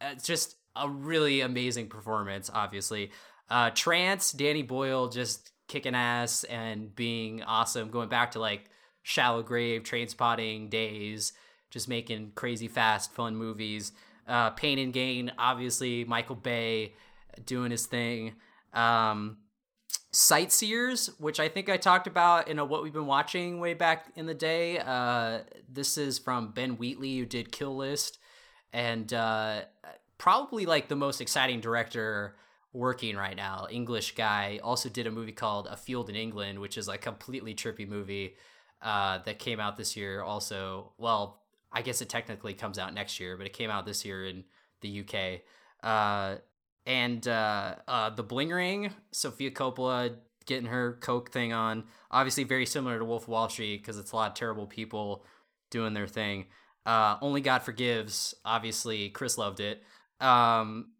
[0.00, 2.50] it's just a really amazing performance.
[2.52, 3.10] Obviously,
[3.48, 7.90] uh, Trance, Danny Boyle just kicking ass and being awesome.
[7.90, 8.70] Going back to like
[9.02, 11.32] Shallow Grave, Trainspotting days,
[11.70, 13.92] just making crazy fast, fun movies.
[14.26, 16.94] Uh, Pain and Gain, obviously Michael Bay
[17.44, 18.34] doing his thing.
[18.72, 19.38] Um,
[20.12, 24.06] Sightseers, which I think I talked about in a what we've been watching way back
[24.14, 24.78] in the day.
[24.78, 28.18] Uh, this is from Ben Wheatley, who did Kill List,
[28.74, 29.60] and uh,
[30.18, 32.34] probably like the most exciting director
[32.72, 33.68] working right now.
[33.70, 37.54] English guy also did a movie called A Field in England, which is like completely
[37.54, 38.34] trippy movie
[38.82, 40.22] uh, that came out this year.
[40.22, 41.40] Also, well,
[41.72, 44.42] I guess it technically comes out next year, but it came out this year in
[44.80, 45.42] the UK.
[45.80, 46.40] Uh,
[46.84, 51.84] and uh, uh, the Bling Ring, Sofia Coppola getting her coke thing on.
[52.10, 55.24] Obviously, very similar to Wolf of Wall Street because it's a lot of terrible people
[55.70, 56.46] doing their thing.
[56.86, 58.34] Uh, Only God Forgives.
[58.44, 59.82] Obviously, Chris loved it.
[60.20, 60.90] Um,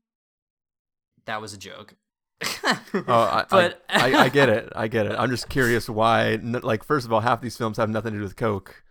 [1.26, 1.94] that was a joke.
[2.42, 4.72] Oh, I, But- I, I, I get it.
[4.76, 5.12] I get it.
[5.18, 6.36] I'm just curious why.
[6.42, 8.82] Like, first of all, half these films have nothing to do with coke.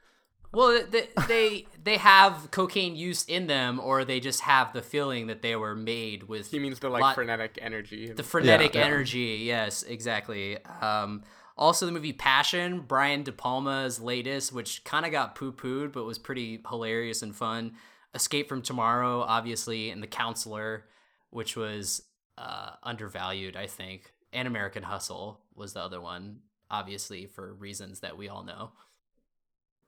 [0.52, 5.26] Well, they, they they have cocaine use in them, or they just have the feeling
[5.26, 8.12] that they were made with He means the like lot- frenetic energy.
[8.12, 8.82] the frenetic yeah.
[8.82, 9.42] energy.
[9.46, 10.64] Yes, exactly.
[10.64, 11.24] Um,
[11.56, 16.04] also, the movie Passion, Brian De Palma's latest, which kind of got poo pooed, but
[16.04, 17.74] was pretty hilarious and fun.
[18.16, 20.86] Escape from Tomorrow, obviously, and The Counselor,
[21.30, 22.04] which was
[22.38, 24.14] uh, undervalued, I think.
[24.32, 26.40] And American Hustle was the other one,
[26.72, 28.72] obviously, for reasons that we all know.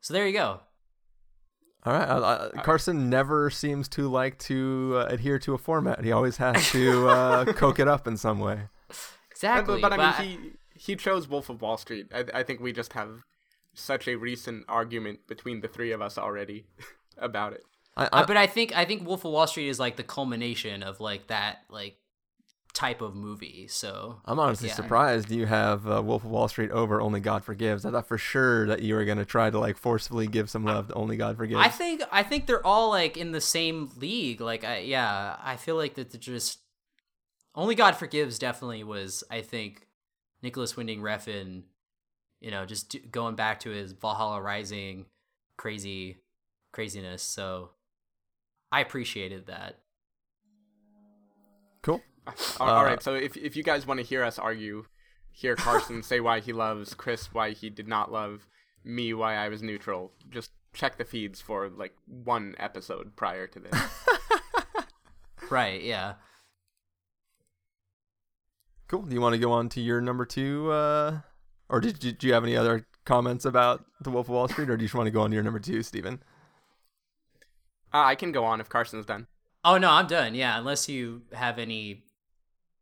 [0.01, 0.59] So there you go.
[1.83, 2.07] All right.
[2.07, 6.03] I, I, Carson never seems to like to uh, adhere to a format.
[6.03, 8.59] He always has to uh, coke it up in some way.
[9.31, 9.81] Exactly.
[9.81, 12.11] but, but I but mean, he he chose Wolf of Wall Street.
[12.13, 13.23] I, I think we just have
[13.73, 16.65] such a recent argument between the three of us already
[17.17, 17.63] about it.
[17.97, 20.03] I, Uh, I, but I think I think Wolf of Wall Street is like the
[20.03, 21.97] culmination of like that like
[22.73, 23.67] type of movie.
[23.69, 24.75] So I'm honestly yeah.
[24.75, 27.85] surprised you have uh, Wolf of Wall Street over Only God Forgives.
[27.85, 30.65] I thought for sure that you were going to try to like forcefully give some
[30.65, 31.61] love to Only God Forgives.
[31.61, 34.41] I think I think they're all like in the same league.
[34.41, 36.59] Like I yeah, I feel like that they're just
[37.55, 39.84] only God forgives definitely was I think
[40.41, 41.63] Nicolas Winding Refn,
[42.39, 45.05] you know, just do, going back to his Valhalla Rising
[45.57, 46.17] crazy
[46.71, 47.23] craziness.
[47.23, 47.71] So
[48.71, 49.79] I appreciated that.
[51.81, 52.01] Cool.
[52.59, 54.85] All- all Uh, right, so if if you guys want to hear us argue,
[55.31, 58.47] hear Carson say why he loves, Chris why he did not love,
[58.83, 63.59] me why I was neutral, just check the feeds for like one episode prior to
[63.59, 63.73] this.
[65.51, 66.15] Right, yeah.
[68.87, 69.03] Cool.
[69.03, 71.19] Do you want to go on to your number two, uh,
[71.69, 74.69] or did you, do you have any other comments about The Wolf of Wall Street,
[74.69, 76.21] or do you just want to go on to your number two, Stephen?
[77.93, 79.27] uh, I can go on if Carson's done.
[79.63, 80.35] Oh no, I'm done.
[80.35, 82.03] Yeah, unless you have any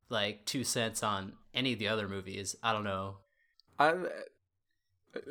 [0.09, 2.55] like two cents on any of the other movies.
[2.63, 3.17] I don't know.
[3.79, 3.93] Uh,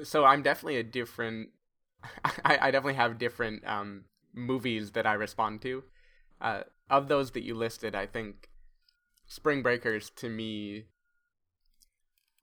[0.05, 1.51] so I'm definitely a different.
[2.25, 5.83] I, I definitely have different um, movies that I respond to.
[6.41, 8.49] Uh, of those that you listed, I think
[9.33, 10.85] Spring Breakers to me.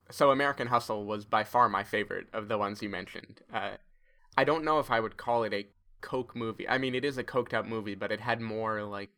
[0.09, 3.41] So American Hustle was by far my favorite of the ones you mentioned.
[3.53, 3.73] Uh,
[4.35, 5.67] I don't know if I would call it a
[6.01, 6.67] coke movie.
[6.67, 9.11] I mean, it is a coked up movie, but it had more like.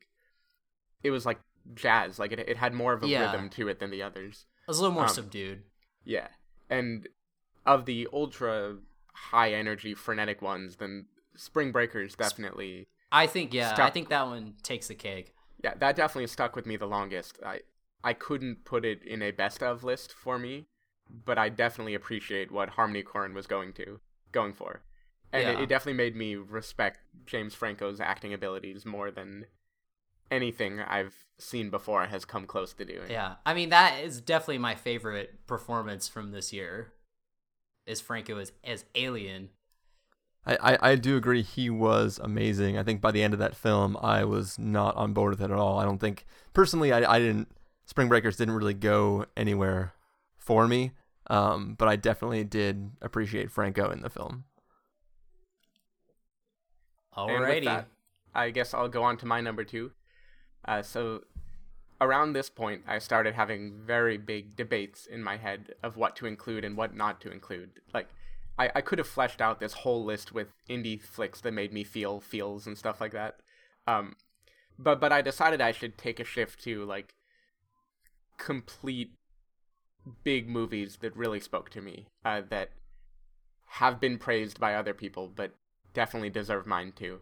[1.02, 1.40] It was like
[1.74, 2.20] jazz.
[2.20, 3.32] Like it, it had more of a Yeah.
[3.32, 4.48] rhythm to it than the others.
[4.64, 5.64] It was a little more Um, subdued.
[6.04, 6.28] Yeah.
[6.70, 7.08] And
[7.66, 8.80] of the ultra
[9.14, 11.06] high energy frenetic ones, then
[11.38, 15.34] Spring Breakers definitely I think yeah, I think that one takes the cake.
[15.64, 17.40] Yeah, that definitely stuck with me the longest.
[17.46, 17.62] I
[18.04, 20.68] I couldn't put it in a best of list for me,
[21.10, 24.00] but I definitely appreciate what Harmony Korine was going to
[24.32, 24.82] going for.
[25.34, 29.46] And it, it definitely made me respect James Franco's acting abilities more than
[30.30, 33.10] anything I've seen before has come close to doing.
[33.10, 36.94] Yeah, I mean that is definitely my favorite performance from this year.
[37.86, 39.50] Is Franco as as Alien?
[40.46, 42.78] I, I, I do agree he was amazing.
[42.78, 45.52] I think by the end of that film, I was not on board with it
[45.52, 45.80] at all.
[45.80, 47.50] I don't think personally, I, I didn't.
[47.86, 49.94] Spring Breakers didn't really go anywhere
[50.38, 50.92] for me,
[51.28, 54.46] um, but I definitely did appreciate Franco in the film.
[57.16, 57.66] And with Alrighty.
[57.66, 57.88] that,
[58.34, 59.92] I guess I'll go on to my number two.
[60.64, 61.24] Uh, so,
[62.00, 66.26] around this point, I started having very big debates in my head of what to
[66.26, 67.72] include and what not to include.
[67.94, 68.08] Like,
[68.58, 71.84] I, I could have fleshed out this whole list with indie flicks that made me
[71.84, 73.38] feel feels and stuff like that.
[73.88, 74.16] Um,
[74.78, 77.16] but but I decided I should take a shift to like
[78.38, 79.14] complete
[80.24, 82.08] big movies that really spoke to me.
[82.26, 82.72] Uh, that
[83.66, 85.56] have been praised by other people, but
[85.94, 87.20] definitely deserve mine too.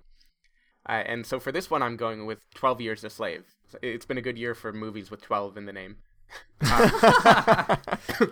[0.88, 3.44] Uh, and so for this one, I'm going with 12 Years a Slave.
[3.82, 5.98] It's been a good year for movies with 12 in the name.
[6.62, 8.32] Um,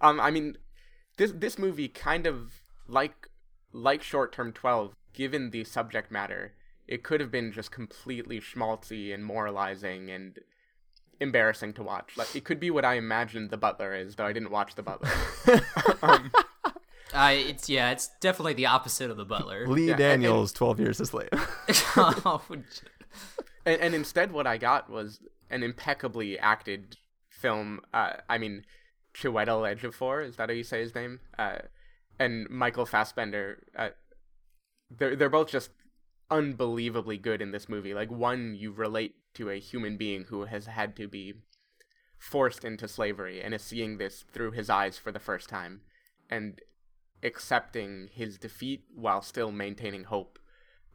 [0.00, 0.56] um, I mean,
[1.20, 2.50] this this movie kind of
[2.88, 3.28] like
[3.72, 6.54] like Short Term 12, given the subject matter,
[6.88, 10.38] it could have been just completely schmaltzy and moralizing and
[11.20, 12.16] embarrassing to watch.
[12.16, 14.82] Like it could be what I imagined The Butler is, though I didn't watch The
[14.82, 15.10] Butler.
[16.02, 16.32] um,
[17.12, 19.66] Uh, it's yeah, it's definitely the opposite of the Butler.
[19.66, 21.28] Lee Yeah, and- Daniels, Twelve Years a Slave.
[21.96, 22.40] Oh,
[23.66, 25.20] and, and instead what I got was
[25.50, 26.96] an impeccably acted
[27.28, 27.80] film.
[27.92, 28.64] Uh, I mean,
[29.20, 31.20] Chiwetel Ejiofor is that how you say his name?
[31.38, 31.58] Uh,
[32.18, 33.62] and Michael Fassbender.
[33.76, 33.90] Uh,
[34.90, 35.70] they're they're both just
[36.30, 37.94] unbelievably good in this movie.
[37.94, 41.34] Like one, you relate to a human being who has had to be
[42.18, 45.82] forced into slavery and is seeing this through his eyes for the first time,
[46.28, 46.60] and
[47.22, 50.38] accepting his defeat while still maintaining hope.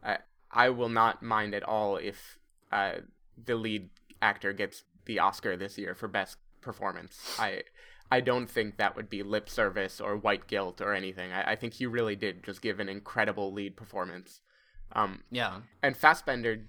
[0.02, 0.18] I
[0.50, 2.38] I will not mind at all if
[2.72, 2.96] uh,
[3.42, 3.90] the lead
[4.22, 7.36] actor gets the Oscar this year for best performance.
[7.38, 7.62] I
[8.10, 11.32] I don't think that would be lip service or white guilt or anything.
[11.32, 14.40] I, I think he really did just give an incredible lead performance.
[14.92, 15.60] Um, yeah.
[15.82, 16.68] and Fassbender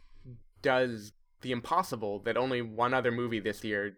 [0.61, 3.97] does the impossible that only one other movie this year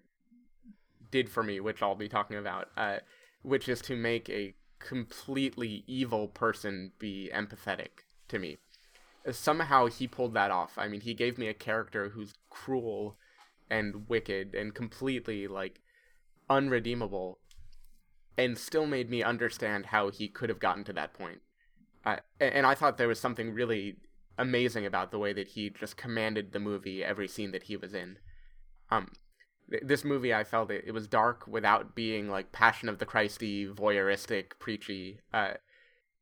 [1.09, 2.97] did for me, which I'll be talking about, uh,
[3.41, 8.57] which is to make a completely evil person be empathetic to me.
[9.31, 10.77] Somehow he pulled that off.
[10.77, 13.17] I mean, he gave me a character who's cruel
[13.69, 15.81] and wicked and completely like
[16.49, 17.39] unredeemable
[18.37, 21.41] and still made me understand how he could have gotten to that point.
[22.05, 23.97] Uh, and I thought there was something really
[24.37, 27.93] amazing about the way that he just commanded the movie every scene that he was
[27.93, 28.17] in.
[28.89, 29.11] Um,
[29.69, 33.05] th- this movie, I felt it, it was dark without being like Passion of the
[33.05, 35.19] Christy, voyeuristic, preachy.
[35.33, 35.55] Uh,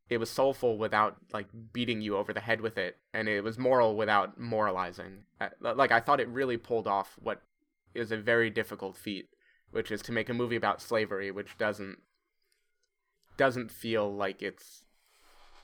[0.09, 3.57] it was soulful without like beating you over the head with it, and it was
[3.57, 5.23] moral without moralizing.
[5.39, 7.41] Uh, like I thought it really pulled off what
[7.93, 9.29] is a very difficult feat,
[9.71, 11.99] which is to make a movie about slavery, which doesn't
[13.37, 14.83] doesn't feel like it's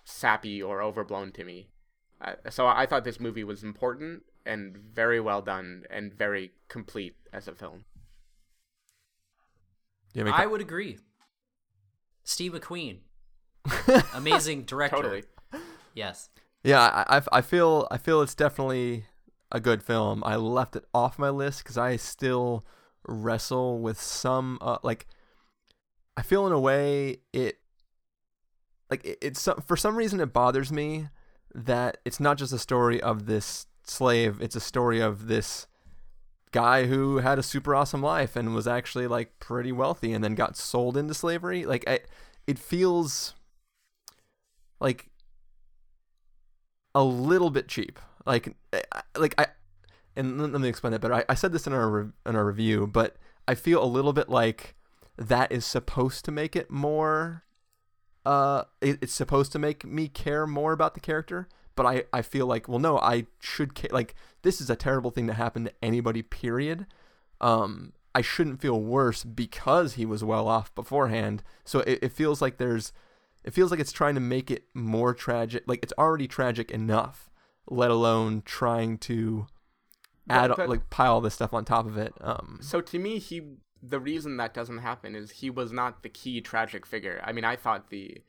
[0.03, 1.69] sappy or overblown to me.
[2.21, 7.15] Uh, so I thought this movie was important and very well done and very complete
[7.31, 7.85] as a film.
[10.13, 10.99] You have I would agree.
[12.23, 12.99] Steve McQueen,
[14.13, 14.97] amazing director.
[14.97, 15.23] Totally.
[15.93, 16.29] Yes.
[16.63, 19.05] Yeah, I, I, I feel I feel it's definitely
[19.51, 20.23] a good film.
[20.25, 22.65] I left it off my list because I still
[23.07, 25.07] wrestle with some uh, like.
[26.15, 27.57] I feel in a way it
[28.89, 31.07] like it, it's for some reason it bothers me
[31.55, 34.39] that it's not just a story of this slave.
[34.41, 35.67] It's a story of this
[36.51, 40.35] guy who had a super awesome life and was actually like pretty wealthy and then
[40.35, 41.65] got sold into slavery.
[41.65, 41.99] Like I,
[42.47, 43.33] it feels
[44.79, 45.09] like
[46.95, 47.99] a little bit cheap.
[48.25, 48.55] Like,
[49.17, 49.47] like I,
[50.15, 51.15] and let me explain that better.
[51.15, 53.15] I, I said this in our re- in our review, but
[53.47, 54.75] I feel a little bit like
[55.17, 57.43] that is supposed to make it more.
[58.25, 62.21] Uh, it, it's supposed to make me care more about the character, but I I
[62.21, 65.73] feel like well no I should like this is a terrible thing to happen to
[65.81, 66.21] anybody.
[66.21, 66.85] Period.
[67.41, 71.43] Um, I shouldn't feel worse because he was well off beforehand.
[71.65, 72.93] So it, it feels like there's
[73.43, 75.63] it feels like it's trying to make it more tragic.
[75.67, 77.29] Like it's already tragic enough,
[77.67, 79.47] let alone trying to
[80.29, 82.13] add But- but- like pile all this stuff on top of it.
[82.21, 86.09] Um, So to me, he the reason that doesn't happen is he was not the
[86.09, 87.19] key tragic figure.
[87.25, 88.21] I mean, I thought the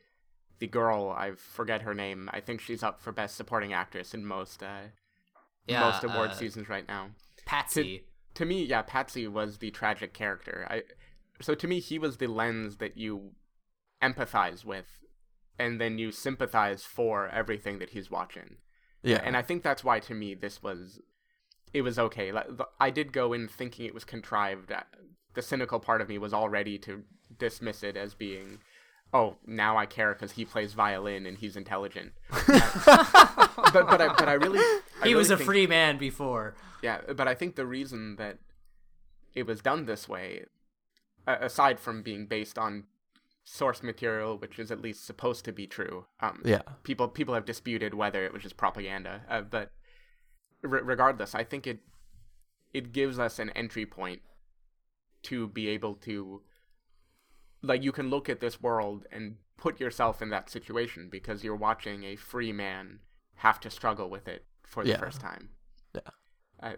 [0.59, 2.29] the girl, I forget her name.
[2.33, 4.87] I think she's up for best supporting actress in most uh,
[5.67, 5.81] Yeah.
[5.81, 7.11] most award uh, seasons right now.
[7.45, 8.05] Patsy.
[8.35, 10.67] To me, yeah, Patsy was the tragic character.
[10.69, 10.83] I
[11.41, 13.31] so to me, he was the lens that you
[14.01, 15.03] empathize with,
[15.57, 18.57] and then you sympathize for everything that he's watching.
[19.03, 20.99] yeah, And I think that's why to me this was
[21.73, 22.31] it was okay.
[22.31, 24.71] Like, the- I did go in thinking it was contrived.
[24.71, 24.83] Uh,
[25.33, 27.03] The cynical part of me was all ready to
[27.37, 28.59] dismiss it as being
[29.13, 32.11] oh, now I care cuz he plays violin and he's intelligent.
[32.47, 36.55] but but I but I really I he was really a think- free man before.
[36.81, 38.39] yeah, but I think the reason that
[39.33, 40.45] it was done this way,
[41.27, 42.85] aside from being based on
[43.43, 47.45] source material, which is at least supposed to be true, um, yeah, people people have
[47.45, 49.21] disputed whether it was just propaganda.
[49.29, 49.71] Uh, but
[50.65, 51.79] re- regardless, I think it
[52.73, 54.21] it gives us an entry point
[55.23, 56.41] to be able to
[57.61, 61.55] like you can look at this world and put yourself in that situation because you're
[61.55, 62.99] watching a free man
[63.35, 64.97] have to struggle with it for the Yeah.
[64.99, 65.49] first time.
[65.93, 66.01] Yeah.
[66.61, 66.73] Uh,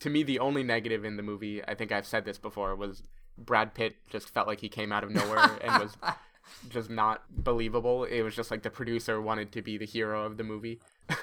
[0.00, 3.02] to me, the only negative in the movie, I think I've said this before, was
[3.36, 5.96] Brad Pitt just felt like he came out of nowhere and was
[6.68, 8.04] just not believable.
[8.04, 10.80] It was just like the producer wanted to be the hero of the movie.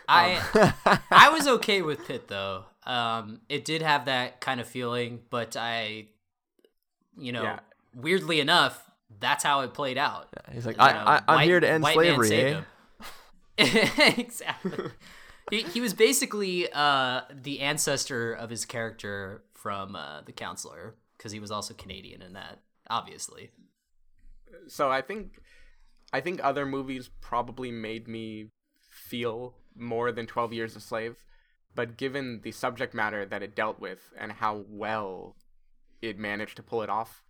[0.07, 2.65] I I was okay with Pitt though.
[2.85, 6.07] Um, it did have that kind of feeling, but I,
[7.17, 7.59] you know, Yeah.
[7.95, 8.89] weirdly enough,
[9.19, 10.27] that's how it played out.
[10.51, 12.61] he's like You I, know, I I'm white- here to end slavery, eh?
[14.17, 14.89] exactly.
[15.51, 21.31] he he was basically uh the ancestor of his character from uh, the counselor because
[21.31, 23.51] he was also Canadian in that, obviously.
[24.67, 25.39] so I think
[26.11, 28.49] I think other movies probably made me
[29.13, 31.15] feel more than 12 years a slave
[31.75, 35.35] but given the subject matter that it dealt with and how well
[36.01, 37.21] it managed to pull it off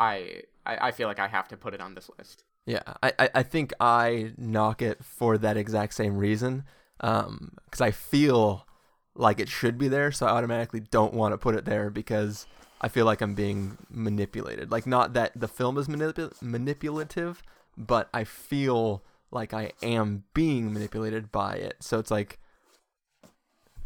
[0.00, 3.30] I I, I feel like I have to put it on this list Yeah, I,
[3.34, 6.64] I, think I knock it for that exact same reason.
[7.00, 8.66] Um, because I feel
[9.14, 12.46] like it should be there, so I automatically don't want to put it there because
[12.82, 14.70] I feel like I'm being manipulated.
[14.70, 17.42] Like not that the film is manip- manipulative,
[17.78, 21.76] but I feel like I am being manipulated by it.
[21.80, 22.38] So it's like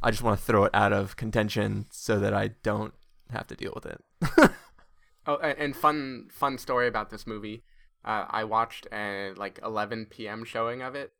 [0.02, 2.94] I just want to throw it out of contention so that I don't
[3.30, 4.50] have to deal with it.
[5.26, 7.62] Oh, and fun fun story about this movie.
[8.04, 10.44] Uh, I watched a like 11 p.m.
[10.44, 11.12] showing of it,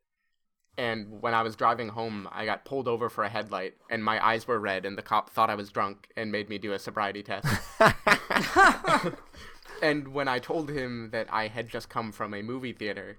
[0.76, 4.24] and when I was driving home, I got pulled over for a headlight, and my
[4.24, 6.80] eyes were red, and the cop thought I was drunk and made me do a
[6.80, 7.46] sobriety test.
[9.82, 13.18] and when I told him that I had just come from a movie theater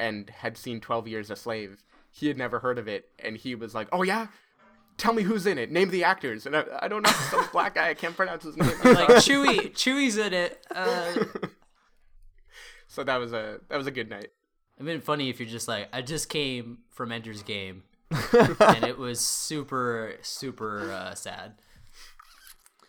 [0.00, 3.54] and had seen 12 Years a Slave, he had never heard of it, and he
[3.54, 4.26] was like, "Oh yeah."
[4.96, 5.70] Tell me who's in it.
[5.70, 6.44] Name the actors.
[6.44, 7.10] And I, I don't know.
[7.30, 7.88] Some black guy.
[7.88, 8.68] I can't pronounce his name.
[8.68, 9.08] Like.
[9.24, 10.66] Chewy, Chewy's in it.
[10.74, 11.24] Uh,
[12.90, 14.32] So that was a that was a good night.
[14.76, 18.98] It'd been funny if you're just like, I just came from Ender's Game, and it
[18.98, 21.54] was super, super uh, sad.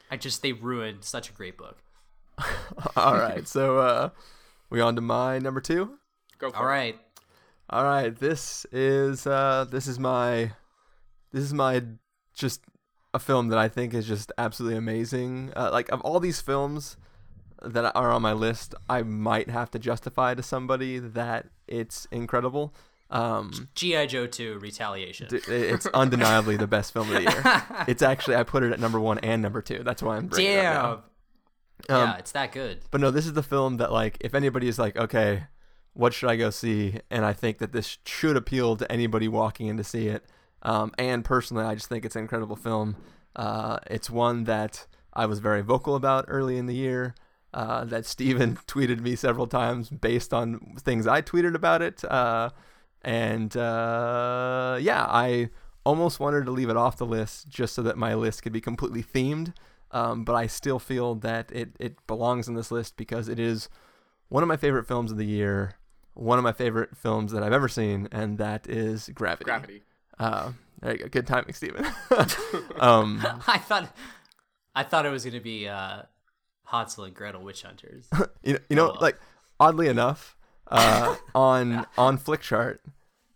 [0.10, 1.78] I just they ruined such a great book.
[2.96, 4.10] All right, so uh,
[4.72, 6.00] we on to my number two.
[6.42, 6.68] Go for All it.
[6.68, 7.00] right,
[7.70, 10.52] All right, this is uh this is my
[11.32, 11.84] this is my
[12.34, 12.62] just
[13.14, 15.54] a film that I think is just absolutely amazing.
[15.56, 16.98] Uh, like of all these films
[17.62, 22.74] that are on my list, I might have to justify to somebody that it's incredible.
[23.12, 25.28] Um, GI Joe 2 Retaliation.
[25.30, 27.64] d- it's undeniably the best film of the year.
[27.88, 29.84] It's actually I put it at number one and number two.
[29.84, 31.12] That's why I'm bringing it up
[31.90, 31.96] now.
[31.96, 32.80] Um, yeah, it's that good.
[32.92, 35.44] But no, this is the film that like if anybody is like, okay,
[35.94, 37.00] what should I go see?
[37.10, 40.26] And I think that this should appeal to anybody walking in to see it.
[40.64, 42.96] Um, and personally, I just think it's an incredible film.
[43.36, 47.16] Uh, it's one that I was very vocal about early in the year.
[47.54, 52.04] Uh, that Stephen tweeted me several times based on things I tweeted about it.
[52.06, 52.52] Uh,
[53.02, 55.50] and uh, yeah, I
[55.84, 58.62] almost wanted to leave it off the list just so that my list could be
[58.62, 59.54] completely themed.
[59.92, 63.68] Um, but I still feel that it, it belongs in this list because it is
[64.30, 65.76] one of my favorite films of the year,
[66.14, 69.46] one of my favorite films that I've ever seen, and that is Gravity.
[69.46, 69.84] Gravity.
[70.20, 70.52] Uh,
[70.82, 71.08] there you go.
[71.08, 71.86] Good timing, Stephen.
[72.80, 73.96] um, I thought,
[74.76, 76.04] I thought it was gonna be uh,
[76.66, 78.08] Hansel and Gretel Witch Hunters.
[78.44, 78.98] you know, you know, Oh.
[79.02, 79.18] like
[79.60, 80.36] oddly enough,
[80.68, 82.80] uh, on on Flickchart,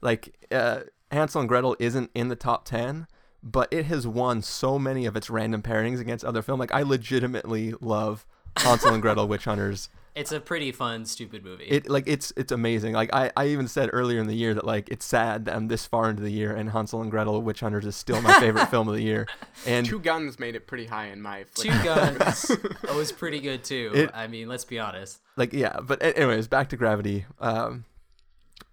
[0.02, 0.82] like uh,
[1.12, 3.08] Hansel and Gretel isn't in the top ten,
[3.44, 6.60] but it has won so many of its random pairings against other film.
[6.60, 8.26] Like I legitimately love
[8.58, 9.90] Hansel and Gretel Witch Hunters.
[10.16, 11.66] It's a pretty fun, stupid movie.
[11.66, 12.94] It like it's it's amazing.
[12.94, 15.68] Like I, I even said earlier in the year that like it's sad that I'm
[15.68, 18.68] this far into the year and Hansel and Gretel Witch Hunters is still my favorite
[18.68, 19.28] film of the year.
[19.68, 21.46] And Two Guns made it pretty high in my.
[21.56, 21.84] Two Flickr.
[21.84, 22.52] Guns
[22.96, 23.92] was pretty good too.
[23.94, 25.20] It- I mean, let's be honest.
[25.36, 27.84] like yeah but anyways back to gravity um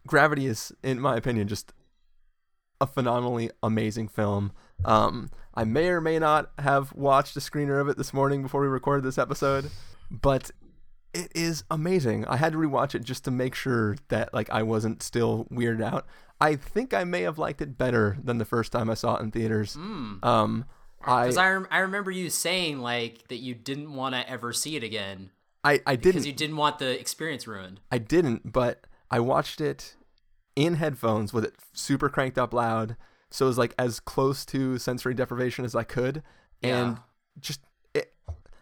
[0.07, 1.73] gravity is in my opinion just
[2.81, 4.53] a phenomenally amazing film
[4.85, 8.61] um i may or may not have watched a screener of it this morning before
[8.61, 9.71] we recorded this episode
[10.11, 10.51] but
[11.15, 12.25] it is amazing.
[12.27, 15.83] I had to rewatch it just to make sure that like i wasn't still weirded
[15.83, 16.07] out.
[16.41, 19.23] I think i may have liked it better than the first time i saw it
[19.23, 19.77] in theaters.
[19.77, 20.65] Um
[21.05, 24.53] I, Because I, rem- I remember you saying like that you didn't want to ever
[24.53, 25.31] see it again.
[25.65, 26.13] I, I didn't.
[26.13, 27.81] Because you didn't want the experience ruined.
[27.91, 29.97] I didn't, but I watched it
[30.55, 32.97] in headphones with it super cranked up loud,
[33.31, 36.23] so it was like as close to sensory deprivation as I could,
[36.63, 36.99] and
[37.41, 37.61] just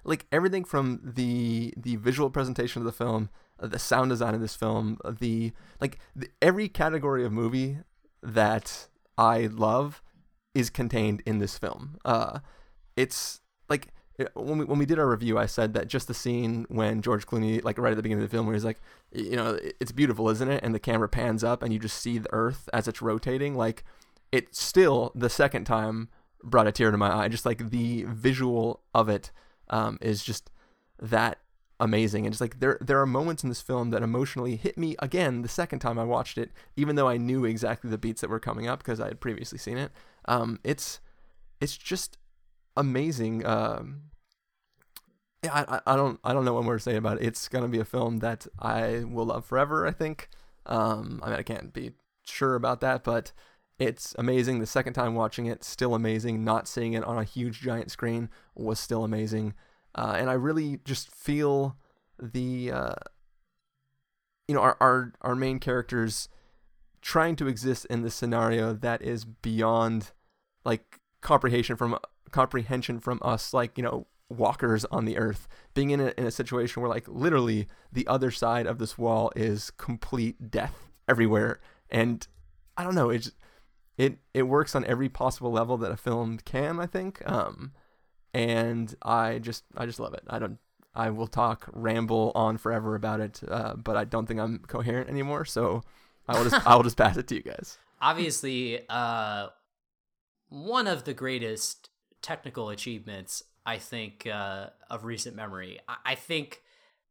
[0.04, 4.40] like everything from the the visual presentation of the film, uh, the sound design of
[4.40, 7.78] this film, uh, the like the, every category of movie
[8.22, 10.02] that I love
[10.54, 11.98] is contained in this film.
[12.04, 12.40] Uh,
[12.96, 13.88] it's like
[14.34, 17.26] when we when we did our review, I said that just the scene when George
[17.26, 18.80] Clooney, like right at the beginning of the film, where he's like,
[19.12, 20.62] you know, it's beautiful, isn't it?
[20.62, 23.54] And the camera pans up, and you just see the Earth as it's rotating.
[23.56, 23.84] Like,
[24.32, 26.08] it still the second time
[26.42, 27.28] brought a tear to my eye.
[27.28, 29.30] Just like the visual of it
[29.70, 30.50] um, is just
[31.00, 31.38] that
[31.78, 32.26] amazing.
[32.26, 35.42] And just like there there are moments in this film that emotionally hit me again
[35.42, 38.40] the second time I watched it, even though I knew exactly the beats that were
[38.40, 39.90] coming up because I had previously seen it.
[40.26, 41.00] Um, it's
[41.60, 42.18] it's just
[42.76, 43.44] amazing.
[43.46, 44.02] Um,
[45.42, 47.26] yeah, I, I- don't I don't know what more to say about it.
[47.26, 49.86] It's gonna be a film that I will love forever.
[49.86, 50.28] I think.
[50.66, 51.92] Um, I mean, I can't be
[52.24, 53.32] sure about that, but
[53.80, 54.60] it's amazing.
[54.60, 56.44] The second time watching it, still amazing.
[56.44, 59.54] Not seeing it on a huge giant screen was still amazing.
[59.94, 61.76] Uh, and I really just feel
[62.22, 62.94] the uh,
[64.46, 66.28] you know our, our our main characters
[67.00, 70.12] trying to exist in this scenario that is beyond
[70.64, 71.98] like comprehension from
[72.30, 76.30] comprehension from us like you know walkers on the earth being in a, in a
[76.30, 81.58] situation where like literally the other side of this wall is complete death everywhere
[81.88, 82.28] and
[82.76, 83.30] i don't know it
[83.96, 87.72] it it works on every possible level that a film can i think um
[88.32, 90.58] and i just i just love it i don't
[90.94, 95.08] i will talk ramble on forever about it uh, but i don't think i'm coherent
[95.08, 95.82] anymore so
[96.28, 99.48] i will just i will just pass it to you guys Obviously, uh,
[100.48, 101.90] one of the greatest
[102.22, 105.80] technical achievements I think uh, of recent memory.
[105.86, 106.62] I-, I think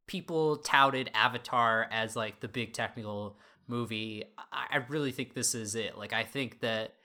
[0.08, 3.38] people touted Avatar as like the big technical
[3.70, 4.24] movie.
[4.52, 5.98] I, I really think this is it.
[5.98, 6.96] Like I think that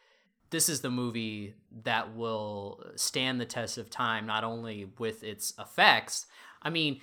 [0.51, 1.55] this is the movie
[1.85, 6.27] that will stand the test of time, not only with its effects.
[6.63, 7.01] I mean,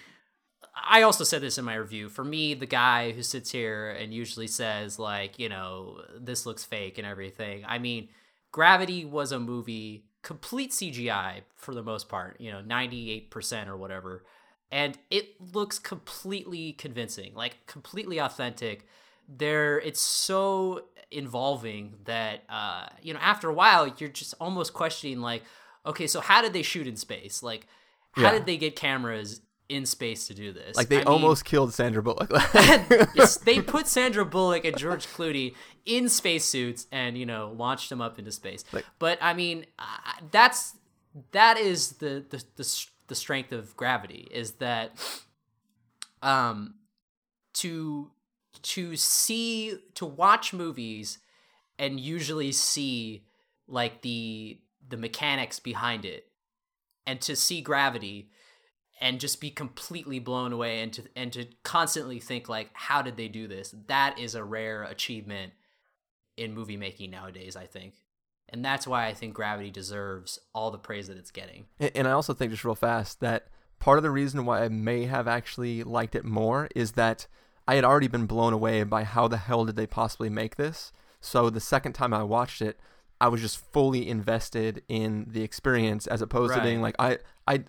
[0.76, 2.08] I also said this in my review.
[2.08, 6.64] For me, the guy who sits here and usually says, like, you know, this looks
[6.64, 7.64] fake and everything.
[7.68, 8.10] I mean,
[8.52, 14.26] Gravity was a movie, complete CGI for the most part, you know, 98% or whatever.
[14.72, 18.88] And it looks completely convincing, like completely authentic.
[19.38, 25.20] There, it's so involving that, uh, you know, after a while, you're just almost questioning,
[25.22, 25.44] like,
[25.86, 27.41] okay, so how did they shoot in space?
[27.41, 27.68] Like,
[28.14, 28.32] how Yeah.
[28.34, 30.76] did they get cameras in space to do this?
[30.76, 32.30] like they I mean, almost killed sandra bullock
[33.45, 35.56] they put Sandra Bullock and George Clooney
[35.86, 38.66] in spacesuits and you know launched them up into space.
[38.74, 39.86] Like- but I mean, uh,
[40.30, 40.76] that's
[41.32, 44.91] that is the, the the the strength of gravity is that
[46.22, 46.76] um
[47.53, 48.12] to
[48.64, 51.20] to see to watch movies
[51.80, 53.26] and usually see
[53.68, 56.28] like the the mechanics behind it
[57.08, 58.30] and to see gravity
[59.00, 63.18] and just be completely blown away and to and to constantly think like how did
[63.18, 63.74] they do this?
[63.88, 65.54] That is a rare achievement
[66.38, 67.94] in movie making nowadays i think.
[68.50, 71.66] And that's why i think gravity deserves all the praise that it's getting.
[71.80, 73.48] And, I also think, just real fast, that
[73.80, 77.28] part of the reason why I may have actually liked it more is that
[77.72, 80.91] I had already been blown away by how the hell did they possibly make this.
[81.22, 82.77] So the second time I watched it,
[83.22, 87.64] I was just fully invested in the experience as opposed to being like I I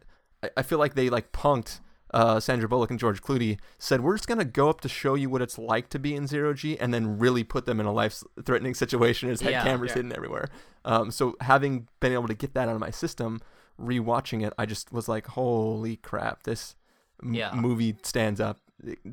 [0.56, 1.78] I feel like they like punked
[2.12, 5.30] uh, Sandra Bullock and George Clooney said we're just gonna go up to show you
[5.30, 7.92] what it's like to be in zero G and then really put them in a
[7.92, 9.28] life threatening situation.
[9.28, 9.62] His head Yeah.
[9.62, 9.96] cameras Yeah.
[9.96, 10.48] hidden everywhere.
[10.84, 13.40] Um, so having been able to get that out of my system,
[13.80, 16.74] rewatching it, I just was like, holy crap, this
[17.22, 17.54] m- Yeah.
[17.54, 18.58] movie stands up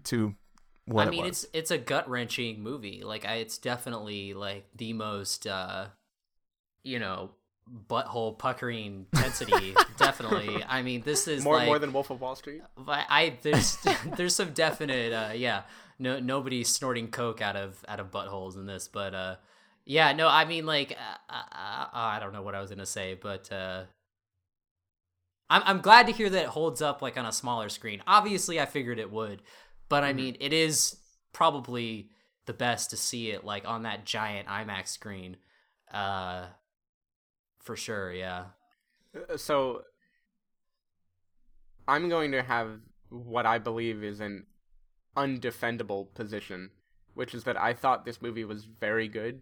[0.06, 0.36] to
[0.98, 1.44] I mean, it was.
[1.44, 3.04] it's it's a gut wrenching movie.
[3.04, 5.88] Like, I, it's definitely like the most, uh,
[6.84, 7.32] you know,
[7.90, 9.76] butthole puckering intensity.
[9.98, 10.64] definitely.
[10.68, 12.62] I mean, this is More like, more than Wolf of Wall Street.
[12.88, 13.78] I, I there's
[14.18, 15.64] there's some definite, uh, yeah.
[16.02, 19.36] No, nobody's snorting coke out of out of buttholes in this, but uh,
[19.86, 22.86] yeah, no, I mean, like, uh, uh, uh, I don't know what I was gonna
[22.86, 23.84] say, but uh.
[25.52, 28.04] I'm I'm glad to hear that it holds up like on a smaller screen.
[28.06, 29.42] Obviously, I figured it would,
[29.90, 30.98] but I mean, it is
[31.34, 32.10] probably
[32.46, 35.38] the best to see it like on that giant IMAX screen.
[35.92, 36.46] Uh,
[37.60, 38.46] for sure, yeah.
[39.16, 39.84] Uh, So
[41.88, 42.80] I'm going to have
[43.10, 44.46] what I believe is an
[45.18, 46.72] undefendable position,
[47.16, 49.42] which is that I thought this movie was very good,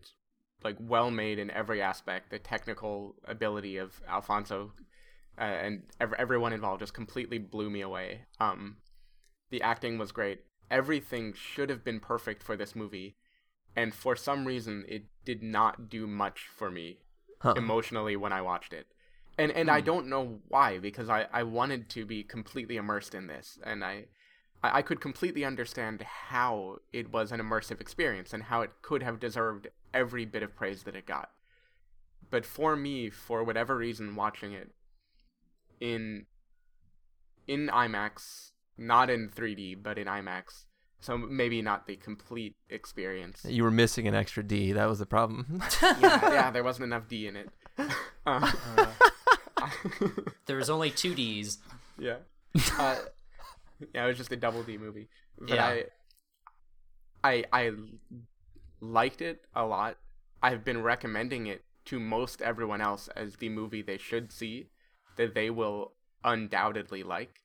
[0.64, 2.30] like well made in every aspect.
[2.30, 4.72] The technical ability of Alfonso
[5.38, 8.22] uh, and ev- everyone involved just completely blew me away.
[8.40, 8.78] Um,
[9.50, 10.42] the acting was great.
[10.70, 13.16] Everything should have been perfect for this movie,
[13.76, 17.00] and for some reason, it did not do much for me
[17.40, 17.54] Huh.
[17.56, 18.88] emotionally when I watched it.
[19.38, 19.86] And and I hmm.
[19.86, 24.06] don't know why because I, I wanted to be completely immersed in this and I
[24.64, 29.04] I I could completely understand how it was an immersive experience and how it could
[29.04, 31.30] have deserved every bit of praise that it got.
[32.32, 34.72] But for me, for whatever reason watching it
[35.80, 36.26] in
[37.46, 40.66] in IMAX, not in 3D, but in IMAX,
[41.00, 43.44] so maybe not the complete experience.
[43.48, 44.72] You were missing an extra D.
[44.74, 45.62] That was the problem.
[45.82, 45.98] yeah,
[46.34, 47.50] yeah, there wasn't enough D in it.
[48.26, 48.52] Uh,
[50.46, 51.58] There was only two D's.
[51.98, 52.18] yeah.
[52.78, 52.98] Uh,
[53.94, 55.08] yeah, it was just a double D movie.
[55.40, 55.66] But Yeah.
[55.66, 55.84] I,
[57.24, 57.72] I, I
[58.82, 59.98] liked it a lot.
[60.42, 64.68] I've been recommending it to most everyone else as the movie they should see,
[65.16, 65.94] that they will
[66.24, 67.40] undoubtedly like.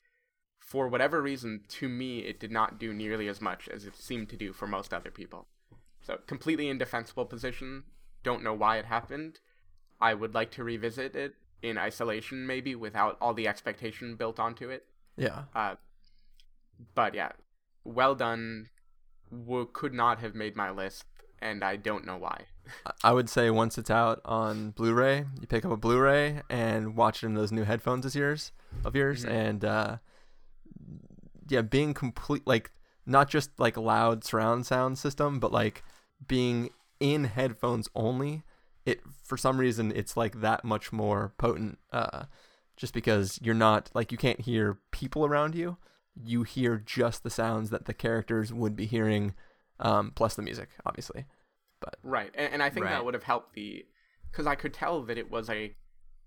[0.72, 4.30] For whatever reason, to me, it did not do nearly as much as it seemed
[4.30, 5.46] to do for most other people.
[6.00, 7.84] So, completely indefensible position.
[8.22, 9.40] Don't know why it happened.
[10.00, 14.70] I would like to revisit it in isolation, maybe, without all the expectation built onto
[14.70, 14.86] it.
[15.18, 15.42] yeah.
[15.54, 15.74] Uh,
[16.94, 17.32] but yeah,
[17.84, 18.70] well done.
[19.30, 21.04] W- could not have made my list,
[21.42, 22.46] and I don't know why.
[23.04, 27.22] I- would say once it's out on Blu-ray, you pick up a Blu-ray and watch
[27.22, 28.52] it in those new headphones of yours,
[28.86, 29.98] of yours, and uh,
[31.52, 32.72] yeah, being complete like
[33.06, 35.82] not just like loud surround sound system, but like
[36.26, 36.70] being
[37.00, 38.42] in headphones only.
[38.86, 42.24] It for some reason it's like that much more potent, uh,
[42.76, 45.76] just because you're not like you can't hear people around you.
[46.14, 49.34] You hear just the sounds that the characters would be hearing,
[49.80, 51.26] um, plus the music, obviously.
[51.80, 52.92] But Right, and, and I think Right.
[52.92, 53.86] that would have helped the,
[54.30, 55.74] because I could tell that it was a,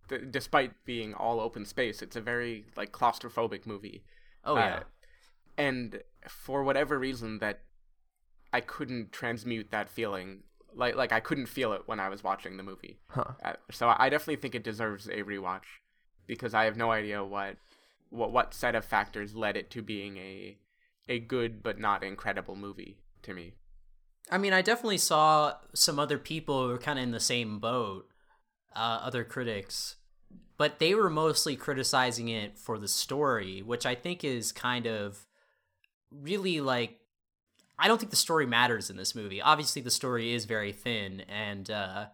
[0.09, 4.03] th- despite being all open space, it's a very like claustrophobic movie.
[4.43, 4.83] Oh Uh, yeah.
[5.57, 7.61] And for whatever reason that
[8.51, 12.57] I couldn't transmute that feeling, like like I couldn't feel it when I was watching
[12.57, 12.99] the movie.
[13.07, 13.33] Huh.
[13.43, 15.81] Uh, so I definitely think it deserves a rewatch
[16.27, 17.57] because I have no idea what
[18.09, 20.57] what what set of factors led it to being a
[21.07, 23.53] a good but not incredible movie to me.
[24.31, 27.59] I mean, I definitely saw some other people who were kind of in the same
[27.59, 28.09] boat,
[28.75, 29.97] uh, other critics,
[30.57, 35.27] but they were mostly criticizing it for the story, which I think is kind of
[36.21, 36.99] really like.
[37.77, 39.41] I don't think the story matters in this movie.
[39.41, 42.05] Obviously, the story is very thin and uh,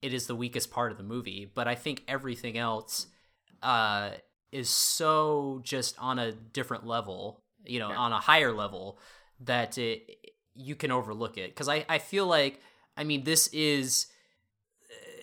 [0.00, 3.08] it is the weakest part of the movie, but I think everything else
[3.62, 4.10] uh,
[4.52, 7.96] is so just on a different level, you know, Yeah.
[7.96, 8.98] on a higher level
[9.40, 12.62] that it you can overlook it because I, I feel like
[12.96, 14.06] i mean this is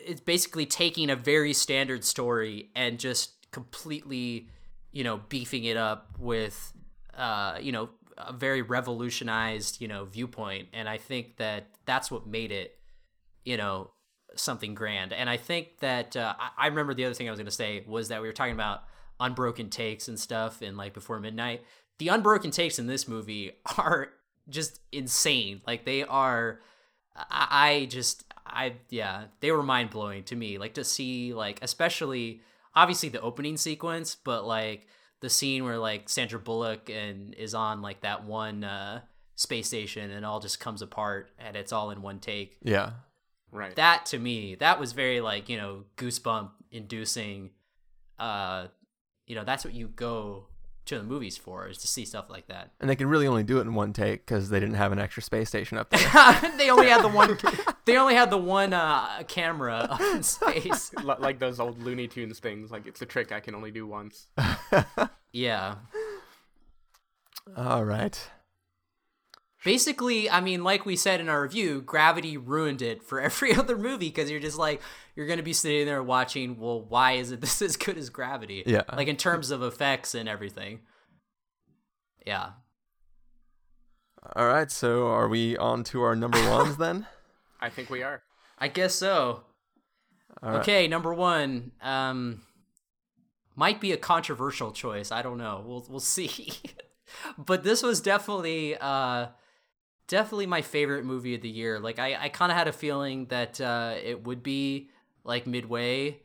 [0.06, 4.50] it's basically taking a very standard story and just completely
[4.92, 6.74] you know beefing it up with
[7.18, 10.69] uh you know a very revolutionized you know viewpoint.
[10.73, 12.77] And i think that that's what made it
[13.44, 13.91] you know
[14.35, 15.14] something grand.
[15.14, 17.52] And i think that uh, I, I remember the other thing i was going to
[17.52, 18.84] say was that we were talking about
[19.19, 21.64] unbroken takes and stuff and like before midnight.
[21.99, 24.10] The unbroken takes in this movie are
[24.49, 25.61] just insane.
[25.65, 26.60] Like they are
[27.15, 30.57] i, I just i yeah they were mind-blowing to me.
[30.57, 32.41] Like to see like especially
[32.76, 34.88] obviously the opening sequence but like
[35.24, 39.00] the scene where like sandra bullock and is on like that one uh
[39.36, 42.91] space station and it all just comes apart and it's all in one take Yeah.
[43.52, 43.74] Right.
[43.78, 47.52] that to me that was very like you know goosebump inducing
[48.20, 48.68] uh
[49.26, 50.48] you know that's what you go
[50.86, 53.44] to the movies for is to see stuff like that And they could really only
[53.44, 56.52] do it in one take because they didn't have an extra space station up there.
[56.58, 57.38] they only had the one
[57.86, 62.08] they only had the one uh camera up in space Li- like those old Looney
[62.08, 62.72] Tunes things.
[62.72, 64.28] Like it's a trick I can only do once.
[65.32, 65.76] yeah
[67.58, 68.30] All right.
[69.64, 73.77] Basically i mean like we said in our review gravity ruined it for every other
[73.77, 74.81] movie because you're just like
[75.15, 78.64] you're gonna be sitting there watching well why is it this as good as gravity
[78.65, 78.84] Yeah.
[78.95, 80.80] like in terms of effects and everything
[82.26, 82.52] yeah
[84.35, 84.72] All right.
[84.72, 87.06] So are we on to our number ones then?
[87.60, 88.22] I think we are.
[88.57, 89.44] i guess so
[90.41, 90.60] All right.
[90.61, 92.41] okay number one um
[93.56, 96.52] might be a controversial choice i don't know we'll we'll see
[97.38, 99.27] but this was definitely uh
[100.08, 103.26] definitely my favorite movie of the year like i i kind of had a feeling
[103.28, 104.90] that uh it would be
[105.24, 106.18] like midway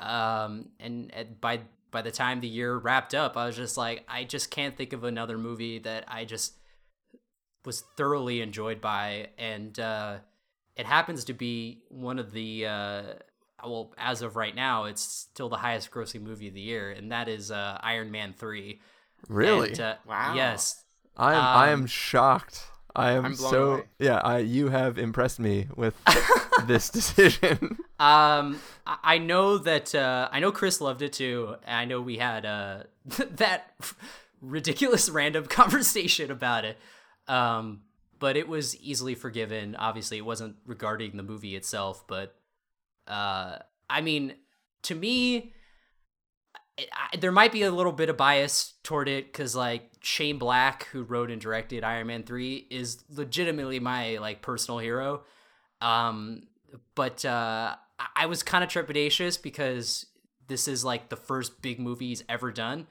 [0.00, 1.60] um and, and by
[1.90, 4.92] by the time the year wrapped up i was just like i just can't think
[4.92, 6.54] of another movie that i just
[7.64, 10.16] was thoroughly enjoyed by and uh
[10.76, 13.02] it happens to be one of the uh
[13.64, 17.12] well as of right now it's still the highest grossing movie of the year and
[17.12, 18.80] that is uh iron man 3
[19.28, 19.70] Really?
[19.70, 20.34] And, uh, Wow.
[20.34, 20.84] yes
[21.16, 21.48] I am.
[21.52, 22.66] I um, am shocked.
[22.94, 23.72] I am I'm blown so.
[23.72, 23.82] away.
[23.98, 24.16] Yeah.
[24.16, 24.38] I.
[24.38, 25.94] You have impressed me with
[26.66, 27.78] this decision.
[28.00, 31.54] Um, I I know that uh, I know Chris loved it too.
[31.66, 33.72] I know we had uh, that
[34.42, 36.76] ridiculous random conversation about it.
[37.28, 37.82] Um,
[38.18, 39.76] but it was easily forgiven.
[39.76, 42.34] Obviously, it wasn't regarding the movie itself, but
[43.06, 43.58] uh,
[43.88, 44.34] I mean,
[44.82, 45.52] to me,
[46.78, 50.84] I, there might be a little bit of bias toward it because like Shane Black,
[50.86, 55.22] who wrote and directed Iron Man three, is legitimately my like personal hero.
[55.80, 56.48] Um,
[56.94, 57.76] but uh,
[58.16, 60.06] I- was kind of trepidatious because
[60.48, 62.86] this is like the first big movie he's ever done,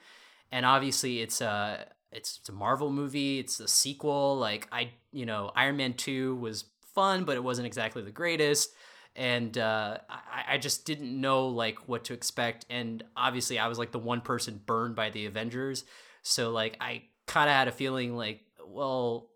[0.51, 3.39] and obviously it's a it's, it's a Marvel movie.
[3.39, 4.38] It's a sequel.
[4.38, 6.65] Like I, you know, Iron Man two was
[6.95, 8.69] fun, but it wasn't exactly the greatest.
[9.15, 12.65] And uh, I, I just didn't know like what to expect.
[12.69, 15.85] And obviously, I was like the one person burned by the Avengers,
[16.23, 19.30] so like I kind of had a feeling like, well,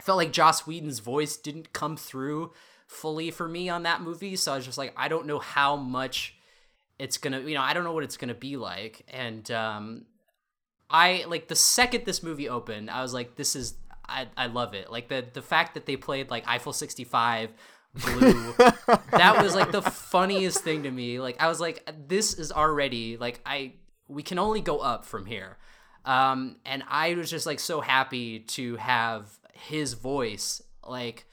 [0.00, 2.52] felt like Joss Whedon's voice didn't come through
[2.86, 4.36] fully for me on that movie.
[4.36, 6.34] So I was just like, I don't know how much
[6.98, 9.04] it's gonna, you know, I don't know what it's gonna be like.
[9.08, 10.04] And um,
[10.90, 13.74] I like the second this movie opened, I was like, this is,
[14.08, 14.90] I, I love it.
[14.90, 17.50] Like the the fact that they played like Eiffel 65
[17.94, 18.54] blue.
[19.10, 19.82] That was like the
[20.12, 21.20] funniest thing to me.
[21.20, 23.72] Like i was like this is already like i
[24.08, 25.58] we can only go up from here.
[26.04, 31.26] Um and i was just like so happy to have his voice like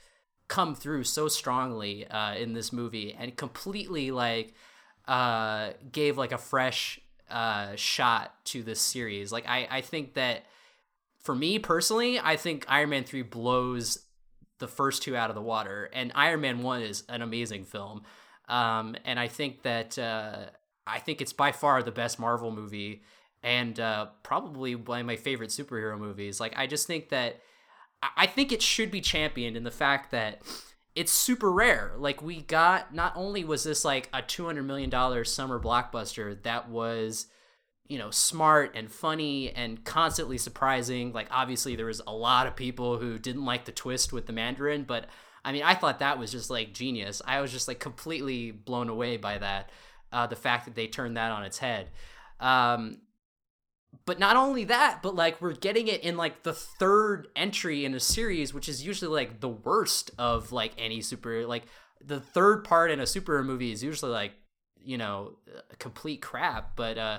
[0.48, 4.54] come through so strongly uh in this movie and completely like
[5.08, 7.00] uh gave like a fresh
[7.30, 9.32] uh shot to this series.
[9.32, 10.44] Like i i think that
[11.20, 14.06] for me personally i think iron man 3 blows
[14.60, 18.02] the first two out of the water and iron man 1 is an amazing film.
[18.48, 20.46] Um, and i think that uh,
[20.86, 23.02] i think it's by far the best marvel movie
[23.42, 26.40] and uh, probably one of my favorite superhero movies.
[26.40, 27.40] Like i just think that
[28.02, 30.42] I- think it should be championed in the fact that
[30.94, 31.92] it's super rare.
[31.96, 36.68] Like we got not only was this like a 200 million dollar summer blockbuster that
[36.68, 37.26] was
[37.90, 41.12] you know smart and funny and constantly surprising.
[41.12, 44.32] Like obviously there was a lot of people who didn't like the twist with the
[44.32, 45.06] mandarin but
[45.44, 47.20] i mean i thought that was just like genius.
[47.26, 49.70] I was just like completely blown away by that
[50.12, 51.88] uh, the fact that they turned that on its head.
[52.40, 52.98] Um,
[54.06, 57.92] but not only that but like we're getting it in like the third entry in
[57.94, 61.64] a series which is usually like the worst of like any super like
[62.04, 64.32] the third part in a superhero movie is usually like
[64.82, 65.36] you know
[65.78, 66.76] complete crap.
[66.76, 67.18] But uh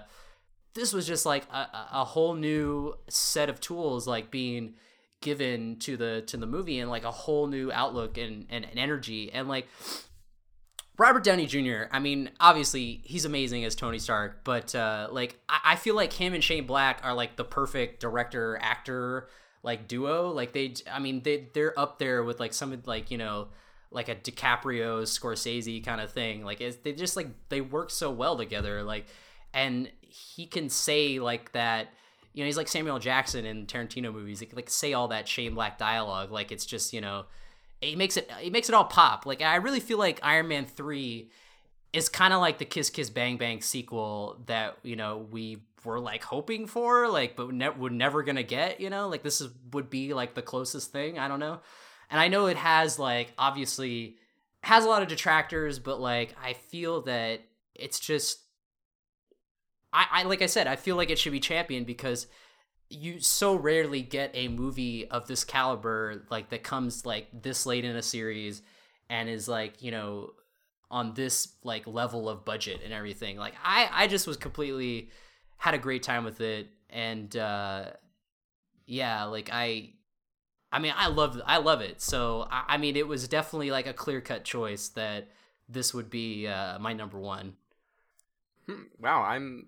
[0.74, 4.76] this was just like a, a- whole new set of tools like being
[5.22, 8.80] given to the to the movie and like a whole new outlook and, and, and
[8.80, 9.68] energy and like
[10.98, 11.84] Robert Downey Jr.
[11.92, 16.14] I mean, obviously he's amazing as Tony Stark, but uh, like I, I feel like
[16.14, 19.28] him and Shane Black are like the perfect director actor
[19.64, 20.32] like duo.
[20.32, 23.48] Like they, I mean, they they're up there with like some like you know
[23.90, 26.44] like a DiCaprio Scorsese kind of thing.
[26.44, 28.84] Like they just like they work so well together.
[28.84, 29.08] Like
[29.54, 31.90] and he can say like that.
[32.34, 34.40] You know, he's like Samuel Jackson in Tarantino movies.
[34.40, 37.26] He can like say all that Shane Black dialogue, like it's just you know,
[37.82, 39.26] he makes it he makes it all pop.
[39.26, 41.32] Like I really feel like Iron Man three
[41.94, 46.00] is kind of like the Kiss Kiss Bang Bang sequel that you know we were
[46.00, 48.80] like hoping for, like but ne- we're never gonna get.
[48.80, 51.20] You know, like this is would be like the closest thing.
[51.20, 51.60] I don't know,
[52.10, 54.18] and I know it has like obviously
[54.64, 57.42] has a lot of detractors, but like I feel that
[57.76, 58.40] it's just
[59.94, 62.28] I, I like I said, I feel like it should be championed because
[62.90, 67.86] you so rarely get a movie of this caliber like that comes like this late
[67.86, 68.62] in a series
[69.10, 70.32] and is like you know
[70.90, 73.38] on this like level of budget and everything.
[73.38, 75.10] Like i i just was completely
[75.58, 77.86] had a great time with it and uh
[78.86, 79.92] yeah like i
[80.72, 82.02] i mean i love i love it.
[82.02, 85.30] So i, I mean it was definitely like a clear cut choice that
[85.70, 87.56] this would be uh my number one.
[88.68, 89.68] Hmm, Wow, I'm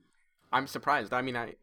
[0.53, 1.13] I'm surprised.
[1.13, 1.55] I mean, I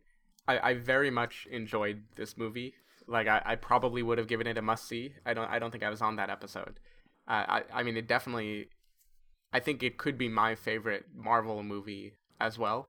[0.48, 2.74] I, I very much enjoyed this movie.
[3.06, 5.14] Like, I, I probably would have given it a must see.
[5.26, 6.80] I don't I don't think I was on that episode.
[7.28, 8.68] Uh, I I mean, it definitely.
[9.52, 12.88] I think it could be my favorite Marvel movie as well.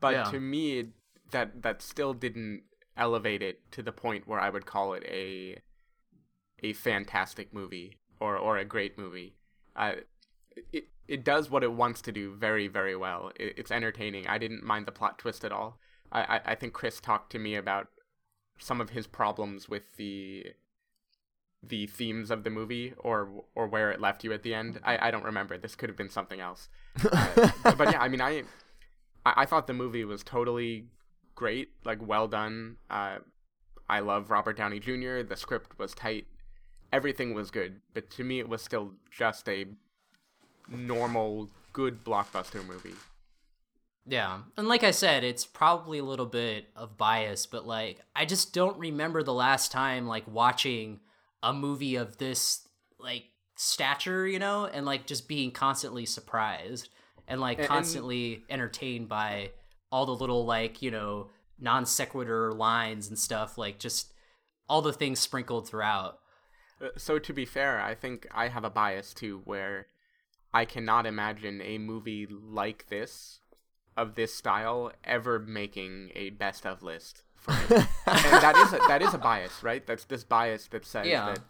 [0.00, 0.24] But Yeah.
[0.24, 0.88] to me, it,
[1.30, 2.64] that that still didn't
[2.96, 5.58] elevate it to the point where I would call it a
[6.62, 9.36] a fantastic movie or or a great movie.
[9.76, 9.94] Uh,
[10.72, 13.30] it it does what it wants to do very very well.
[13.38, 14.26] It, it's entertaining.
[14.26, 15.78] I didn't mind the plot twist at all.
[16.10, 17.88] I, I I think Chris talked to me about
[18.58, 20.46] some of his problems with the
[21.62, 24.80] the themes of the movie or or where it left you at the end.
[24.82, 25.58] I, I don't remember.
[25.58, 26.68] This could have been something else.
[27.64, 28.42] Uh, but yeah, I mean, I,
[29.24, 30.86] I I thought the movie was totally
[31.34, 32.76] great, like well done.
[32.90, 33.18] Uh,
[33.88, 35.22] I love Robert Downey Jr.
[35.22, 36.26] The script was tight.
[36.92, 39.66] Everything was good, but to me, it was still just a
[40.68, 42.94] normal, good blockbuster movie.
[44.06, 44.40] Yeah.
[44.56, 48.52] And like I said, it's probably a little bit of bias, but like I just
[48.52, 51.00] don't remember the last time like watching
[51.42, 52.66] a movie of this
[52.98, 53.24] like
[53.56, 56.88] stature, you know, and like just being constantly surprised
[57.28, 59.52] and like And- and- constantly entertained by
[59.92, 61.30] all the little like, you know,
[61.60, 64.12] non sequitur lines and stuff, like just
[64.68, 66.18] all the things sprinkled throughout.
[66.80, 69.86] Uh, So to be fair, I think I have a bias too, where
[70.54, 73.40] I cannot imagine a movie like this,
[73.96, 77.58] of this style, ever making a best of list for me.
[77.70, 79.86] and that is a, that is a bias, right?
[79.86, 81.26] That's this bias that says Yeah.
[81.26, 81.40] that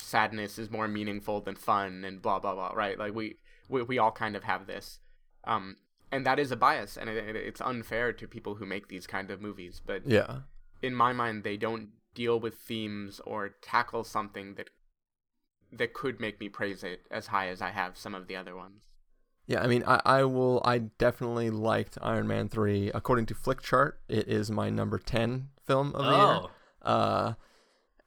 [0.00, 2.98] sadness is more meaningful than fun, and blah blah blah, right?
[2.98, 3.36] Like we
[3.68, 5.00] we, we all kind of have this,
[5.44, 5.76] um,
[6.10, 9.06] and that is a bias, and it, it, it's unfair to people who make these
[9.06, 9.80] kind of movies.
[9.84, 10.40] But Yeah.
[10.82, 14.70] in my mind they don't deal with themes or tackle something that
[15.72, 18.56] that could make me praise it as high as I have some of the other
[18.56, 18.82] ones.
[19.46, 20.60] Yeah, I mean, I, I will.
[20.64, 22.90] I definitely liked Iron Man three.
[22.94, 26.20] According to Flickchart, it is my number ten film of the year.
[26.20, 26.50] Oh.
[26.82, 27.34] Uh,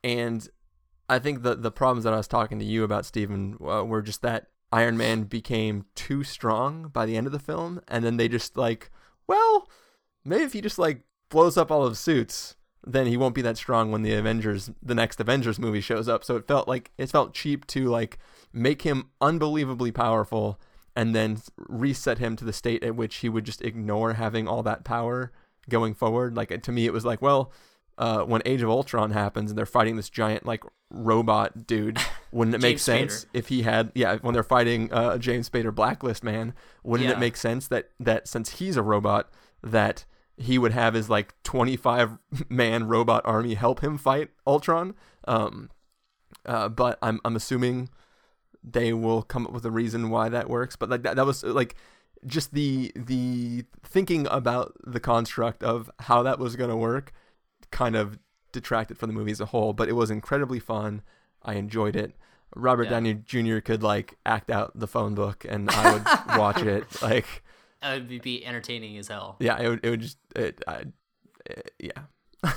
[0.04, 0.48] and
[1.10, 4.04] I think the the problems that I was talking to you about, Stephen, uh, were
[4.04, 8.18] just that Iron Man became too strong by the end of the film, and then
[8.18, 8.92] they just like,
[9.26, 9.68] well,
[10.24, 12.56] maybe if he just like blows up all of suits,
[12.86, 16.24] then he won't be that strong when the Avengers, the next Avengers movie shows up.
[16.24, 18.18] So it felt like it felt cheap to like
[18.54, 20.60] make him unbelievably powerful
[20.96, 24.64] and then reset him to the state at which he would just ignore having all
[24.64, 25.32] that power
[25.70, 26.36] going forward.
[26.36, 27.52] Like to me, it was like, well,
[27.98, 32.00] uh, when Age of Ultron happens and they're fighting this giant like robot dude,
[32.32, 33.30] wouldn't it make sense Spader.
[33.34, 36.54] if he had yeah when they're fighting uh, James Spader Blacklist man?
[36.84, 37.16] Wouldn't Yeah.
[37.16, 39.30] it make sense that that since he's a robot
[39.64, 40.06] that
[40.42, 42.18] he would have his like 25
[42.50, 44.96] man robot army help him fight Ultron?
[45.28, 45.70] Um,
[46.46, 47.90] uh, but I'm I'm assuming
[48.64, 50.76] they will come up with a reason why that works.
[50.76, 51.76] But like that, that was like
[52.26, 57.12] just the the thinking about the construct of how that was gonna work
[57.72, 58.20] kind of
[58.52, 59.74] detracted from the movie as a whole.
[59.74, 61.02] But it was incredibly fun.
[61.44, 62.16] I enjoyed it.
[62.56, 62.90] Robert Yeah.
[62.92, 63.60] Downey Jr.
[63.60, 66.06] could like act out the phone book, and I would
[66.40, 67.02] watch it.
[67.02, 67.44] Like,
[67.84, 69.38] It would be entertaining as hell.
[69.40, 69.80] yeah, it would.
[69.84, 70.18] It would just.
[70.36, 70.84] It, I,
[71.46, 72.04] it, yeah.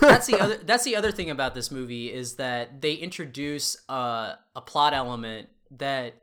[0.00, 4.34] that's the other that's the other thing about this movie is that they introduce uh,
[4.54, 6.14] a plot element that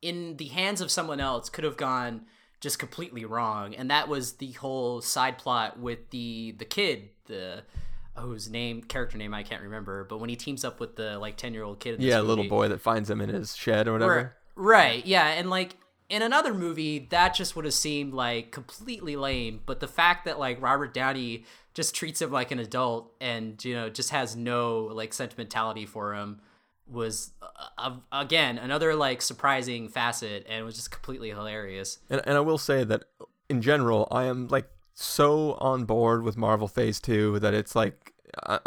[0.00, 2.22] in the hands of someone else could have gone
[2.60, 7.62] just completely wrong and that was the whole side plot with the the kid the
[8.16, 11.36] whose name character name I can't remember but when he teams up with the like
[11.36, 14.36] 10 year old kid Yeah, little boy that finds him in his shed or whatever.
[14.56, 15.76] Right, yeah, and like
[16.08, 19.60] in another movie, that just would have seemed like completely lame.
[19.66, 23.74] But the fact that like Robert Downey just treats him like an adult and you
[23.74, 26.40] know just has no like sentimentality for him
[26.86, 27.32] was
[27.78, 31.98] uh, again another like surprising facet and was just completely hilarious.
[32.10, 33.04] And, and I will say that
[33.48, 38.12] in general, I am like so on board with Marvel Phase Two that it's like.
[38.42, 38.58] Uh,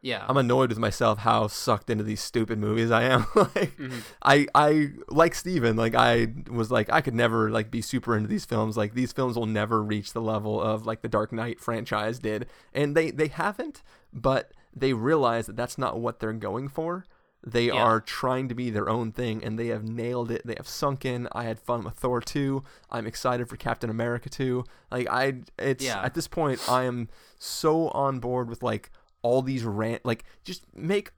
[0.00, 0.24] Yeah.
[0.28, 3.26] I'm annoyed with myself how sucked into these stupid movies I am.
[3.34, 3.98] like mm-hmm.
[4.22, 8.28] I I like Stephen, like I was like I could never like be super into
[8.28, 8.76] these films.
[8.76, 12.46] Like these films will never reach the level of like the Dark Knight franchise did.
[12.72, 17.04] And they they haven't, but they realize that that's not what they're going for.
[17.44, 17.74] They Yeah.
[17.82, 20.42] are trying to be their own thing and they have nailed it.
[20.44, 21.28] They have sunk in.
[21.32, 22.62] I had fun with Thor 2.
[22.90, 24.64] I'm excited for Captain America 2.
[24.92, 26.02] Like I it's Yeah.
[26.02, 28.90] at this point I am so on board with like
[29.28, 31.12] all these rant like just make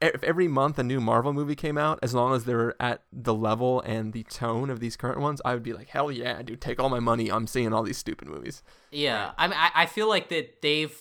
[0.00, 3.34] if every month a new Marvel movie came out, as long as they're at the
[3.34, 6.62] level and the tone of these current ones, I would be like, hell yeah, dude,
[6.62, 7.30] take all my money.
[7.30, 8.62] I'm seeing all these stupid movies.
[8.90, 10.96] Yeah, I mean, I, I feel like that they've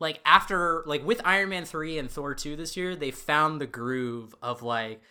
[0.00, 3.66] like after like with Iron Man three and Thor two this year, they found the
[3.66, 5.02] groove of like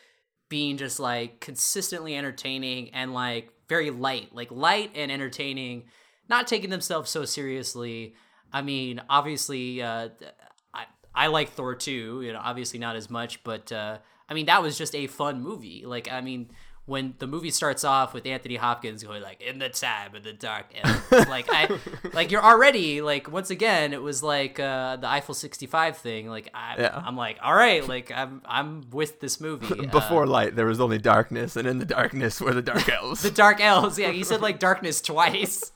[0.50, 5.84] being just like consistently entertaining and like very light, like light and entertaining,
[6.30, 8.16] not taking themselves so seriously.
[8.52, 10.10] I mean, obviously, uh,
[10.74, 13.98] I I like Thor two, you know, obviously not as much, but uh,
[14.30, 15.84] I mean that was just a fun movie.
[15.86, 16.52] Like, I mean.
[16.88, 20.34] When the movie starts off with Anthony Hopkins going like in the time of the
[20.34, 21.78] dark, ages," like I,
[22.14, 26.30] like you're already like once again it was like uh, the Eiffel 65 thing.
[26.30, 27.04] Like I, Yeah.
[27.06, 29.68] I'm like all right, like I'm I'm with this movie.
[29.80, 33.22] Uh, Before light, there was only darkness, and in the darkness were the dark elves.
[33.22, 34.00] the Dark Elves.
[34.00, 35.72] Yeah, he said like darkness twice,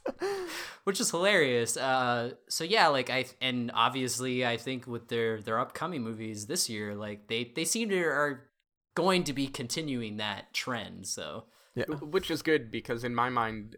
[0.86, 1.76] which is hilarious.
[1.78, 6.70] Uh, so yeah, like I and obviously I think with their their upcoming movies this
[6.70, 8.48] year, like they they seem to are
[8.96, 11.08] going to be continuing that trend.
[11.08, 11.46] So
[11.76, 11.86] yeah.
[11.86, 13.78] Which is good because in my mind,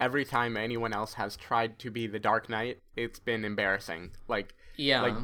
[0.00, 4.12] every time anyone else has tried to be the Dark Knight, it's been embarrassing.
[4.28, 5.14] Like yeah, like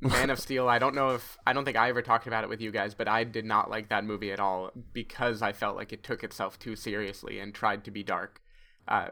[0.00, 0.68] Man of Steel.
[0.68, 2.94] I don't know if I don't think I ever talked about it with you guys,
[2.94, 6.22] but I did not like that movie at all because I felt like it took
[6.22, 8.42] itself too seriously and tried to be dark.
[8.86, 9.08] Uh,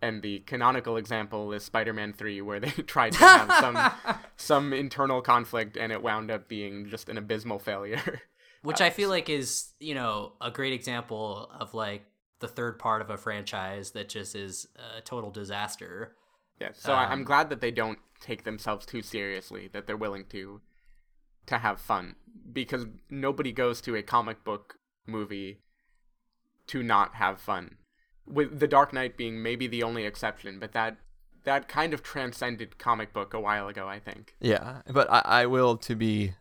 [0.00, 5.20] and the canonical example is Spider-Man 3 where they tried to have some some internal
[5.20, 8.22] conflict and it wound up being just an abysmal failure.
[8.64, 12.04] which I feel like is you know a great example of like
[12.40, 14.66] the third part of a franchise that just is
[14.96, 16.16] a total disaster.
[16.60, 19.68] Yeah, so I Um, I'm glad that they don't take themselves too seriously.
[19.72, 20.60] That they're willing to
[21.46, 22.16] to have fun
[22.52, 25.60] because nobody goes to a comic book movie
[26.68, 27.76] to not have fun.
[28.26, 30.96] With The Dark Knight being maybe the only exception, but that
[31.44, 33.86] that kind of transcended comic book a while ago.
[33.86, 34.34] I think.
[34.40, 36.34] Yeah, but I, I will to be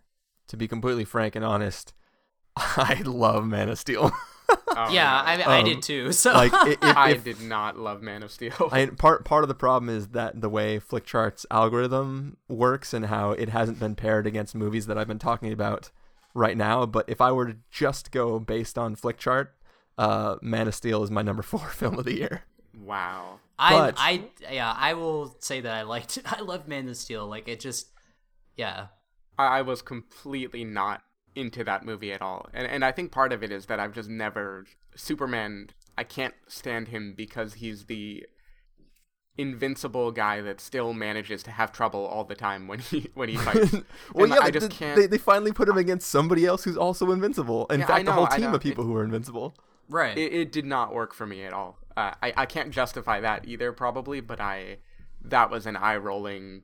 [0.47, 1.93] to be completely frank and honest.
[2.57, 4.11] I love Man of Steel.
[4.75, 5.21] Oh, yeah.
[5.21, 6.11] I, I Um, did too.
[6.11, 8.69] So like i- if, I if- did not love Man of Steel.
[8.71, 13.31] I part part of the problem is that the way Flickchart's algorithm works and how
[13.31, 15.91] it hasn't been paired against movies that I've been talking about
[16.33, 16.85] right now.
[16.85, 19.49] But if I were to just go based on Flickchart,
[19.97, 22.43] uh, Man of Steel is my number four film of the year.
[22.77, 23.39] wow.
[23.57, 27.25] I but- I yeah I will say that I liked I love Man of Steel.
[27.27, 27.87] Like it just
[28.57, 28.87] yeah
[29.37, 31.01] I, I was completely not
[31.35, 32.47] into that movie at all.
[32.53, 34.65] And and I think part of it is that I've just never
[34.95, 38.25] Superman I can't stand him because he's the
[39.37, 43.37] invincible guy that still manages to have trouble all the time when he when he
[43.37, 43.73] fights.
[44.13, 46.45] well, And yeah, I but just th- can't they, they finally put him against somebody
[46.45, 47.65] else who's also invincible.
[47.67, 49.55] In Yeah, I fact, the know, whole team of people who are invincible.
[49.89, 51.77] right it, it did not work for me at all.
[51.95, 54.77] Uh, I I can't justify that either probably, but I
[55.21, 56.63] that was an eye rolling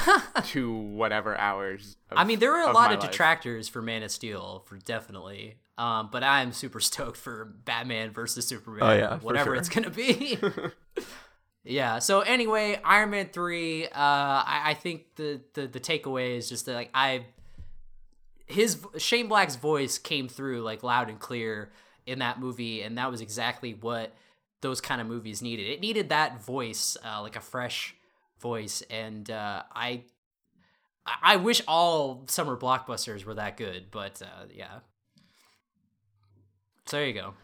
[0.46, 1.96] to whatever hours.
[2.10, 3.10] Of, I mean there were a of lot my of life.
[3.10, 5.56] detractors for Man of Steel for definitely.
[5.78, 8.82] Um, but I'm super stoked for Batman versus Superman.
[8.82, 9.54] Oh, yeah, for whatever sure.
[9.56, 10.38] it's gonna be.
[11.64, 11.98] yeah.
[11.98, 13.86] So anyway, Iron Man three.
[13.86, 17.26] Uh, I, I think the, the the takeaway is just that like I
[18.46, 21.72] his Shane Black's voice came through like loud and clear
[22.06, 24.14] in that movie, and that was exactly what
[24.60, 25.66] those kind of movies needed.
[25.66, 27.96] It needed that voice, uh, like a fresh
[28.42, 30.02] voice, and uh, I
[31.22, 34.80] I wish all summer blockbusters were that good, but uh, yeah.
[36.86, 37.34] So there you go.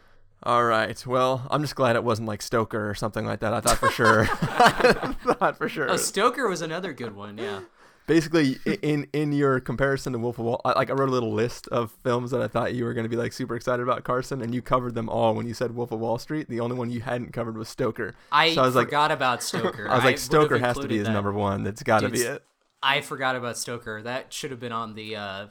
[0.43, 1.05] All right.
[1.05, 3.53] Well, I'm just glad it wasn't like Stoker or something like that.
[3.53, 4.21] I thought for sure.
[4.41, 5.89] I thought for sure.
[5.89, 7.37] Oh, Stoker was another good one.
[7.37, 7.61] Yeah.
[8.09, 11.31] Basically in in your comparison to Wolf of Wall, I, like I wrote a little
[11.31, 14.03] list of films that I thought you were going to be like super excited about,
[14.03, 16.49] Carson, and you covered them all when you said Wolf of Wall Street.
[16.49, 18.15] The only one you hadn't covered was Stoker.
[18.31, 19.87] I, so I was like, forgot about Stoker.
[19.89, 21.13] I was like, would've Stoker has to be his that.
[21.13, 21.63] number one.
[21.63, 22.43] That's got to be it.
[22.81, 24.01] I forgot about Stoker.
[24.01, 25.47] That should have been on the uh,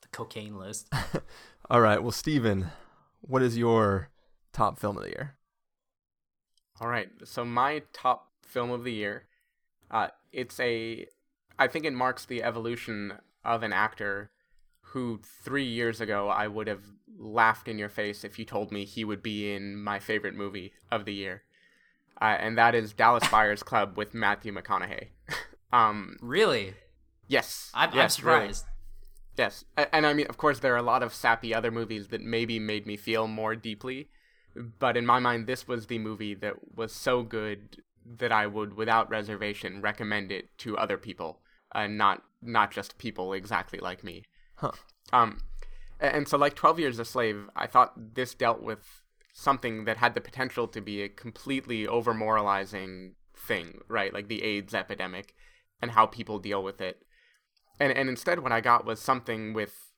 [0.00, 0.90] the cocaine list.
[1.70, 2.02] All right.
[2.02, 2.68] Well, Stephen,
[3.20, 4.08] what is your
[4.54, 5.36] top film of the year?
[6.80, 7.10] All right.
[7.24, 9.24] So my top film of the year,
[9.90, 11.06] uh, it's a,
[11.58, 13.14] I think it marks the evolution
[13.44, 14.30] of an actor
[14.92, 16.84] who three years ago I would have
[17.18, 20.72] laughed in your face if you told me he would be in my favorite movie
[20.90, 21.42] of the year.
[22.20, 25.08] uh, and that is Dallas Buyers Club with Matthew McConaughey.
[25.72, 26.74] um, Really?
[27.26, 28.38] yes, I'm, I'm yes, really.
[28.52, 28.64] surprised.
[29.36, 32.08] Yes, A- and I mean, of course, there are a lot of sappy other movies
[32.08, 34.08] that maybe made me feel more deeply,
[34.80, 37.82] but in my mind, this was the movie that was so good
[38.18, 41.40] that I would, without reservation, recommend it to other people,
[41.72, 44.24] uh, not not just people exactly like me.
[44.56, 44.72] Huh.
[45.12, 45.40] Um,
[46.00, 50.14] and so like Twelve Years a Slave, I thought this dealt with something that had
[50.14, 54.12] the potential to be a completely over moralizing thing, right?
[54.12, 55.34] Like the AIDS epidemic
[55.80, 57.04] and how people deal with it
[57.80, 59.92] and and instead what I got was something with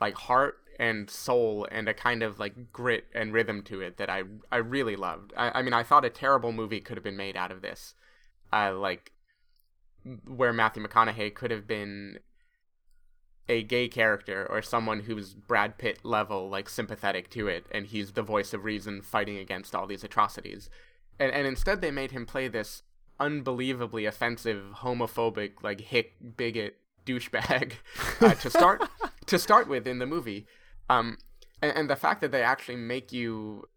[0.00, 4.10] like heart and soul and a kind of like grit and rhythm to it that
[4.10, 5.32] I I really loved.
[5.36, 7.94] I, I mean I thought a terrible movie could have been made out of this,
[8.52, 9.12] uh, like
[10.26, 12.18] where Matthew McConaughey could have been
[13.48, 18.12] a gay character or someone who's Brad Pitt level like sympathetic to it and he's
[18.12, 20.68] the voice of reason fighting against all these atrocities.
[21.18, 22.82] And and instead they made him play this
[23.18, 26.76] unbelievably offensive homophobic like hick bigot
[27.06, 27.72] douchebag
[28.20, 28.82] uh, to start
[29.26, 30.46] to start with in the movie.
[30.90, 31.18] Um
[31.62, 33.68] and, and the fact that they actually make you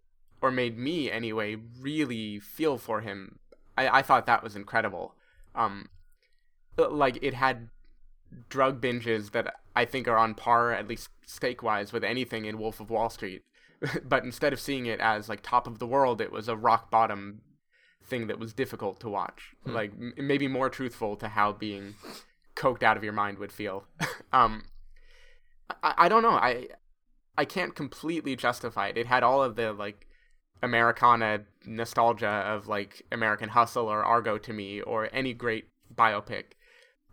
[0.42, 3.40] or made me anyway really feel for him
[3.78, 5.16] I, I thought that was incredible.
[5.54, 5.90] Um
[6.78, 7.70] like it had
[8.50, 12.60] drug binges that I think are on par, at least stake wise, with anything in
[12.60, 13.44] Wolf of Wall Street.
[14.04, 16.92] but instead of seeing it as like top of the world, it was a rock
[16.92, 17.42] bottom
[18.06, 19.56] thing that was difficult to watch.
[19.66, 21.96] Like m- maybe more truthful to how being
[22.56, 23.86] coked out of your mind would feel.
[24.34, 24.64] um,
[25.84, 26.32] I, I don't know.
[26.32, 26.68] I
[27.38, 28.98] I can't completely justify it.
[28.98, 30.08] It had all of the like
[30.62, 36.56] Americana nostalgia of like American Hustle or Argo to me or any great biopic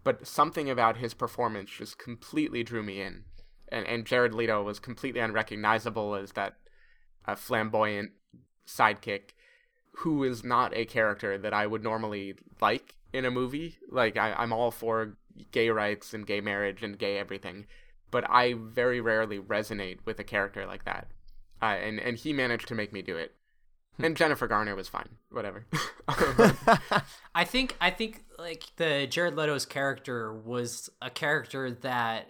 [0.07, 3.24] but something about his performance just completely drew me in.
[3.70, 6.55] And and Jared Leto was completely unrecognizable as that
[7.27, 8.12] uh, flamboyant
[8.69, 9.35] sidekick
[9.97, 13.78] who is not a character that I would normally like in a movie.
[13.91, 15.16] Like I, I'm all for
[15.51, 17.66] gay rights and gay marriage and gay everything,
[18.12, 21.09] but I very rarely resonate with a character like that.
[21.61, 23.35] Uh, and and he managed to make me do it.
[23.98, 25.09] And Jennifer Garner was fine.
[25.31, 25.66] Whatever.
[27.35, 32.28] I think I think like the Jared Leto's character was a character that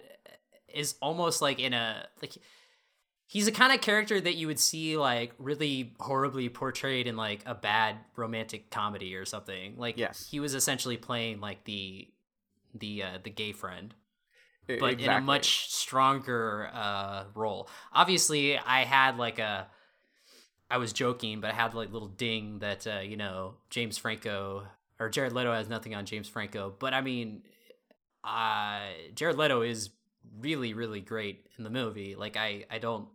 [0.73, 2.33] is almost like in a like
[3.25, 7.41] he's a kind of character that you would see like really horribly portrayed in like
[7.45, 9.75] a bad romantic comedy or something.
[9.77, 10.27] Like Yes.
[10.29, 12.07] he was essentially playing like the
[12.73, 13.93] the uh, the gay friend
[14.67, 17.69] but in a much stronger uh, role.
[17.93, 19.67] Obviously, I had like a,
[20.69, 24.67] I was joking, but I had like little ding that uh, you know James Franco
[24.99, 27.43] or Jared Leto has nothing on James Franco, but I mean,
[28.23, 28.81] uh,
[29.15, 29.89] Jared Leto is
[30.39, 32.15] really really great in the movie.
[32.15, 33.07] Like I I don't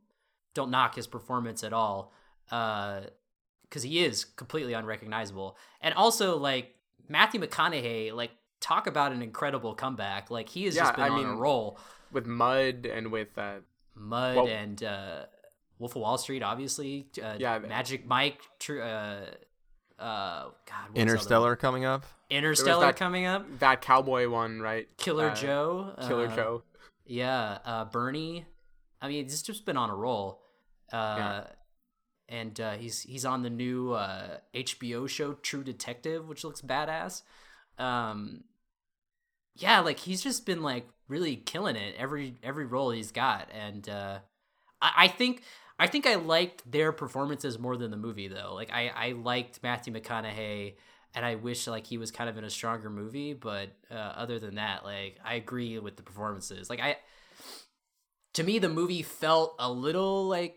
[0.55, 2.13] don't knock his performance at all,
[2.49, 6.75] because he is completely unrecognizable, and also like
[7.09, 8.31] Matthew McConaughey like.
[8.61, 10.31] Talk about an incredible comeback!
[10.31, 11.81] Like he has Yeah, just been I on a mean, roll.
[12.13, 13.55] with Mud and with uh,
[13.97, 15.25] Mud Well- and uh,
[15.83, 17.09] Wolf of Wall Street, obviously.
[17.23, 18.41] Uh, Yeah, Magic Mike.
[18.61, 18.85] Tr- uh,
[19.99, 20.53] uh, God,
[20.89, 22.05] what's Interstellar coming up.
[22.31, 23.45] Interstellar that- coming up.
[23.59, 24.87] that cowboy one, right?
[24.97, 25.95] Killer Uh, Joe.
[26.07, 26.63] Killer uh, Joe.
[27.05, 27.59] Yeah.
[27.65, 28.47] Uh, Bernie.
[29.01, 30.41] I mean, he's just been on a roll.
[30.93, 31.47] Uh, Yeah.
[32.29, 37.23] And uh, he's he's on the new uh, HBO show True Detective, which looks badass.
[37.77, 38.45] Um,
[39.57, 43.87] yeah, like he's just been like really killing it every every role he's got, and
[43.89, 44.21] uh,
[44.81, 45.43] I, I think
[45.79, 48.55] I think I liked their performances more than the movie though.
[48.55, 50.75] Like I I liked Matthew McConaughey,
[51.15, 53.33] and I wish like he was kind of in a stronger movie.
[53.33, 56.71] But uh, other than that, like I agree with the performances.
[56.71, 56.97] Like I,
[58.35, 60.57] to me, the movie felt a little like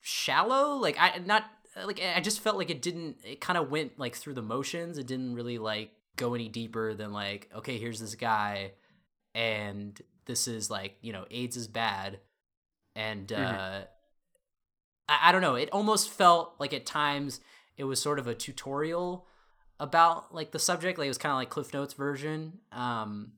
[0.00, 0.76] shallow.
[0.76, 1.44] Like I not
[1.84, 3.18] like I just felt like it didn't.
[3.24, 4.98] It kind of went like through the motions.
[4.98, 8.72] It didn't really like go any deeper than like okay, here's this guy,
[9.34, 12.20] and this is like you know AIDS is bad,
[12.94, 13.86] and uh, Mhm.
[15.08, 15.54] I, I don't know.
[15.54, 17.40] It almost felt like at times
[17.76, 19.26] it was sort of a tutorial
[19.80, 20.98] about like the subject.
[20.98, 22.60] Like it was kind of like Cliff Notes version.
[22.70, 23.32] Um,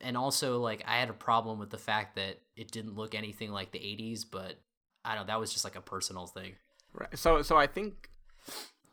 [0.00, 3.50] and also like I had a problem with the fact that it didn't look anything
[3.50, 4.58] like the '80s, but
[5.04, 5.26] I don't.
[5.26, 6.54] know, That was just like a personal thing.
[6.92, 7.16] Right.
[7.18, 8.10] So so I think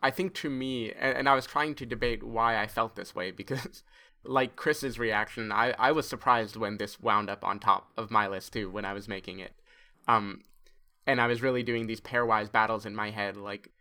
[0.01, 3.15] I think to me and, and I was trying to debate why I felt this
[3.15, 3.84] way because
[4.23, 8.27] like Chris's reaction, I, I was surprised when this wound up on top of my
[8.27, 9.53] list too when I was making it.
[10.07, 10.41] Um
[11.08, 13.72] and I was really doing these pairwise battles in my head like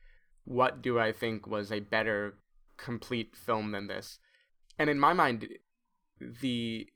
[0.44, 2.39] what do I think was a better
[2.77, 4.20] complete film than this?
[4.78, 5.48] And in my mind
[6.20, 6.86] the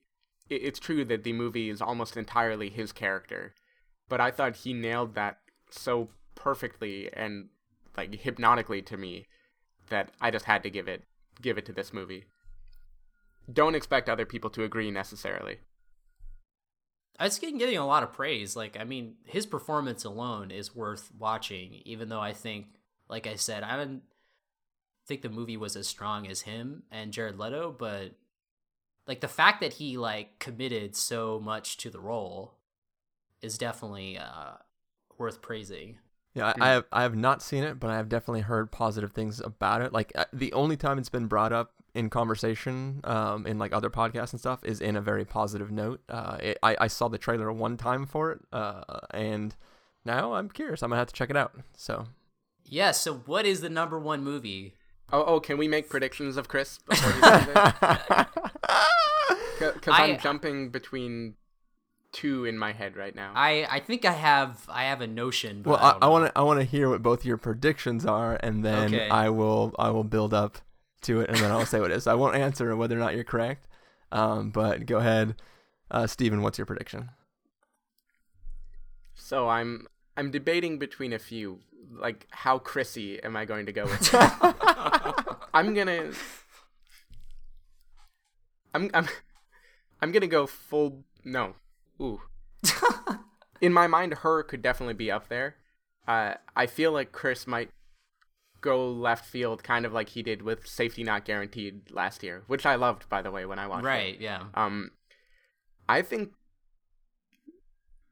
[0.48, 3.54] it's true that the movie is almost entirely his character,
[4.08, 5.38] but I thought he nailed that
[5.70, 7.48] so perfectly and
[7.96, 9.26] like hypnotically to me
[9.88, 11.04] that I just had to give it
[11.42, 12.26] give it to this movie.
[13.52, 15.58] Don't expect other people to agree necessarily.
[17.20, 18.56] It's getting getting a lot of praise.
[18.56, 21.82] Like, I mean, his performance alone is worth watching.
[21.84, 22.66] Even though I think,
[23.08, 24.02] like I said, I don't
[25.06, 28.12] think the movie was as strong as him and Jared Leto, but
[29.06, 32.54] like the fact that he like committed so much to the role
[33.42, 34.52] is definitely uh,
[35.18, 35.98] worth praising.
[36.34, 39.12] Yeah, I, I have I have not seen it, but I have definitely heard positive
[39.12, 39.92] things about it.
[39.92, 43.90] Like uh, the only time it's been brought up in conversation, um, in like other
[43.90, 46.00] podcasts and stuff, is in a very positive note.
[46.08, 49.54] Uh, it, I I saw the trailer one time for it, uh, and
[50.04, 50.82] now I'm curious.
[50.82, 51.52] I'm gonna have to check it out.
[51.76, 52.06] So
[52.64, 52.92] Yeah.
[52.92, 54.74] So, what is the number one movie?
[55.12, 58.26] Oh, oh, can we make predictions of Chris before he says it?
[59.58, 61.34] Because I- I'm jumping between
[62.12, 63.32] two in my head right now.
[63.34, 65.62] I I think I have I have a notion.
[65.62, 66.12] But well, I, I, don't I know.
[66.12, 69.08] want to I want to hear what both your predictions are, and then Okay.
[69.08, 70.58] I will I will build up
[71.02, 72.06] to it, and then I'll say what it is.
[72.06, 73.66] I won't answer whether or not you're correct,
[74.12, 75.36] um, but go ahead,
[75.90, 77.10] uh, Stephen, What's your prediction?
[79.14, 79.86] So I'm
[80.16, 81.60] I'm debating between a few.
[81.92, 84.10] Like how Chrissy am I going to go with?
[85.54, 86.12] I'm gonna
[88.74, 89.08] I'm I'm
[90.00, 91.54] I'm gonna go full no.
[92.00, 92.20] Ooh.
[93.60, 95.56] In my mind her could definitely be up there.
[96.06, 97.70] Uh I feel like Chris might
[98.60, 102.66] go left field kind of like he did with Safety Not Guaranteed last year, which
[102.66, 103.88] I loved by the way when I watched it.
[103.88, 104.20] Right.
[104.20, 104.44] Yeah.
[104.54, 104.90] Um,
[105.88, 106.32] I think,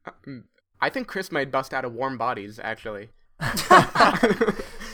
[0.05, 0.45] um,
[0.81, 2.59] I think Chris might bust out of Warm Bodies.
[2.61, 3.09] Actually,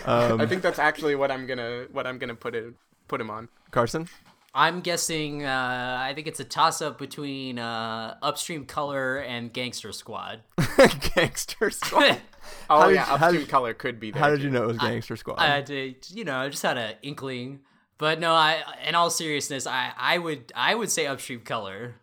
[0.06, 2.74] Um, I think that's actually what I'm gonna what I'm gonna put it
[3.08, 3.50] put him on.
[3.72, 4.08] Carson.
[4.56, 5.44] I'm guessing.
[5.46, 10.40] Uh, I think it's a toss up between uh, Upstream Color and Gangster Squad.
[11.16, 12.22] Gangster Squad.
[12.70, 14.22] Oh How yeah, you- how Upstream did- Color could be there.
[14.22, 15.40] How did you know it was Gangster Squad?
[15.40, 17.62] I did, you know, I just had an inkling.
[17.98, 18.62] But no, I.
[18.88, 21.96] In all seriousness, I, I would, I would say Upstream Color.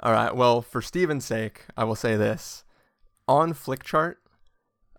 [0.00, 0.34] All right.
[0.34, 2.64] Well, for Stephen's sake, I will say this:
[3.28, 4.14] on Flickchart,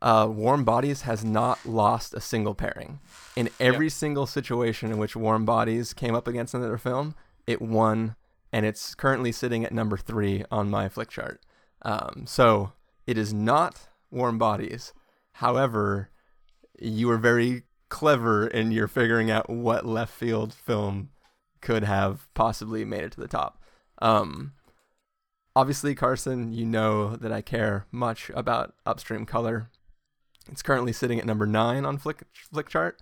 [0.05, 2.99] uh, Warm Bodies has not lost a single pairing.
[3.35, 7.15] In every single situation in which Warm Bodies came up against another film,
[7.47, 8.15] it won,
[8.53, 11.37] and it's currently sitting at number three on my Flickchart.
[11.81, 12.73] Um, so
[13.07, 14.93] it is not Warm Bodies.
[15.33, 16.11] However,
[16.79, 21.09] you were very clever in your figuring out what left field film
[21.61, 23.59] could have possibly made it to the top.
[23.99, 24.53] Um,
[25.55, 29.71] obviously, Carson, you know that I care much about Upstream Color.
[30.51, 32.23] It's currently sitting at number nine on Flick
[32.53, 32.93] Flickchart,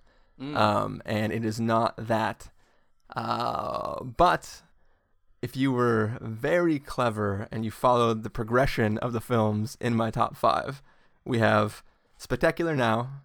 [0.56, 2.50] um, and it is not that.
[3.14, 4.62] Uh, but
[5.42, 10.10] if you were very clever and you followed the progression of the films in my
[10.10, 10.82] top five,
[11.24, 11.82] we have
[12.16, 13.22] Spectacular Now,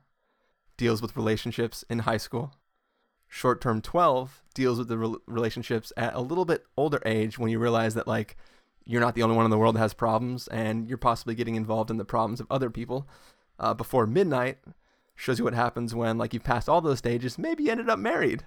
[0.76, 2.54] deals with relationships in high school.
[3.28, 7.52] Short Term 12 deals with the rel relationships at a little bit older age when
[7.52, 8.36] you realize that, like,
[8.86, 11.56] you're not the only one in the world that has problems and you're possibly getting
[11.56, 13.08] involved in the problems of other people.
[13.60, 14.58] Uh, Before Midnight
[15.16, 18.00] shows you what happens when, like, you've passed all those stages, maybe you ended up
[18.00, 18.46] married.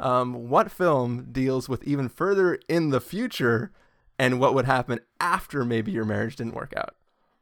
[0.00, 3.70] Um, what film deals with even further in the future
[4.18, 6.94] and what would happen after maybe your marriage didn't work out?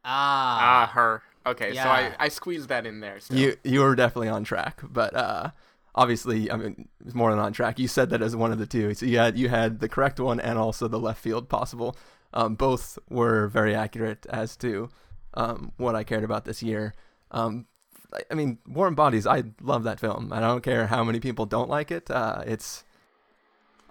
[0.05, 1.23] Ah, Ah, her.
[1.45, 3.19] Okay, so I I squeezed that in there.
[3.19, 3.37] Still.
[3.37, 5.51] You you were definitely on track, but uh,
[5.93, 7.79] obviously, I mean, it's more than on track.
[7.79, 10.19] You said that as one of the two, so you had you had the correct
[10.19, 11.97] one and also the left field possible.
[12.33, 14.89] Um, both were very accurate as to
[15.33, 16.93] um, what I cared about this year.
[17.33, 17.65] Um,
[18.13, 19.25] I- I mean, Warm Bodies.
[19.27, 20.31] I love that film.
[20.31, 22.09] I don't care how many people don't like it.
[22.11, 22.83] Uh, it's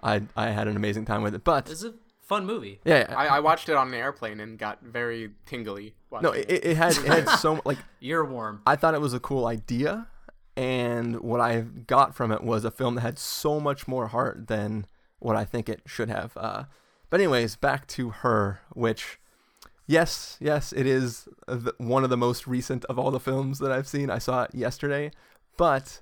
[0.01, 2.79] I I had an amazing time with it, but it's a fun movie.
[2.85, 3.15] yeah, yeah.
[3.17, 5.93] I, I watched it on an airplane and got very tingly.
[6.11, 8.61] no, watching it, it had it had so like You're warm.
[8.65, 10.07] I thought it was a cool idea,
[10.55, 14.47] and what I got from it was a film that had so much more heart
[14.47, 14.85] than
[15.19, 16.31] what I think it should have.
[16.37, 16.63] Uh,
[17.09, 19.19] but anyways, back to her, which,
[19.87, 21.27] yes, yes, it is
[21.77, 24.09] one of the most recent of all the films that I've seen.
[24.09, 25.11] I saw it yesterday,
[25.57, 26.01] but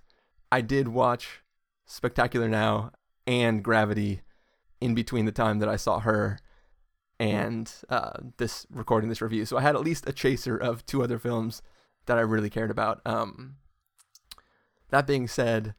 [0.52, 1.42] I did watch
[1.86, 2.92] Spectacular Now
[3.28, 4.22] and Gravity
[4.80, 6.40] in between the time that I saw her
[7.20, 9.46] and uh, this recording this review.
[9.46, 11.62] So I had at least a chaser of two other films
[12.08, 13.00] that I really cared about.
[13.06, 13.58] Um,
[14.90, 15.76] that being said,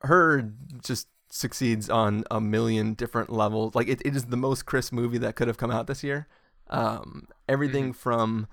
[0.00, 0.52] her
[0.82, 3.74] just succeeds on a million different levels.
[3.74, 6.26] Like it, it is the most Chris movie that could have come out this year.
[6.70, 8.46] Um, everything from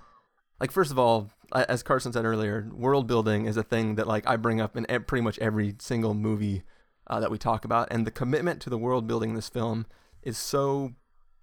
[0.59, 4.27] like first of all, as Carson said earlier, world building is a thing that like
[4.27, 6.63] I bring up in pretty much every single movie
[7.07, 9.85] uh, that we talk about, and the commitment to the world building in this film
[10.21, 10.93] is so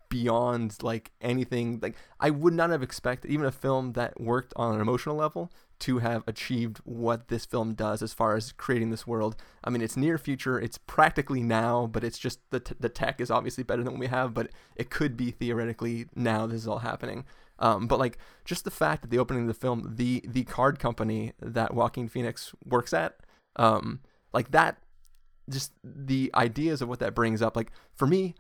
[0.09, 4.75] beyond like anything like I would not have expected even a film that worked on
[4.75, 9.07] an emotional level to have achieved what this film does as far as creating this
[9.07, 9.37] world.
[9.63, 13.21] I mean, it's near future, it's practically now, but it's just the t- the tech
[13.21, 16.69] is obviously better than what we have, but it could be theoretically now this is
[16.69, 17.25] all happening.
[17.61, 20.79] Um, but like just the fact that the opening of the film, the the card
[20.79, 23.17] company that Joaquin Phoenix works at,
[23.57, 24.01] um,
[24.33, 24.79] like that,
[25.49, 27.57] just the ideas of what that brings up.
[27.57, 28.35] Like for me,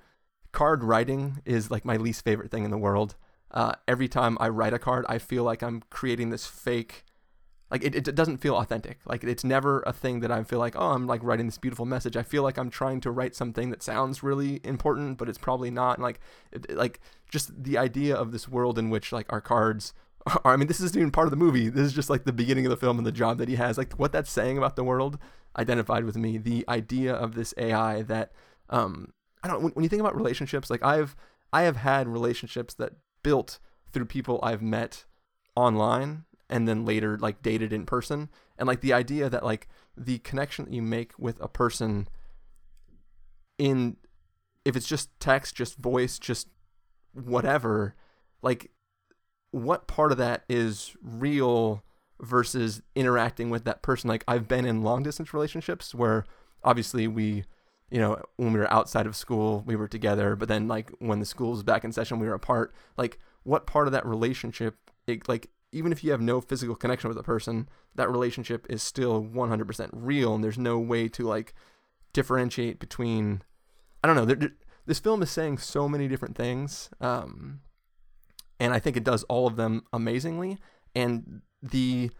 [0.52, 3.16] card writing is like my least favorite thing in the world.
[3.50, 7.04] Uh, every time I write a card, I feel like I'm creating this fake
[7.70, 8.98] like it, it doesn't feel authentic.
[9.04, 11.86] Like it's never a thing that i feel like oh i'm like writing this beautiful
[11.86, 12.16] message.
[12.16, 15.70] I feel like i'm trying to write something that sounds really important but it's probably
[15.70, 16.20] not and like
[16.52, 17.00] it, like
[17.30, 19.92] just the idea of this world in which like our cards
[20.44, 21.68] are i mean this isn't even part of the movie.
[21.68, 23.78] This is just like the beginning of the film and the job that he has.
[23.78, 25.18] Like what that's saying about the world
[25.56, 26.38] identified with me.
[26.38, 28.32] The idea of this ai that
[28.70, 29.12] um
[29.42, 31.16] i don't when, when you think about relationships like i've
[31.52, 32.92] i have had relationships that
[33.22, 33.58] built
[33.92, 35.04] through people i've met
[35.54, 38.28] online and then later like dated in person.
[38.58, 42.08] And like the idea that like the connection that you make with a person
[43.58, 43.96] in
[44.64, 46.48] if it's just text just voice just
[47.12, 47.94] whatever
[48.42, 48.70] like
[49.50, 51.82] what part of that is real
[52.20, 54.08] versus interacting with that person?
[54.08, 56.24] Like i've been in long distance relationships where
[56.64, 57.44] obviously we
[57.90, 61.20] you know when we were outside of school we were together but then like when
[61.20, 62.74] the school was back in session we were apart.
[62.96, 64.76] Like what part of that relationship
[65.06, 68.82] it, like even if you have no physical connection with a person, that relationship is
[68.82, 71.54] still 100% real, and there's no way to like
[72.12, 73.42] differentiate between.
[74.02, 74.48] I don't know.
[74.86, 77.60] This film is saying so many different things, um,
[78.58, 80.58] and I think it does all of them amazingly.
[80.94, 82.10] And the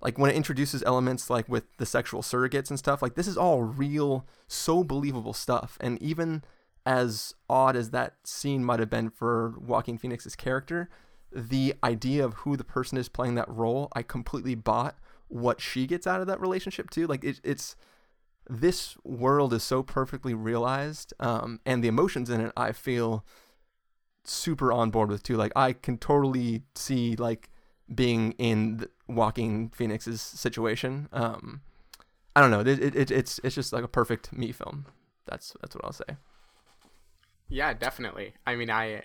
[0.00, 3.36] like when it introduces elements like with the sexual surrogates and stuff, like this is
[3.36, 5.78] all real, so believable stuff.
[5.80, 6.42] And even
[6.84, 10.88] as odd as that scene might have been for Joaquin Phoenix's character,
[11.36, 14.96] the idea of who the person is playing that role, I completely bought
[15.28, 17.06] what she gets out of that relationship too.
[17.06, 17.76] Like it, it's
[18.48, 23.24] this world is so perfectly realized, um, and the emotions in it, I feel
[24.24, 25.36] super on board with too.
[25.36, 27.50] Like I can totally see like
[27.94, 31.08] being in the, Joaquin Phoenix's situation.
[31.12, 31.60] Um,
[32.34, 32.60] I don't know.
[32.60, 34.86] It, it, it's it's just like a perfect me film.
[35.26, 36.16] That's that's what I'll say.
[37.48, 38.34] Yeah, definitely.
[38.46, 39.02] I mean, I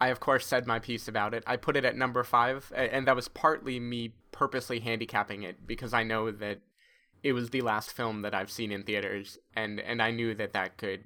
[0.00, 1.42] I of course said my piece about it.
[1.46, 5.92] I put it at number five, and that was partly me purposely handicapping it because
[5.92, 6.60] I know that
[7.22, 10.52] it was the last film that I've seen in theaters, and and I knew that
[10.52, 11.04] that could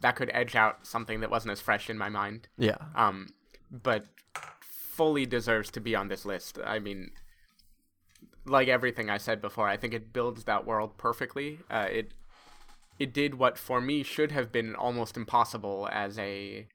[0.00, 2.48] that could edge out something that wasn't as fresh in my mind.
[2.56, 2.78] Yeah.
[2.94, 3.34] Um,
[3.70, 4.06] but
[4.60, 6.58] fully deserves to be on this list.
[6.64, 7.10] I mean,
[8.46, 11.60] like everything I said before, I think it builds that world perfectly.
[11.70, 12.12] Uh, it
[12.98, 16.66] it did what for me should have been almost impossible as a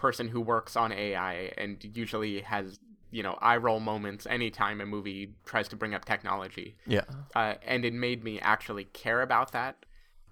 [0.00, 2.78] person who works on AI and usually has
[3.10, 6.76] you know eye roll moments anytime a movie tries to bring up technology.
[6.86, 7.04] Yeah.
[7.34, 9.74] Uh, and it made me actually care about that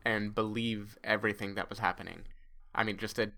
[0.04, 2.20] and believe everything that was happening.
[2.74, 3.30] I mean, just a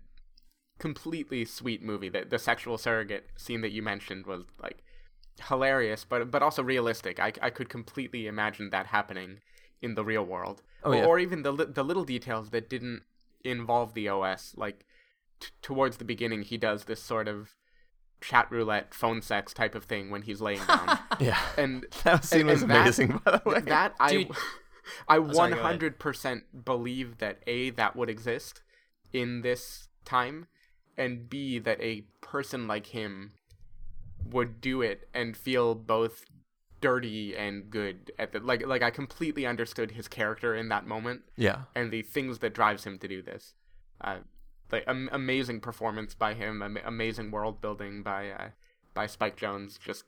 [0.79, 2.09] completely sweet movie.
[2.09, 4.79] The the sexual surrogate scene that you mentioned was like
[5.49, 7.19] hilarious, but but also realistic.
[7.19, 9.39] I I could completely imagine that happening
[9.81, 11.05] in the real world, Oh, or, yeah.
[11.05, 13.01] or even the the little details that didn't
[13.43, 14.85] involve the OS, like
[15.41, 17.49] t- towards the beginning, he does this sort of
[18.21, 20.99] chat roulette phone sex type of thing when he's laying down.
[21.19, 21.39] Yeah.
[21.57, 23.59] and That scene and- was and that- amazing, by the way.
[23.61, 24.31] That I Dude.
[25.07, 28.61] I sorry, 100% believe that a that would exist
[29.13, 30.47] in this time
[30.97, 33.33] and b that a person like him
[34.25, 36.25] would do it and feel both
[36.81, 41.21] dirty and good at the like like I completely understood his character in that moment
[41.37, 41.63] Yeah.
[41.75, 43.53] and the things that drives him to do this.
[44.01, 44.17] Uh,
[44.71, 48.49] like am- amazing performance by him, am- amazing world building by uh,
[48.93, 49.79] by Spike Jonze.
[49.79, 50.05] Just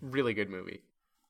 [0.00, 0.82] really good movie.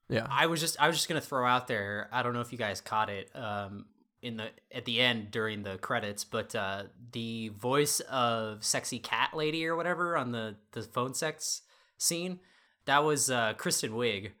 [0.09, 0.27] Yeah.
[0.29, 2.09] I was just I was just gonna throw out there.
[2.11, 3.85] I don't know if you guys caught it um,
[4.21, 9.31] in the at the end during the credits, but uh, the voice of sexy cat
[9.33, 11.61] lady or whatever on the the phone sex
[11.97, 12.39] scene
[12.85, 14.31] that was uh, Kristen Wiig.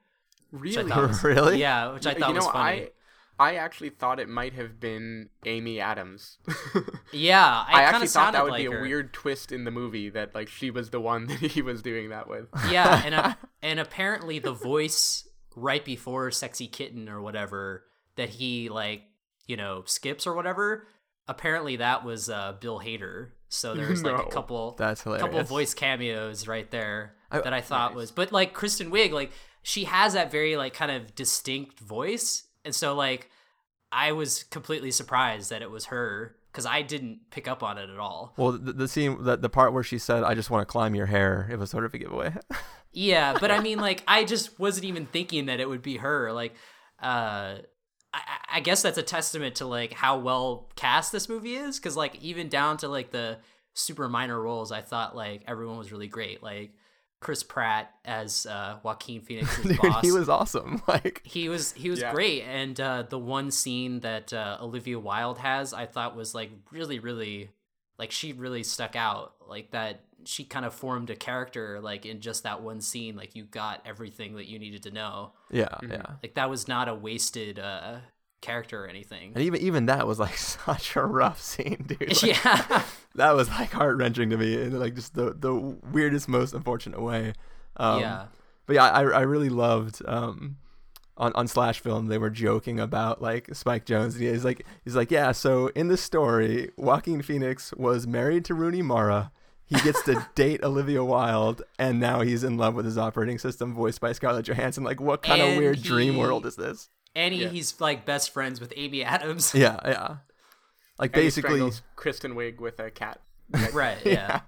[0.51, 1.59] Really, was, Really?
[1.59, 2.81] Yeah, which I thought you know, was funny.
[2.81, 2.89] I
[3.39, 6.37] I actually thought it might have been Amy Adams.
[7.11, 8.81] yeah, I I, actually thought that would like be a her.
[8.81, 12.09] weird twist in the movie that like she was the one that he was doing
[12.09, 12.47] that with.
[12.69, 17.83] yeah, and a, and apparently the voice right before "sexy kitten" or whatever
[18.15, 19.01] that he like
[19.47, 20.87] you know skips or whatever.
[21.27, 23.29] Apparently that was uh, Bill Hader.
[23.47, 24.23] So there's like No.
[24.23, 28.53] a couple That's couple voice cameos right there I- that I thought was, but like
[28.53, 29.31] Kristen Wiig, like
[29.61, 33.29] she has that very like kind of distinct voice, and so like
[33.91, 37.89] I was completely surprised that it was her because I didn't pick up on it
[37.89, 38.33] at all.
[38.37, 40.95] Well, the, the scene, the, the part where she said, "I just want to climb
[40.95, 42.33] your hair," it was sort of a giveaway.
[42.95, 46.31] Yeah, but I mean, like, I just wasn't even thinking that it would be her.
[46.31, 46.53] Like,
[47.01, 47.55] uh,
[48.13, 48.21] I,
[48.53, 52.21] I guess that's a testament to like how well cast this movie is, because like
[52.21, 53.39] even down to like the
[53.73, 56.43] super minor roles, I thought like everyone was really great.
[56.43, 56.75] Like
[57.23, 60.03] Chris Pratt as uh, Joaquin Phoenix's Dude, boss.
[60.05, 60.81] he was awesome.
[60.87, 62.13] Like, he was he was Yeah.
[62.13, 66.51] great and uh the one scene that uh olivia wilde has i thought was like
[66.71, 67.49] really really
[67.97, 72.19] like she really stuck out like that she kind of formed a character like in
[72.21, 75.91] just that one scene like you got everything that you needed to know yeah, Mm-hmm.
[75.93, 76.05] yeah.
[76.21, 77.97] like that was not a wasted uh
[78.41, 82.01] character or anything And even even that was like such a rough scene, dude.
[82.01, 82.83] Like, yeah
[83.15, 85.53] that was like heart wrenching to me in like just the the
[85.91, 87.33] weirdest, most unfortunate way.
[87.77, 88.25] Um, yeah
[88.65, 90.57] But yeah, I I really loved um
[91.15, 94.13] on on slash film they were joking about like Spike Jonze.
[94.15, 95.31] And he's like he's like yeah.
[95.31, 99.31] So in the story, Joaquin Phoenix was married to Rooney Mara.
[99.65, 103.73] He gets to date Olivia Wilde, and now he's in love with his operating system,
[103.73, 104.83] voiced by Scarlett Johansson.
[104.83, 106.89] Like, what kind of And weird dream world is this?
[107.15, 107.49] and he, Yeah.
[107.49, 110.15] he's like best friends with amy adams Yeah, yeah.
[111.03, 113.19] Like And basically, strangles Kristen Wiig with a cat.
[113.73, 114.41] right yeah,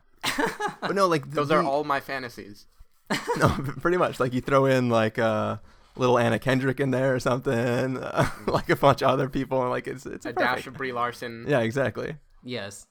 [0.80, 2.66] but no, like Those the, are all my fantasies.
[3.38, 3.50] no,
[3.82, 4.22] pretty much.
[4.22, 5.58] Like you throw in like uh,
[5.98, 9.70] little Anna Kendrick in there or something, uh, like a bunch of other people, and
[9.70, 10.40] like it's it's A perfect.
[10.40, 11.46] dash of Brie Larson.
[11.48, 12.16] Yeah, exactly.
[12.42, 12.86] yes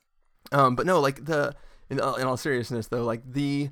[0.53, 1.55] Um, but no, like the
[1.89, 3.71] in, all- in all seriousness though, like the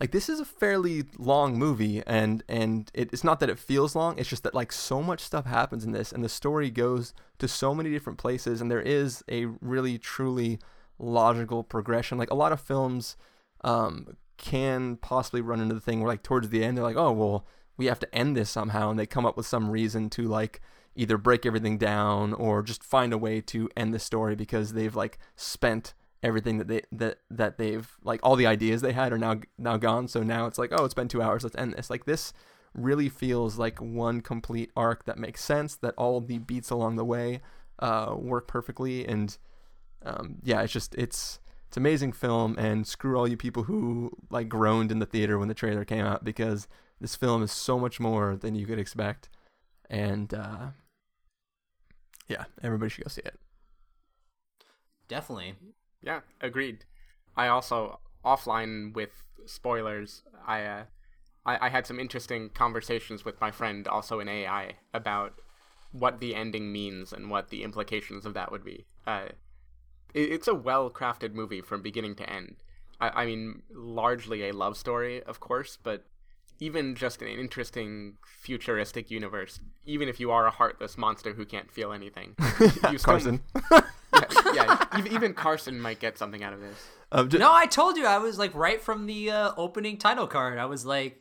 [0.00, 3.94] like this is a fairly long movie, and and it, it's not that it feels
[3.94, 4.18] long.
[4.18, 7.46] It's just that like so much stuff happens in this, and the story goes to
[7.46, 10.58] so many different places, and there is a really truly
[10.98, 12.16] logical progression.
[12.16, 13.16] Like a lot of films,
[13.62, 17.12] um, can possibly run into the thing where like towards the end they're like, oh
[17.12, 17.46] well,
[17.76, 20.62] we have to end this somehow, and they come up with some reason to like
[20.96, 24.96] either break everything down or just find a way to end the story because they've
[24.96, 29.18] like spent everything that they that that they've like all the ideas they had are
[29.18, 30.08] now now gone.
[30.08, 31.90] So now it's like oh it's been 2 hours let's end this.
[31.90, 32.32] Like this
[32.74, 37.04] really feels like one complete arc that makes sense that all the beats along the
[37.04, 37.40] way
[37.78, 39.06] uh work perfectly.
[39.06, 39.36] And
[40.04, 42.56] um yeah it's just it's it's amazing film.
[42.58, 46.04] And screw all you people who like groaned in the theater when the trailer came
[46.04, 46.68] out because
[47.00, 49.30] this film is so much more than you could expect.
[49.88, 50.68] And uh
[52.28, 53.38] yeah everybody should go see it.
[55.08, 55.54] Definitely
[56.02, 56.84] Yeah, agreed.
[57.36, 59.10] I also offline with
[59.46, 60.22] spoilers.
[60.46, 60.82] I uh,
[61.46, 65.40] I, I had some interesting conversations with my friend, also in AI, about
[65.92, 68.86] what the ending means and what the implications of that would be.
[69.06, 69.26] Uh,
[70.14, 72.56] it, it's a well crafted movie from beginning to end.
[73.00, 76.04] I, I mean, largely a love story, of course, but
[76.62, 79.60] even just an interesting futuristic universe.
[79.86, 83.40] Even if you are a heartless monster who can't feel anything, you still- carson
[84.54, 86.76] yeah, yeah, even, even Carson might get something out of this.
[87.12, 90.26] um, ju- No, I told you I was like right from the uh, opening title
[90.26, 90.58] card.
[90.58, 91.19] I was like,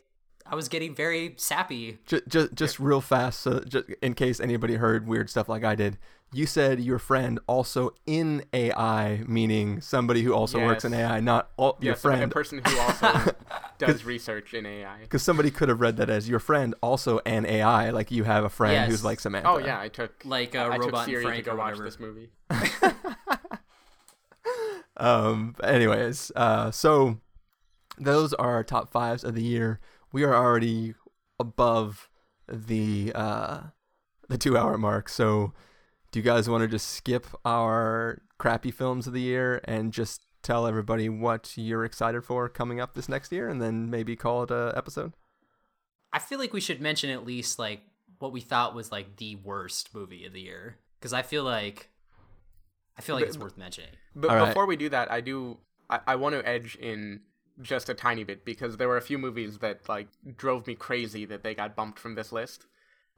[0.51, 1.99] I was getting very sappy.
[2.05, 5.75] Just, just, just real fast, so just in case anybody heard weird stuff like I
[5.75, 5.97] did,
[6.33, 11.49] you said your friend also in AI, meaning somebody who also works in AI, not
[11.57, 12.21] all, your friend.
[12.21, 13.31] a- a person who also
[13.77, 15.01] does research in AI.
[15.01, 18.43] Because somebody could have read that as your friend also an AI, like you have
[18.43, 18.89] a friend Yes.
[18.89, 19.49] who's like Samantha.
[19.49, 21.77] Oh yeah, I took Like, uh, I took Robot and Siri Frank to go watch
[21.77, 22.29] this movie.
[24.97, 25.55] Um.
[25.63, 27.19] Anyways, uh, so
[27.97, 29.79] those are our top fives of the year.
[30.11, 30.95] We are already
[31.39, 32.09] above
[32.47, 33.61] the uh
[34.27, 35.09] the two hour mark.
[35.09, 35.53] So,
[36.11, 40.21] do you guys want to just skip our crappy films of the year and just
[40.41, 44.43] tell everybody what you're excited for coming up this next year, and then maybe call
[44.43, 45.13] it a episode?
[46.11, 47.81] I feel like we should mention at least like
[48.19, 51.89] what we thought was like the worst movie of the year because I feel like
[52.97, 53.91] I feel like But- it's worth mentioning.
[54.15, 54.47] But All right.
[54.47, 55.57] before we do that, I do
[55.89, 57.21] I, I want to edge in
[57.61, 60.07] just a tiny bit because there were a few movies that like
[60.37, 62.65] drove me crazy that they got bumped from this list.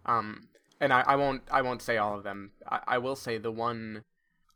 [0.06, 0.48] Um,
[0.80, 2.52] and I, I won't I won't say all of them.
[2.68, 4.04] I, I will say the one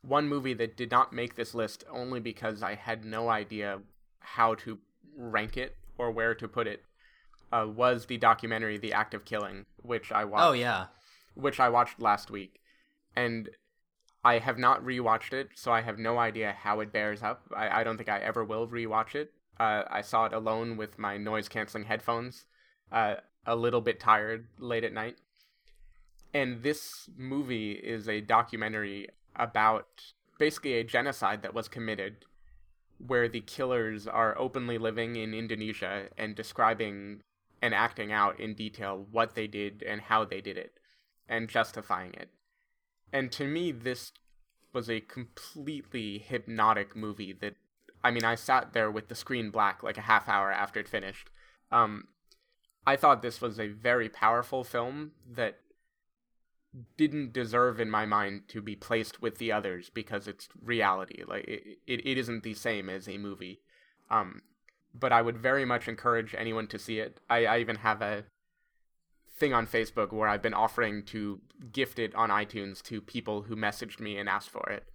[0.01, 3.79] one movie that did not make this list only because I had no idea
[4.19, 4.79] how to
[5.17, 6.83] rank it or where to put it
[7.51, 10.87] uh, was the documentary The Act of Killing, which I watched Oh yeah,
[11.35, 12.59] which I watched last week,
[13.15, 13.49] and
[14.23, 17.43] I have not rewatched it, so I have no idea how it bears up.
[17.55, 19.31] I, I don't think I ever will rewatch it.
[19.59, 22.45] Uh, I saw it alone with my noise canceling headphones,
[22.91, 23.15] uh,
[23.45, 25.17] a little bit tired late at night.
[26.33, 29.87] And this movie is a documentary about
[30.37, 32.25] basically a genocide that was committed,
[32.97, 37.21] where the killers are openly living in Indonesia and describing
[37.61, 40.77] and acting out in detail what they did and how they did it
[41.27, 42.29] and justifying it.
[43.13, 44.11] And to me, this
[44.73, 47.55] was a completely hypnotic movie that
[48.05, 50.87] I mean, I sat there with the screen black like a half hour after it
[50.87, 51.31] finished.
[51.71, 52.07] Um,
[52.85, 55.57] I thought this was a very powerful film that
[56.97, 61.23] didn't deserve in my mind to be placed with the others because it's reality.
[61.25, 63.61] Like it, it, it isn't the same as a movie.
[64.09, 64.41] Um
[64.97, 67.19] but i would very much encourage anyone to see it.
[67.29, 68.25] I, I even have a
[69.37, 71.41] thing on facebook where i've been offering to
[71.73, 74.85] gift it on itunes to people who messaged me and asked for it.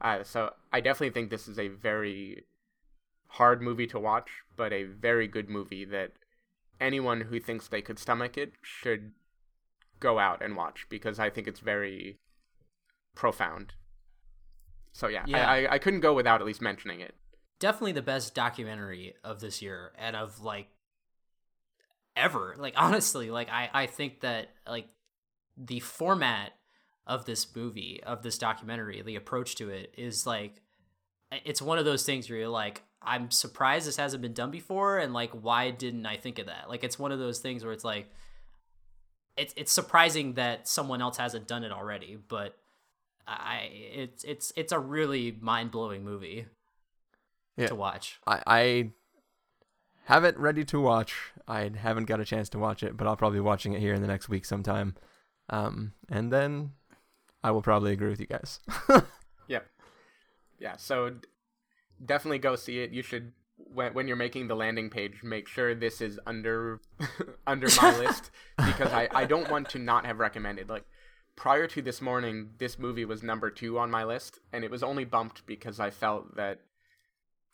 [0.00, 2.44] Uh, so i definitely think this is a very
[3.34, 6.12] hard movie to watch but a very good movie that
[6.80, 9.12] anyone who thinks they could stomach it should
[10.00, 12.18] go out and watch because I think it's very
[13.14, 13.74] profound.
[14.92, 15.48] So yeah, Yeah.
[15.48, 17.14] I, I, I couldn't go without at least mentioning it.
[17.60, 20.68] Definitely the best documentary of this year and of like
[22.16, 22.54] ever.
[22.58, 24.88] Like honestly, like I I think that like
[25.56, 26.52] the format
[27.06, 30.62] of this movie, of this documentary, the approach to it is like
[31.30, 34.98] it's one of those things where you're like I'm surprised this hasn't been done before
[34.98, 36.68] and like why didn't I think of that?
[36.68, 38.10] Like it's one of those things where it's like
[39.36, 42.56] it's it's surprising that someone else hasn't done it already, but
[43.26, 46.46] I it's it's it's a really mind-blowing movie
[47.56, 47.68] Yeah.
[47.68, 48.18] to watch.
[48.26, 48.90] I, I
[50.04, 51.14] have it ready to watch.
[51.46, 53.94] I haven't got a chance to watch it, but I'll probably be watching it here
[53.94, 54.94] in the next week sometime.
[55.48, 56.72] Um, and then
[57.42, 58.60] I will probably agree with you guys.
[59.48, 59.66] Yep.
[60.60, 61.26] Yeah, so d-
[62.04, 62.90] definitely go see it.
[62.90, 66.80] You should when when you're making the landing page, make sure this is under
[67.46, 70.84] under my list because I I don't want to not have recommended like
[71.36, 74.82] prior to this morning, this movie was number 2 on my list and it was
[74.82, 76.60] only bumped because I felt that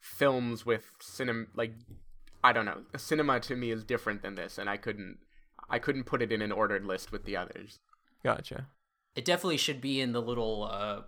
[0.00, 1.72] films with cinema like
[2.42, 5.18] I don't know, cinema to me is different than this and I couldn't
[5.68, 7.78] I couldn't put it in an ordered list with the others.
[8.22, 8.68] gotcha.
[9.16, 11.02] It definitely should be in the little uh,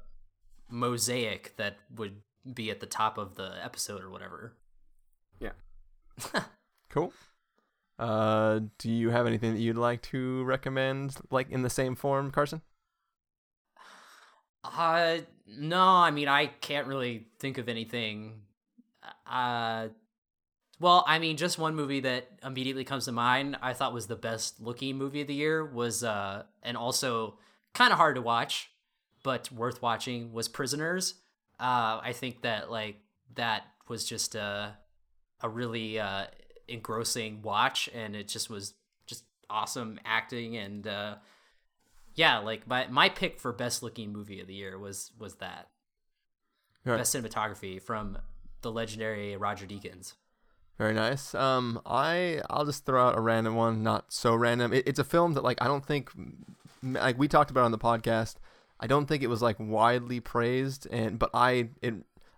[0.71, 2.23] mosaic that would
[2.55, 4.55] be at the top of the episode or whatever.
[5.41, 5.53] Yeah.
[6.91, 7.13] Cool.
[7.99, 12.31] Uh, do you have anything that you'd like to recommend, like in the same form,
[12.31, 12.63] Carson?
[14.65, 18.41] Uh, no, I mean I can't really think of anything.
[19.27, 19.89] Uh,
[20.81, 23.57] well, I mean, just one movie that immediately comes to mind.
[23.61, 27.39] I thought was the best looking movie of the year was uh, and also
[27.75, 28.71] kind of hard to watch,
[29.25, 31.15] but worth watching was Prisoners.
[31.61, 32.97] Uh, I think that like
[33.35, 34.77] that was just a
[35.41, 36.27] a really uh
[36.69, 38.75] engrossing watch, and it just was
[39.07, 41.17] just awesome acting and uh
[42.15, 45.69] yeah, like my my pick for best looking movie of the year was was that
[46.85, 46.97] Right.
[46.97, 48.19] best cinematography from
[48.63, 50.15] the legendary Roger Deakins.
[50.79, 51.35] Very nice.
[51.35, 54.73] Um, I I'll just throw out a random one, not so random.
[54.73, 56.11] It, it's a film that like I don't think,
[56.83, 58.37] like we talked about on the podcast.
[58.81, 61.95] I don't think it was like widely praised, and but I it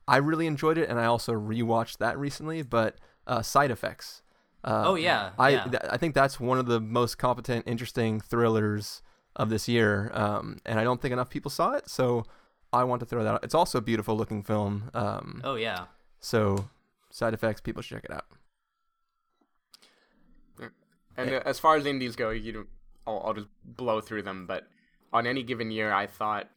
[0.08, 2.62] I really enjoyed it, and I also rewatched that recently.
[2.62, 2.96] But
[3.26, 4.22] uh, Side Effects.
[4.64, 5.64] Uh, Oh, yeah, I yeah.
[5.64, 9.02] th- I think that's one of the most competent, interesting thrillers
[9.36, 10.10] of this year.
[10.12, 12.24] Um, and I don't think enough people saw it, so
[12.72, 13.44] I want to throw that out.
[13.44, 14.90] It's also a beautiful looking film.
[14.92, 15.84] Um, Oh yeah,
[16.20, 16.68] so
[17.10, 18.26] Side Effects, people should check it out.
[21.16, 22.64] And uh, as far as indies go, you know,
[23.06, 24.46] I'll, I'll just blow through them.
[24.46, 24.66] But
[25.12, 26.48] on any given year, I thought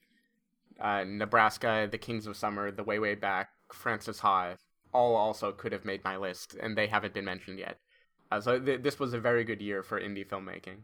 [0.80, 4.56] uh, Nebraska, The Kings of Summer, The Way Way Back, Frances Ha,
[4.93, 7.77] all also could have made my list, and they haven't been mentioned yet.
[8.32, 10.83] Uh, so th- this was a very good year for indie filmmaking.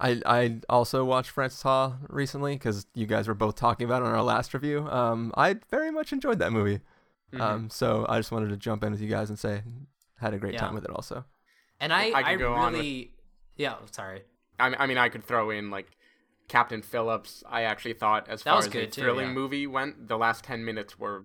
[0.00, 4.06] I I also watched Frances Ha recently because you guys were both talking about it
[4.06, 4.86] on our last review.
[4.88, 6.80] Um, I very much enjoyed that movie.
[7.32, 7.40] Mm-hmm.
[7.40, 9.62] Um, so I just wanted to jump in with you guys and say
[10.20, 10.60] had a great Yeah.
[10.60, 10.90] time with it.
[10.90, 11.24] Also,
[11.80, 13.12] and I I I, could go on with- really
[13.56, 14.22] yeah sorry
[14.60, 15.86] I, I mean, I could throw in like
[16.48, 17.44] Captain Phillips.
[17.48, 19.32] I actually thought, as That far as a too, thrilling yeah.
[19.34, 21.24] movie went, the last ten minutes were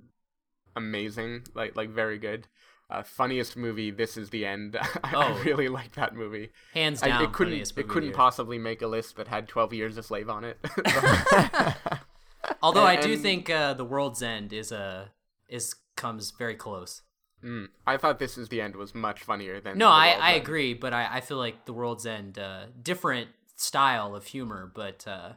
[0.76, 2.48] amazing, like like very good.
[2.90, 3.90] Uh, funniest movie.
[3.90, 4.77] This is the end.
[4.82, 5.42] I, I Oh.
[5.43, 6.52] really like that movie.
[6.74, 7.53] hands I, down it couldn't.
[7.77, 10.60] It couldn't possibly make a list that had Twelve Years a Slave on it.
[12.61, 15.11] Although I do think uh, the World's End is a
[15.50, 17.02] is comes very close.
[17.43, 17.68] Mm.
[17.85, 19.77] I thought This Is the End was much funnier than.
[19.77, 23.30] No, The I, I agree, but I, I feel like the World's End uh, different
[23.64, 25.33] style of humor, but uh,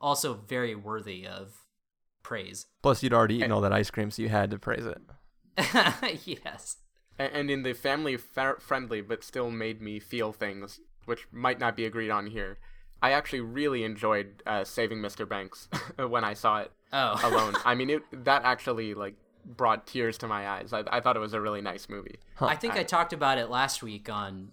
[0.00, 1.66] also very worthy of
[2.22, 2.66] praise.
[2.82, 5.00] plus you'd already eaten all that ice cream, so you had to praise it.
[6.24, 6.76] yes.
[7.18, 11.84] And in the family friendly, but still made me feel things which might not be
[11.84, 12.58] agreed on here
[13.02, 15.68] i actually really enjoyed uh, saving mr banks
[16.08, 17.18] when i saw it Oh.
[17.28, 21.16] alone i mean it that actually like brought tears to my eyes i, I thought
[21.16, 24.52] it was a really nice movie I think I, talked about it last week on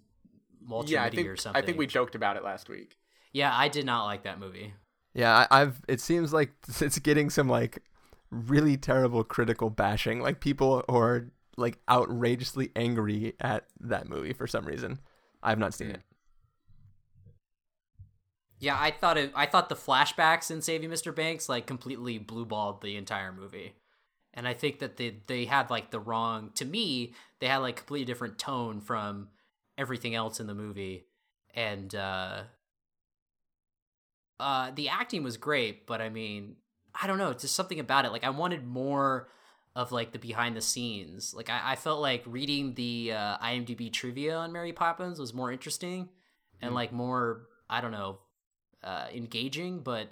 [0.68, 1.62] Multimedia yeah i think or something.
[1.62, 2.98] i think we joked about it last week
[3.32, 4.74] Yeah, I did not like that movie.
[5.14, 5.82] Yeah, I, I've.
[5.88, 6.52] It seems like
[6.82, 7.84] it's getting some like
[8.32, 10.22] really terrible critical bashing.
[10.22, 11.28] Like people are
[11.58, 15.00] like outrageously angry at that movie for some reason.
[15.44, 16.02] I have not seen it.
[18.60, 19.32] Yeah, I thought it.
[19.36, 21.16] I thought the flashbacks in Saving Mr.
[21.16, 23.76] Banks like completely blueballed the entire movie,
[24.34, 26.52] and I think that they they had like the wrong.
[26.56, 29.30] To me, they had like completely different tone from
[29.78, 31.06] everything else in the movie,
[31.56, 32.42] and uh,
[34.40, 36.56] uh, the acting was great, but I mean,
[37.00, 38.12] I don't know, just something about it.
[38.12, 39.30] Like I wanted more
[39.76, 41.34] of like the behind the scenes.
[41.34, 45.52] Like I, I felt like reading the uh, IMDb trivia on Mary Poppins was more
[45.52, 46.10] interesting
[46.62, 48.20] and like more I don't know
[48.84, 50.10] uh, engaging, but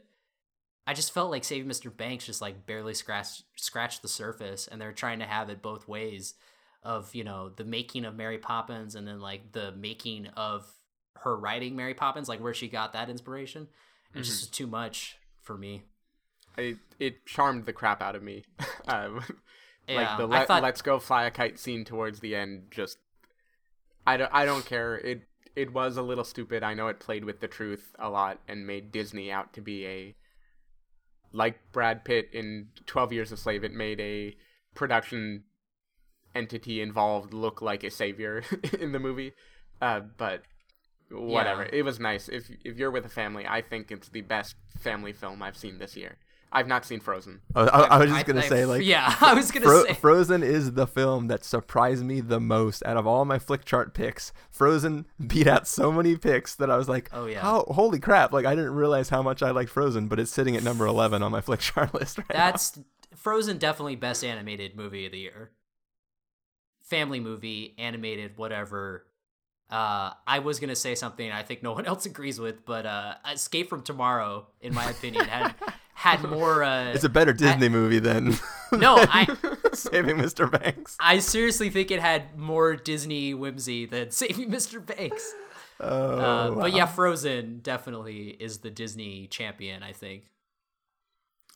[0.85, 1.95] I just felt like Saving Mr.
[1.95, 5.88] Banks just like barely scratched scratched the surface, and they're trying to have it both
[5.88, 6.35] ways
[6.83, 10.65] of you know the making of Mary Poppins and then like the making of
[11.15, 13.67] her writing Mary Poppins, like where she got that inspiration.
[14.20, 15.84] It's just too much for me.
[16.58, 18.44] It it charmed the crap out of me.
[18.88, 19.24] um,
[19.88, 22.98] Yeah, like the let, thought- let's go fly a kite scene towards the end just
[24.06, 24.96] I don't I don't care.
[24.96, 25.22] It
[25.56, 26.64] it was a little stupid.
[26.64, 29.86] I know it played with the truth a lot and made Disney out to be
[29.86, 30.16] a
[31.34, 34.36] like Brad Pitt in 12 Years a Slave, it made a
[34.76, 35.44] production
[36.34, 38.44] entity involved look like a savior
[38.80, 39.34] in the movie.
[39.82, 40.44] Uh, but
[41.11, 41.64] whatever.
[41.64, 41.80] Yeah.
[41.80, 42.27] It was nice.
[42.30, 45.77] If if you're with a family, I think it's the best family film I've seen
[45.80, 46.18] this year.
[46.50, 47.42] I've not seen Frozen.
[47.56, 49.94] I, I, I was just gonna I- say like yeah, I was gonna Fro- say
[49.94, 54.32] Frozen is the film that surprised me the most out of all my Flickchart picks.
[54.50, 57.42] Frozen beat out so many picks that I was like, Oh, yeah.
[57.42, 60.56] how holy crap!" Like I didn't realize how much I liked Frozen, but it's sitting
[60.56, 62.36] at number eleven on my Flickchart list right now.
[62.38, 62.80] That's
[63.14, 65.52] Frozen definitely best animated movie of the year.
[66.82, 69.06] Family movie, animated, whatever.
[69.70, 73.16] Uh, I was gonna say something I think no one else agrees with, but uh,
[73.32, 75.56] Escape from Tomorrow, in my opinion, had
[75.94, 76.64] had more.
[76.64, 78.38] Uh, It's a better Disney movie than
[78.72, 79.26] no, I
[79.74, 80.50] Saving Mr.
[80.50, 80.96] Banks.
[81.00, 84.84] I seriously think it had more Disney whimsy than Saving Mr.
[84.84, 85.34] Banks.
[85.80, 86.66] Oh, Uh, But wow.
[86.68, 89.84] yeah, Frozen definitely is the Disney champion.
[89.84, 90.24] I think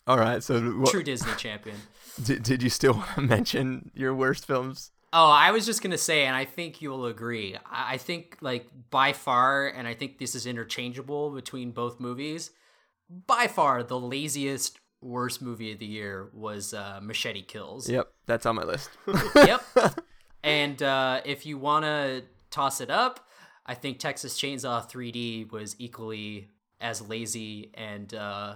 [0.05, 0.43] All right.
[0.43, 1.77] So, what, true Disney champion.
[2.21, 4.91] did, did you still want to mention your worst films?
[5.13, 7.57] Oh, I was just gonna say, and I think you'll agree.
[7.69, 12.51] I I think like by far, and I think this is interchangeable between both movies.
[13.27, 17.89] By far, the laziest, worst movie of the year was uh, Machete Kills.
[17.89, 18.89] Yep, that's on my list.
[19.35, 19.61] yep.
[20.43, 23.27] And uh, if you want to toss it up,
[23.65, 26.49] I think Texas Chainsaw 3D was equally
[26.79, 28.55] as lazy and uh,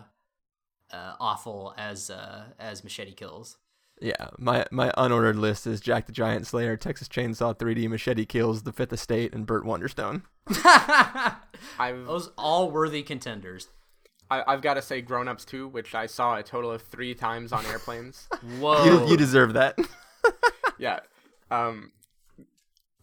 [0.92, 3.58] uh, awful as uh, as Machete Kills.
[4.02, 8.64] Yeah, my my unordered list is Jack the Giant Slayer, Texas Chainsaw 3D, Machete Kills,
[8.64, 10.24] The Fifth Estate, and Burt Wonderstone.
[11.80, 13.70] I've Those all worthy contenders.
[14.30, 17.14] I, I've got to say Grown Ups 2, which I saw a total of three
[17.14, 18.28] times on airplanes.
[18.60, 18.84] Whoa.
[18.84, 19.78] You, you deserve that.
[20.80, 21.00] yeah,
[21.52, 21.92] um,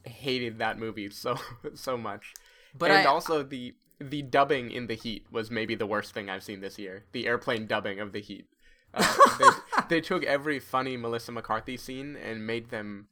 [0.04, 1.38] hated that movie so
[1.74, 2.34] so much.
[2.76, 6.28] But and I- also the the dubbing in the Heat was maybe the worst thing
[6.28, 7.04] I've seen this year.
[7.12, 8.46] The airplane dubbing of the Heat.
[8.94, 9.46] Uh, they,
[9.96, 13.08] they took every funny Melissa McCarthy scene and made them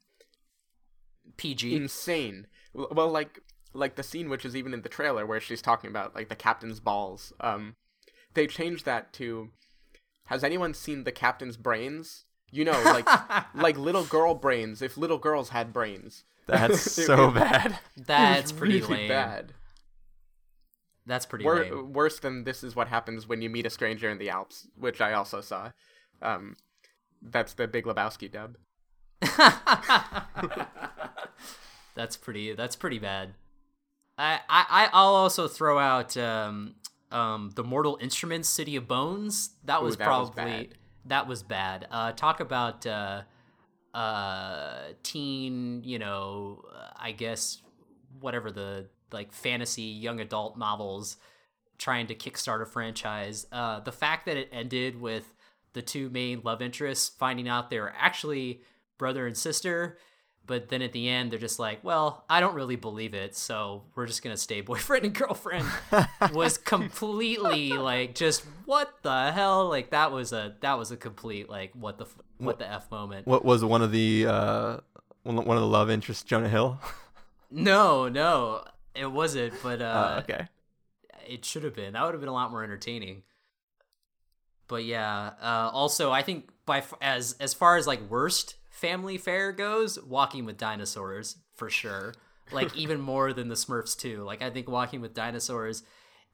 [1.36, 1.75] PG.
[1.75, 2.47] insane.
[2.73, 3.41] Well, well, like
[3.73, 6.36] like the scene which is even in the trailer where she's talking about like the
[6.36, 7.33] captain's balls.
[7.41, 7.76] Um,
[8.34, 9.50] they changed that to,
[10.26, 12.25] has anyone seen the captain's brains?
[12.50, 13.07] You know, like
[13.55, 14.83] like little girl brains.
[14.83, 17.78] If little girls had brains, That's so bad.
[17.97, 19.09] That's pretty really lame.
[19.09, 19.55] bad.
[21.10, 21.92] That's pretty Wor- lame.
[21.92, 25.00] worse than this is what happens when you meet a stranger in the Alps, which
[25.00, 25.72] I also saw.
[26.22, 26.56] Um,
[27.20, 28.56] that's the Big Lebowski dub.
[31.97, 32.55] that's pretty.
[32.55, 33.34] That's pretty bad.
[34.16, 36.76] I I I'll also throw out um
[37.10, 39.50] um the Mortal Instruments City of Bones.
[39.64, 40.68] That was that probably bad.
[41.06, 41.89] that was bad.
[41.90, 43.22] Uh, talk about uh
[43.92, 45.82] uh teen.
[45.82, 46.62] You know,
[46.97, 47.60] I guess
[48.20, 51.16] whatever the like fantasy young adult novels
[51.78, 53.47] trying to kickstart a franchise.
[53.50, 55.34] Uh, the fact that it ended with
[55.72, 58.60] the two main love interests finding out they were actually
[58.98, 59.97] brother and sister,
[60.47, 63.84] but then at the end they're just like, "Well, I don't really believe it, so
[63.94, 65.66] we're just gonna stay boyfriend and girlfriend."
[66.32, 69.68] was completely like, just what the hell?
[69.68, 72.90] Like that was a that was a complete like what the f- what the f
[72.90, 73.26] moment.
[73.26, 74.76] What was one of the uh,
[75.22, 76.78] one of the love interests, Jonah Hill?
[77.50, 78.64] No, no,
[78.94, 79.55] it wasn't.
[79.62, 80.49] But uh, Uh, okay.
[81.27, 81.93] it should have been.
[81.94, 83.23] That would have been a lot more entertaining.
[84.69, 89.19] But yeah, uh, also I think by f- as as far as like worst family
[89.19, 92.15] fare goes, Walking with Dinosaurs for sure.
[92.52, 94.23] Like even more than the Smurfs too.
[94.23, 95.83] Like I think Walking with Dinosaurs,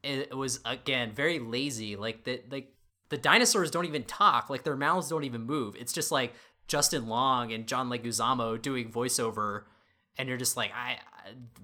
[0.02, 1.96] it, was again very lazy.
[1.96, 2.72] Like the like
[3.08, 5.74] the dinosaurs don't even talk, like their mouths don't even move.
[5.78, 6.34] It's just like
[6.68, 9.62] Justin Long and John Leguizamo doing voiceover,
[10.18, 10.98] and you're just like, I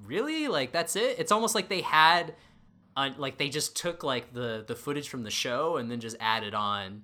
[0.05, 1.19] really like that's it.
[1.19, 2.35] It's almost like they had,
[2.97, 6.17] uh, like they just took like the the footage from the show and then just
[6.21, 7.03] added on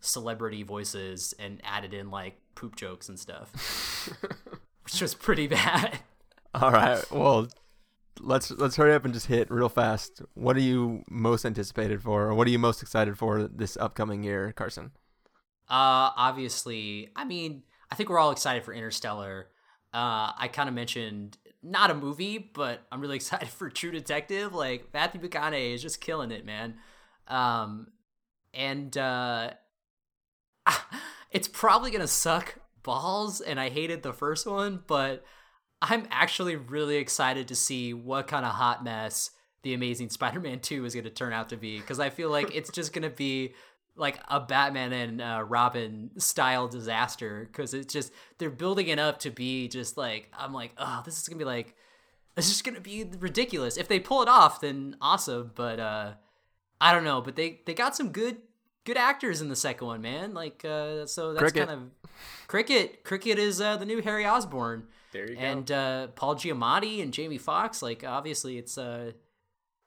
[0.00, 4.10] celebrity voices and added in like poop jokes and stuff,
[4.84, 6.00] which was pretty bad.
[6.54, 7.02] All right.
[7.10, 7.48] Well,
[8.20, 10.22] let's let's hurry up and just hit real fast.
[10.34, 14.22] What are you most anticipated for, or what are you most excited for this upcoming
[14.22, 14.92] year, Carson?
[15.68, 19.48] Uh, obviously, I mean, I think we're all excited for Interstellar.
[19.92, 21.36] Uh, I kind of mentioned
[21.70, 24.54] not a movie, but I'm really excited for True Detective.
[24.54, 26.74] Like Matthew McConaughey is just killing it, man.
[27.26, 27.88] Um,
[28.54, 29.50] and uh,
[31.30, 35.24] it's probably gonna suck balls, and I hated the first one, but
[35.82, 39.30] I'm actually really excited to see what kind of hot mess
[39.62, 42.70] the Amazing Spider-Man 2 is to turn out to be because I feel like it's
[42.70, 43.54] just to be
[43.98, 49.18] like a Batman and uh, Robin style disaster because it's just they're building it up
[49.20, 51.74] to be just like I'm like oh this is gonna be like
[52.36, 56.12] this is gonna be ridiculous if they pull it off then awesome but uh
[56.80, 58.38] I don't know but they they got some good
[58.84, 61.68] good actors in the second one man like uh so that's Cricket.
[61.68, 62.10] kind of
[62.46, 65.42] cricket cricket is uh, the new Harry Osborn There you go.
[65.42, 69.14] and uh, Paul Giamatti and Jamie Foxx like obviously it's a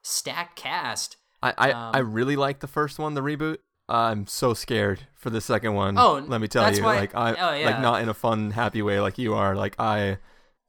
[0.03, 3.57] stacked cast I I, Um, I really like the first one, the reboot.
[3.89, 5.97] I'm so scared for the second one.
[5.97, 7.65] Oh, let me tell you, why- like I oh, yeah.
[7.65, 9.55] like not in a fun, happy way like you are.
[9.55, 10.17] Like I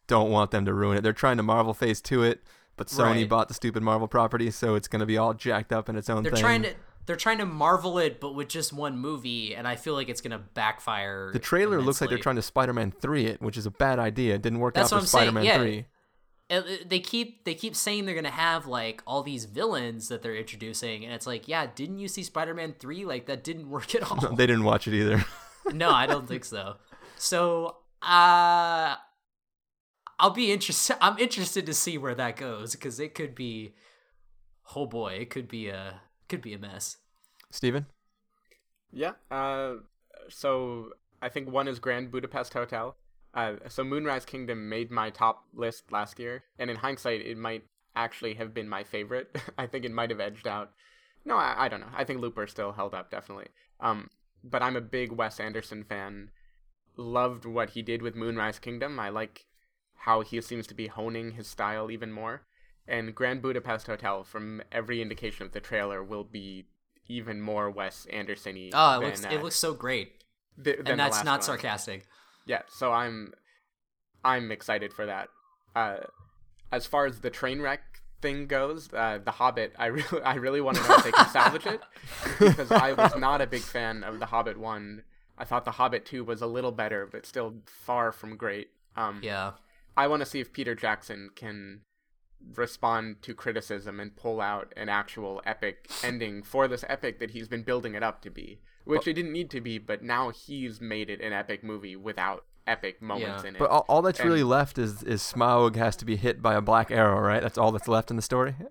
[0.09, 1.03] don't want them to ruin it.
[1.03, 2.43] They're trying to Marvel phase to it,
[2.77, 3.29] but Sony Right.
[3.29, 6.23] bought the stupid Marvel property, so it's gonna be all jacked up in its own
[6.25, 6.41] they're thing.
[6.41, 6.75] trying to
[7.05, 10.21] they're trying to marvel it but with just one movie and i feel like it's
[10.21, 13.73] gonna backfire the trailer looks like they're trying to Spider-Man three it, which is a
[13.73, 14.37] bad idea.
[14.37, 15.83] It didn't work That's out for saying, Spider-Man yeah.
[16.49, 16.57] Three.
[16.59, 20.23] It- it- they keep they keep saying they're gonna have like all these villains that
[20.23, 23.95] they're introducing and it's like yeah didn't you see spider-man 3 like that didn't work
[23.95, 25.25] at all They didn't watch it either.
[25.73, 26.77] no i don't think so
[27.17, 28.97] so uh
[30.19, 33.75] i'll be interested i'm interested to see where that goes because it could be
[34.75, 36.97] oh boy it could be a could be a mess
[37.51, 37.85] Stephen?
[38.91, 39.13] Yeah.
[39.31, 39.75] Uh,
[40.31, 40.91] so
[41.21, 42.97] I think one is Grand Budapest Hotel.
[43.35, 47.65] Uh, so Moonrise Kingdom made my top list last year, and in hindsight, it might
[47.97, 49.37] actually have been my favorite.
[49.59, 50.71] I think it might have edged out.
[51.25, 51.93] No, I, I don't know.
[51.95, 53.49] I think Looper still held up definitely.
[53.81, 54.11] Um,
[54.43, 56.31] but I'm a big Wes Anderson fan.
[56.97, 58.99] Loved what he did with Moonrise Kingdom.
[58.99, 59.47] I like
[59.95, 62.43] how he seems to be honing his style even more.
[62.89, 66.67] And Grand Budapest Hotel, from every indication of the trailer, will be
[67.09, 68.71] even more Wes Anderson-y.
[68.73, 70.25] oh it than, looks uh, it looks so great
[70.63, 71.43] th- and that's not one.
[71.43, 72.07] sarcastic
[72.47, 73.33] Yeah, so I'm
[74.25, 75.29] I'm excited for that.
[75.75, 75.99] Uh,
[76.71, 77.81] as far as the train wreck
[78.21, 81.29] thing goes, uh, The Hobbit, I really I really want to know if they can
[81.29, 81.81] salvage it
[82.39, 85.03] because I was not a big fan of The Hobbit one.
[85.39, 88.69] I thought The Hobbit two was a little better, but still far from great.
[88.97, 89.53] Um, yeah
[89.97, 91.81] I want to see if Peter Jackson can
[92.55, 97.49] respond to criticism and pull out an actual epic ending for this epic that he's
[97.49, 100.81] been building it up to be, which it didn't need to be, but now he's
[100.81, 103.49] made it an epic movie without epic moments Yeah.
[103.51, 103.59] in it.
[103.59, 106.61] But all, all that's really left is is Smaug has to be hit by a
[106.61, 107.43] black arrow, right?
[107.43, 108.55] That's all that's left in the story.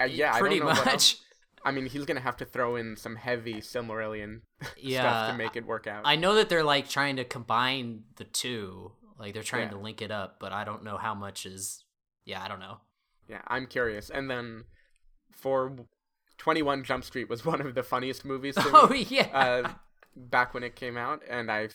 [0.00, 1.18] Uh, yeah, pretty I don't know much
[1.64, 4.40] I mean, he's gonna have to throw in some heavy Silmarillion
[4.76, 6.02] Yeah, stuff to make it work out.
[6.04, 9.76] I know that they're like trying to combine the two, like they're trying Yeah.
[9.76, 11.84] to link it up, but I don't know how much is.
[12.24, 12.78] Yeah, I don't know.
[13.28, 14.10] Yeah, I'm curious.
[14.10, 14.64] And then
[15.30, 15.76] for
[16.42, 18.70] 21 Jump Street was one of the funniest movies to me.
[18.72, 19.68] Oh yeah, uh,
[20.16, 21.74] back when it came out, and I've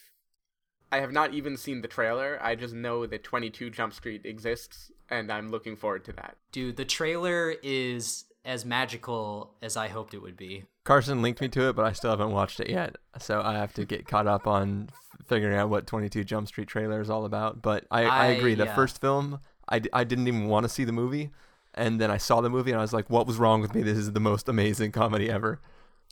[0.91, 2.37] I have not even seen the trailer.
[2.41, 6.35] I just know that 22 Jump Street exists, and I'm looking forward to that.
[6.51, 10.63] dude, the trailer is as magical as I hoped it would be.
[10.85, 12.95] Carson linked me to it, but I still haven't watched it yet.
[13.19, 14.89] So I have to get caught up on
[15.27, 17.61] figuring out what 22 Jump Street trailer is all about.
[17.61, 18.55] But I, I, I- agree.
[18.55, 18.75] The yeah.
[18.75, 19.39] first film,
[19.69, 21.31] I, I didn't even want to see the movie.
[21.77, 23.83] And then I saw the movie and I was like, what was wrong with me?
[23.83, 25.61] This is the most amazing comedy ever.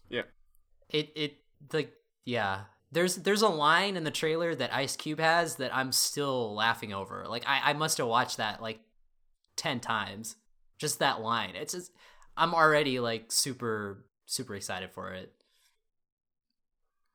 [0.09, 0.23] Yeah.
[0.89, 1.37] It it
[1.73, 2.61] like yeah.
[2.91, 6.93] There's there's a line in the trailer that Ice Cube has that I'm still laughing
[6.93, 7.25] over.
[7.27, 8.79] Like I, I must have watched that like
[9.55, 10.35] ten times.
[10.77, 11.55] Just that line.
[11.55, 11.91] It's just
[12.37, 15.33] I'm already like super super excited for it.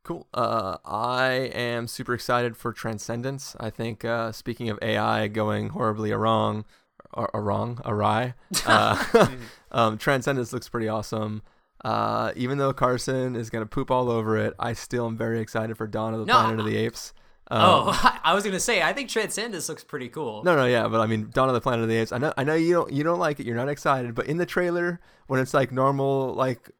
[0.02, 0.26] Cool.
[0.32, 3.54] Uh, I am super excited for Transcendence.
[3.60, 6.64] I think, uh, speaking of AI going horribly wrong,
[7.12, 8.34] or wrong, awry,
[8.66, 9.04] uh,
[9.72, 11.42] um, Transcendence looks pretty awesome.
[11.84, 15.76] Uh, even though Carson is gonna poop all over it, I still am very excited
[15.76, 17.14] for Dawn of the No, Planet of the Apes.
[17.50, 20.44] Um, oh, I was gonna say I think Transcendence looks pretty cool.
[20.44, 22.12] No, no, yeah, but I mean, Dawn of the Planet of the Apes.
[22.12, 23.46] I know, I know you don't, you don't like it.
[23.46, 26.70] You're not excited, but in the trailer, when it's like normal, like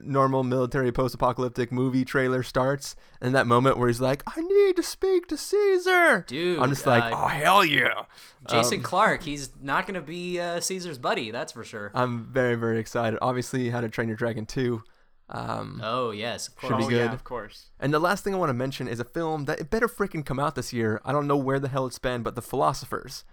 [0.00, 4.82] normal military post-apocalyptic movie trailer starts, and that moment where he's like, "I need to
[4.82, 8.04] speak to Caesar," Dude, I'm just like, uh, "Oh hell yeah!"
[8.48, 11.90] Jason Um, Clarke, he's not gonna be uh, Caesar's buddy, that's for sure.
[11.94, 13.18] I'm very very excited.
[13.22, 14.82] Obviously, How to Train Your Dragon 2.
[15.30, 16.84] Um, oh yes, of Should be course.
[16.86, 16.96] oh, good.
[16.96, 17.70] yeah, of course.
[17.78, 20.24] And the last thing I want to mention is a film that it better freaking
[20.24, 21.00] come out this year.
[21.04, 23.24] I don't know where the hell it's been, but The Philosophers.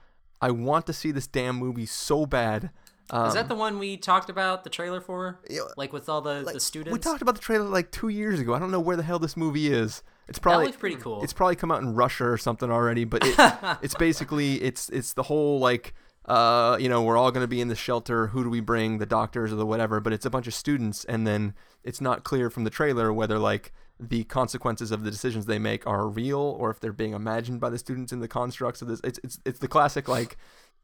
[0.42, 2.70] I want to see this damn movie so bad.
[3.12, 5.40] Um, Is that the one we talked about the trailer for?
[5.78, 6.92] Like with all the, like, the students?
[6.92, 8.54] We talked about the trailer like two years ago.
[8.54, 10.02] I don't know where the hell this movie is.
[10.28, 11.24] It's probably pretty cool.
[11.24, 13.04] It's probably come out in Russia or something already.
[13.04, 13.36] But it,
[13.84, 15.94] it's basically it's it's the whole like
[16.26, 18.28] uh you know we're all gonna be in the shelter.
[18.28, 18.98] Who do we bring?
[18.98, 20.00] The doctors or the whatever.
[20.00, 21.54] But it's a bunch of students, and then
[21.84, 25.88] it's not clear from the trailer whether like the consequences of the decisions they make
[25.88, 29.00] are real or if they're being imagined by the students in the constructs of this.
[29.04, 30.38] It's it's it's the classic like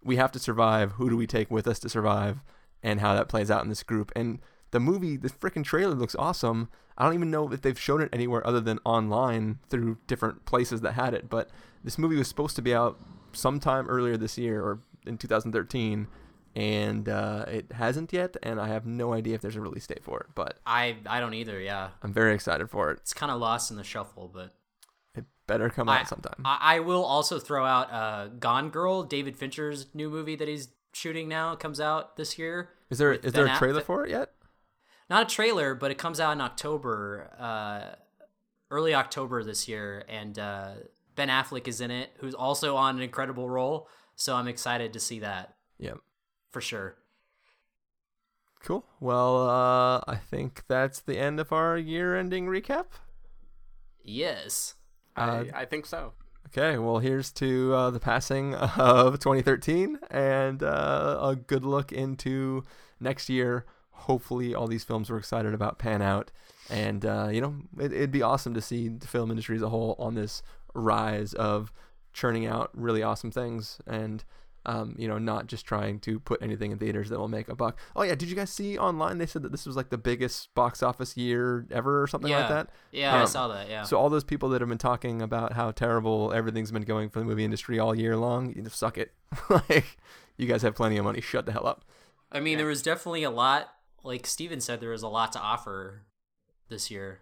[0.03, 0.93] we have to survive.
[0.93, 2.39] Who do we take with us to survive?
[2.83, 4.11] And how that plays out in this group.
[4.15, 4.39] And
[4.71, 6.69] the movie, the freaking trailer looks awesome.
[6.97, 10.81] I don't even know if they've shown it anywhere other than online through different places
[10.81, 11.29] that had it.
[11.29, 11.49] But
[11.83, 12.99] this movie was supposed to be out
[13.33, 16.07] sometime earlier this year or in 2013,
[16.55, 18.35] and uh, it hasn't yet.
[18.43, 20.27] And I have no idea if there's a release date for it.
[20.35, 21.59] But I I don't either.
[21.59, 22.99] Yeah, I'm very excited for it.
[23.01, 24.53] it's kind of lost in the shuffle, but
[25.15, 26.41] It better come I, out sometime.
[26.45, 30.69] I, I will also throw out uh, Gone Girl, David Fincher's new movie that he's
[30.93, 31.55] shooting now.
[31.55, 32.69] Comes out this year.
[32.89, 34.31] is there there Ben a Aff- trailer for it yet?
[35.09, 37.95] Not a trailer, but it comes out in October, uh,
[38.69, 40.71] early October this year, and uh,
[41.15, 43.89] Ben Affleck is in it, who's also on an incredible role.
[44.15, 45.95] So I'm excited to see that Yeah.
[46.51, 46.95] for sure.
[48.63, 48.85] Cool.
[49.01, 52.85] Well, uh, I think that's the end of our year-ending recap.
[54.03, 54.75] Yes.
[55.15, 56.13] Uh, I, I think so.
[56.47, 62.63] Okay, well, here's to uh, the passing of 2013 and uh, a good look into
[62.99, 63.65] next year.
[63.91, 66.31] Hopefully, all these films we're excited about pan out.
[66.69, 69.69] And, uh, you know, it, it'd be awesome to see the film industry as a
[69.69, 70.41] whole on this
[70.73, 71.71] rise of
[72.13, 74.23] churning out really awesome things and,
[74.65, 77.55] um, you know, not just trying to put anything in theaters that will make a
[77.55, 77.79] buck.
[77.95, 79.17] Oh, yeah, did you guys see online?
[79.17, 82.39] They said that this was like the biggest box office year ever or something yeah.
[82.39, 82.69] like that.
[82.91, 83.69] Yeah, I Um, saw that.
[83.69, 83.83] Yeah.
[83.83, 87.19] So all those people that have been talking about how terrible everything's been going for
[87.19, 89.13] the movie industry all year long, you know, suck it.
[89.49, 89.97] like,
[90.37, 91.21] you guys have plenty of money.
[91.21, 91.85] Shut the hell up.
[92.31, 93.73] I mean, there was definitely a lot.
[94.03, 96.03] Like Stephen said, there was a lot to offer
[96.69, 97.21] this year,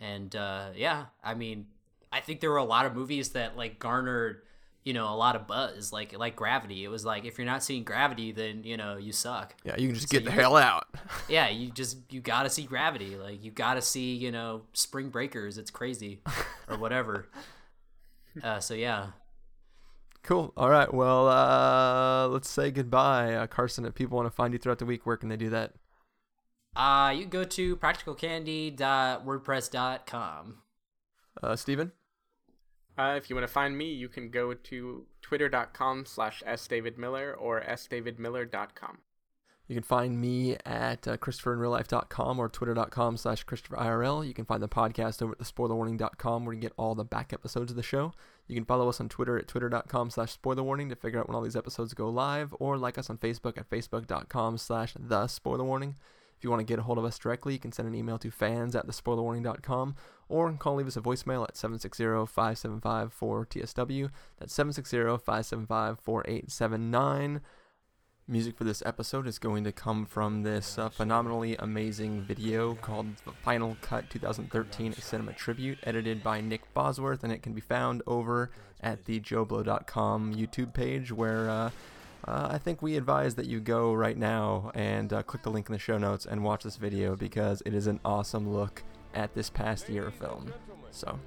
[0.00, 1.66] and uh, yeah, I mean,
[2.10, 4.42] I think there were a lot of movies that like garnered,
[4.84, 5.92] you know, a lot of buzz.
[5.92, 6.84] Like like Gravity.
[6.84, 9.54] It was like if you're not seeing Gravity, then you know you suck.
[9.64, 10.86] Yeah, you can just So get the hell out.
[11.28, 13.16] Yeah, you just you gotta see Gravity.
[13.16, 15.58] Like you gotta see you know Spring Breakers.
[15.58, 16.20] It's crazy,
[16.68, 17.28] or whatever.
[18.42, 19.10] Uh, so yeah,
[20.24, 20.52] cool.
[20.56, 20.92] All right.
[20.92, 23.84] Well, uh, let's say goodbye, uh, Carson.
[23.84, 25.72] If people want to find you throughout the week, where can they do that?
[26.74, 30.58] uh, you can go to practicalcandy.wordpress.com.
[31.42, 31.92] Uh, Stephen?
[32.96, 37.60] Uh, if you want to find me, you can go to twitter.com slash sdavidmiller or
[37.60, 38.98] sdavidmiller.com.
[39.66, 44.26] You can find me at uh, ChristopherInRealLife.com or Twitter.com slash ChristopherIRL.
[44.26, 47.32] You can find the podcast over at thespoilerwarning.com where you can get all the back
[47.32, 48.12] episodes of the show.
[48.46, 51.40] You can follow us on Twitter at Twitter.com slash SpoilerWarning to figure out when all
[51.40, 56.44] these episodes go live or like us on Facebook at Facebook.com slash The Spoiler If
[56.44, 58.30] you want to get a hold of us directly, you can send an email to
[58.30, 59.94] fans at thespoilerwarning.com
[60.28, 64.10] or call leave us a voicemail at 760-575-4TSW.
[64.38, 67.40] That's 760-575-4879.
[68.26, 73.06] Music for this episode is going to come from this uh, phenomenally amazing video called
[73.26, 77.60] The Final Cut 2013 A Cinema Tribute, edited by Nick Bosworth, and it can be
[77.60, 81.68] found over at the JoBlo.com YouTube page, where uh,
[82.26, 85.68] uh, I think we advise that you go right now and uh, click the link
[85.68, 88.82] in the show notes and watch this video because it is an awesome look
[89.14, 90.52] at this past year of film.
[90.90, 91.18] So,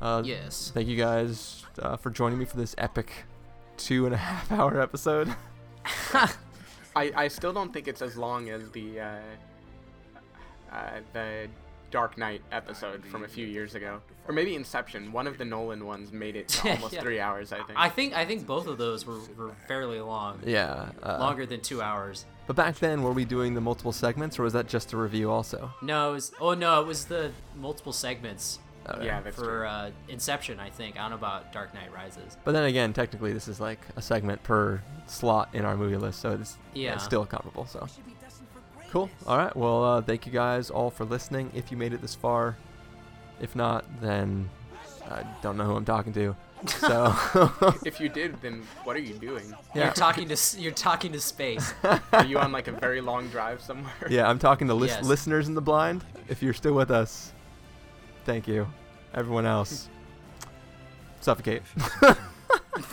[0.00, 0.70] uh, Yes.
[0.74, 3.10] thank you guys uh, for joining me for this epic
[3.76, 5.34] two and a half hour episode.
[6.14, 9.18] I, I still don't think it's as long as the uh,
[10.72, 11.48] uh, the
[11.90, 15.10] Dark Knight episode from a few years ago, or maybe Inception.
[15.12, 17.00] One of the Nolan ones made it to almost Yeah.
[17.00, 17.52] three hours.
[17.52, 17.78] I think.
[17.78, 20.90] I think I think both of those were, were fairly long, Yeah.
[21.02, 22.26] Uh, longer than two hours.
[22.46, 25.30] But back then, were we doing the multiple segments, or was that just a review
[25.30, 25.70] also?
[25.82, 28.58] No, it was oh no, it was the multiple segments
[28.88, 29.04] Okay.
[29.04, 29.66] yeah, that's for true.
[29.66, 30.58] uh, Inception.
[30.58, 32.38] I think I don't know about Dark Knight Rises.
[32.44, 36.20] But then again, technically, this is like a segment per slot in our movie list,
[36.20, 36.94] so it's, Yeah.
[36.94, 37.66] it's still comparable.
[37.66, 37.86] So
[38.90, 39.10] cool.
[39.26, 39.54] All right.
[39.56, 41.50] Well, uh, thank you guys all for listening.
[41.54, 42.56] If you made it this far,
[43.40, 44.48] if not, then
[45.10, 46.34] I don't know who I'm talking to.
[46.66, 47.14] So
[47.86, 49.54] If you did, then what are you doing?
[49.76, 51.72] yeah, You're talking to you're talking to space.
[52.12, 53.92] Are you on like a very long drive somewhere?
[54.10, 55.04] yeah, I'm talking to lis- Yes.
[55.04, 56.04] listeners in the blind.
[56.28, 57.32] If you're still with us,
[58.24, 58.66] thank you.
[59.14, 59.88] Everyone else,
[61.20, 61.62] suffocate.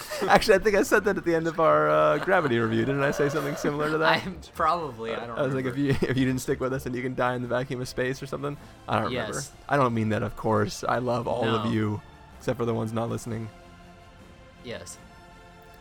[0.28, 2.86] Actually, I think I said that at the end of our uh, gravity review.
[2.86, 4.26] Didn't I say something similar to that?
[4.26, 5.36] I'm probably I don't.
[5.36, 5.36] Know.
[5.36, 7.36] I was like, if you if you didn't stick with us, and you can die
[7.36, 8.58] in the vacuum of space or something.
[8.88, 9.34] I don't remember.
[9.36, 9.52] Yes.
[9.70, 10.84] I don't mean that, of course.
[10.88, 12.02] I love all of you,
[12.38, 13.50] except for the ones not listening.
[14.64, 14.98] yes.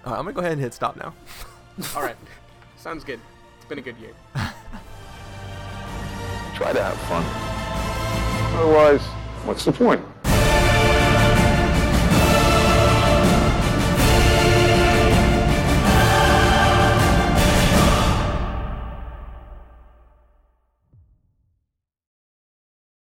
[0.07, 1.15] Uh, I'm gonna go ahead and hit stop now.
[1.97, 2.17] All right.
[2.77, 3.19] Sounds good.
[3.57, 4.13] It's been a good year.
[6.55, 7.25] Try to have fun.
[8.59, 9.01] Otherwise,
[9.47, 10.05] what's the point?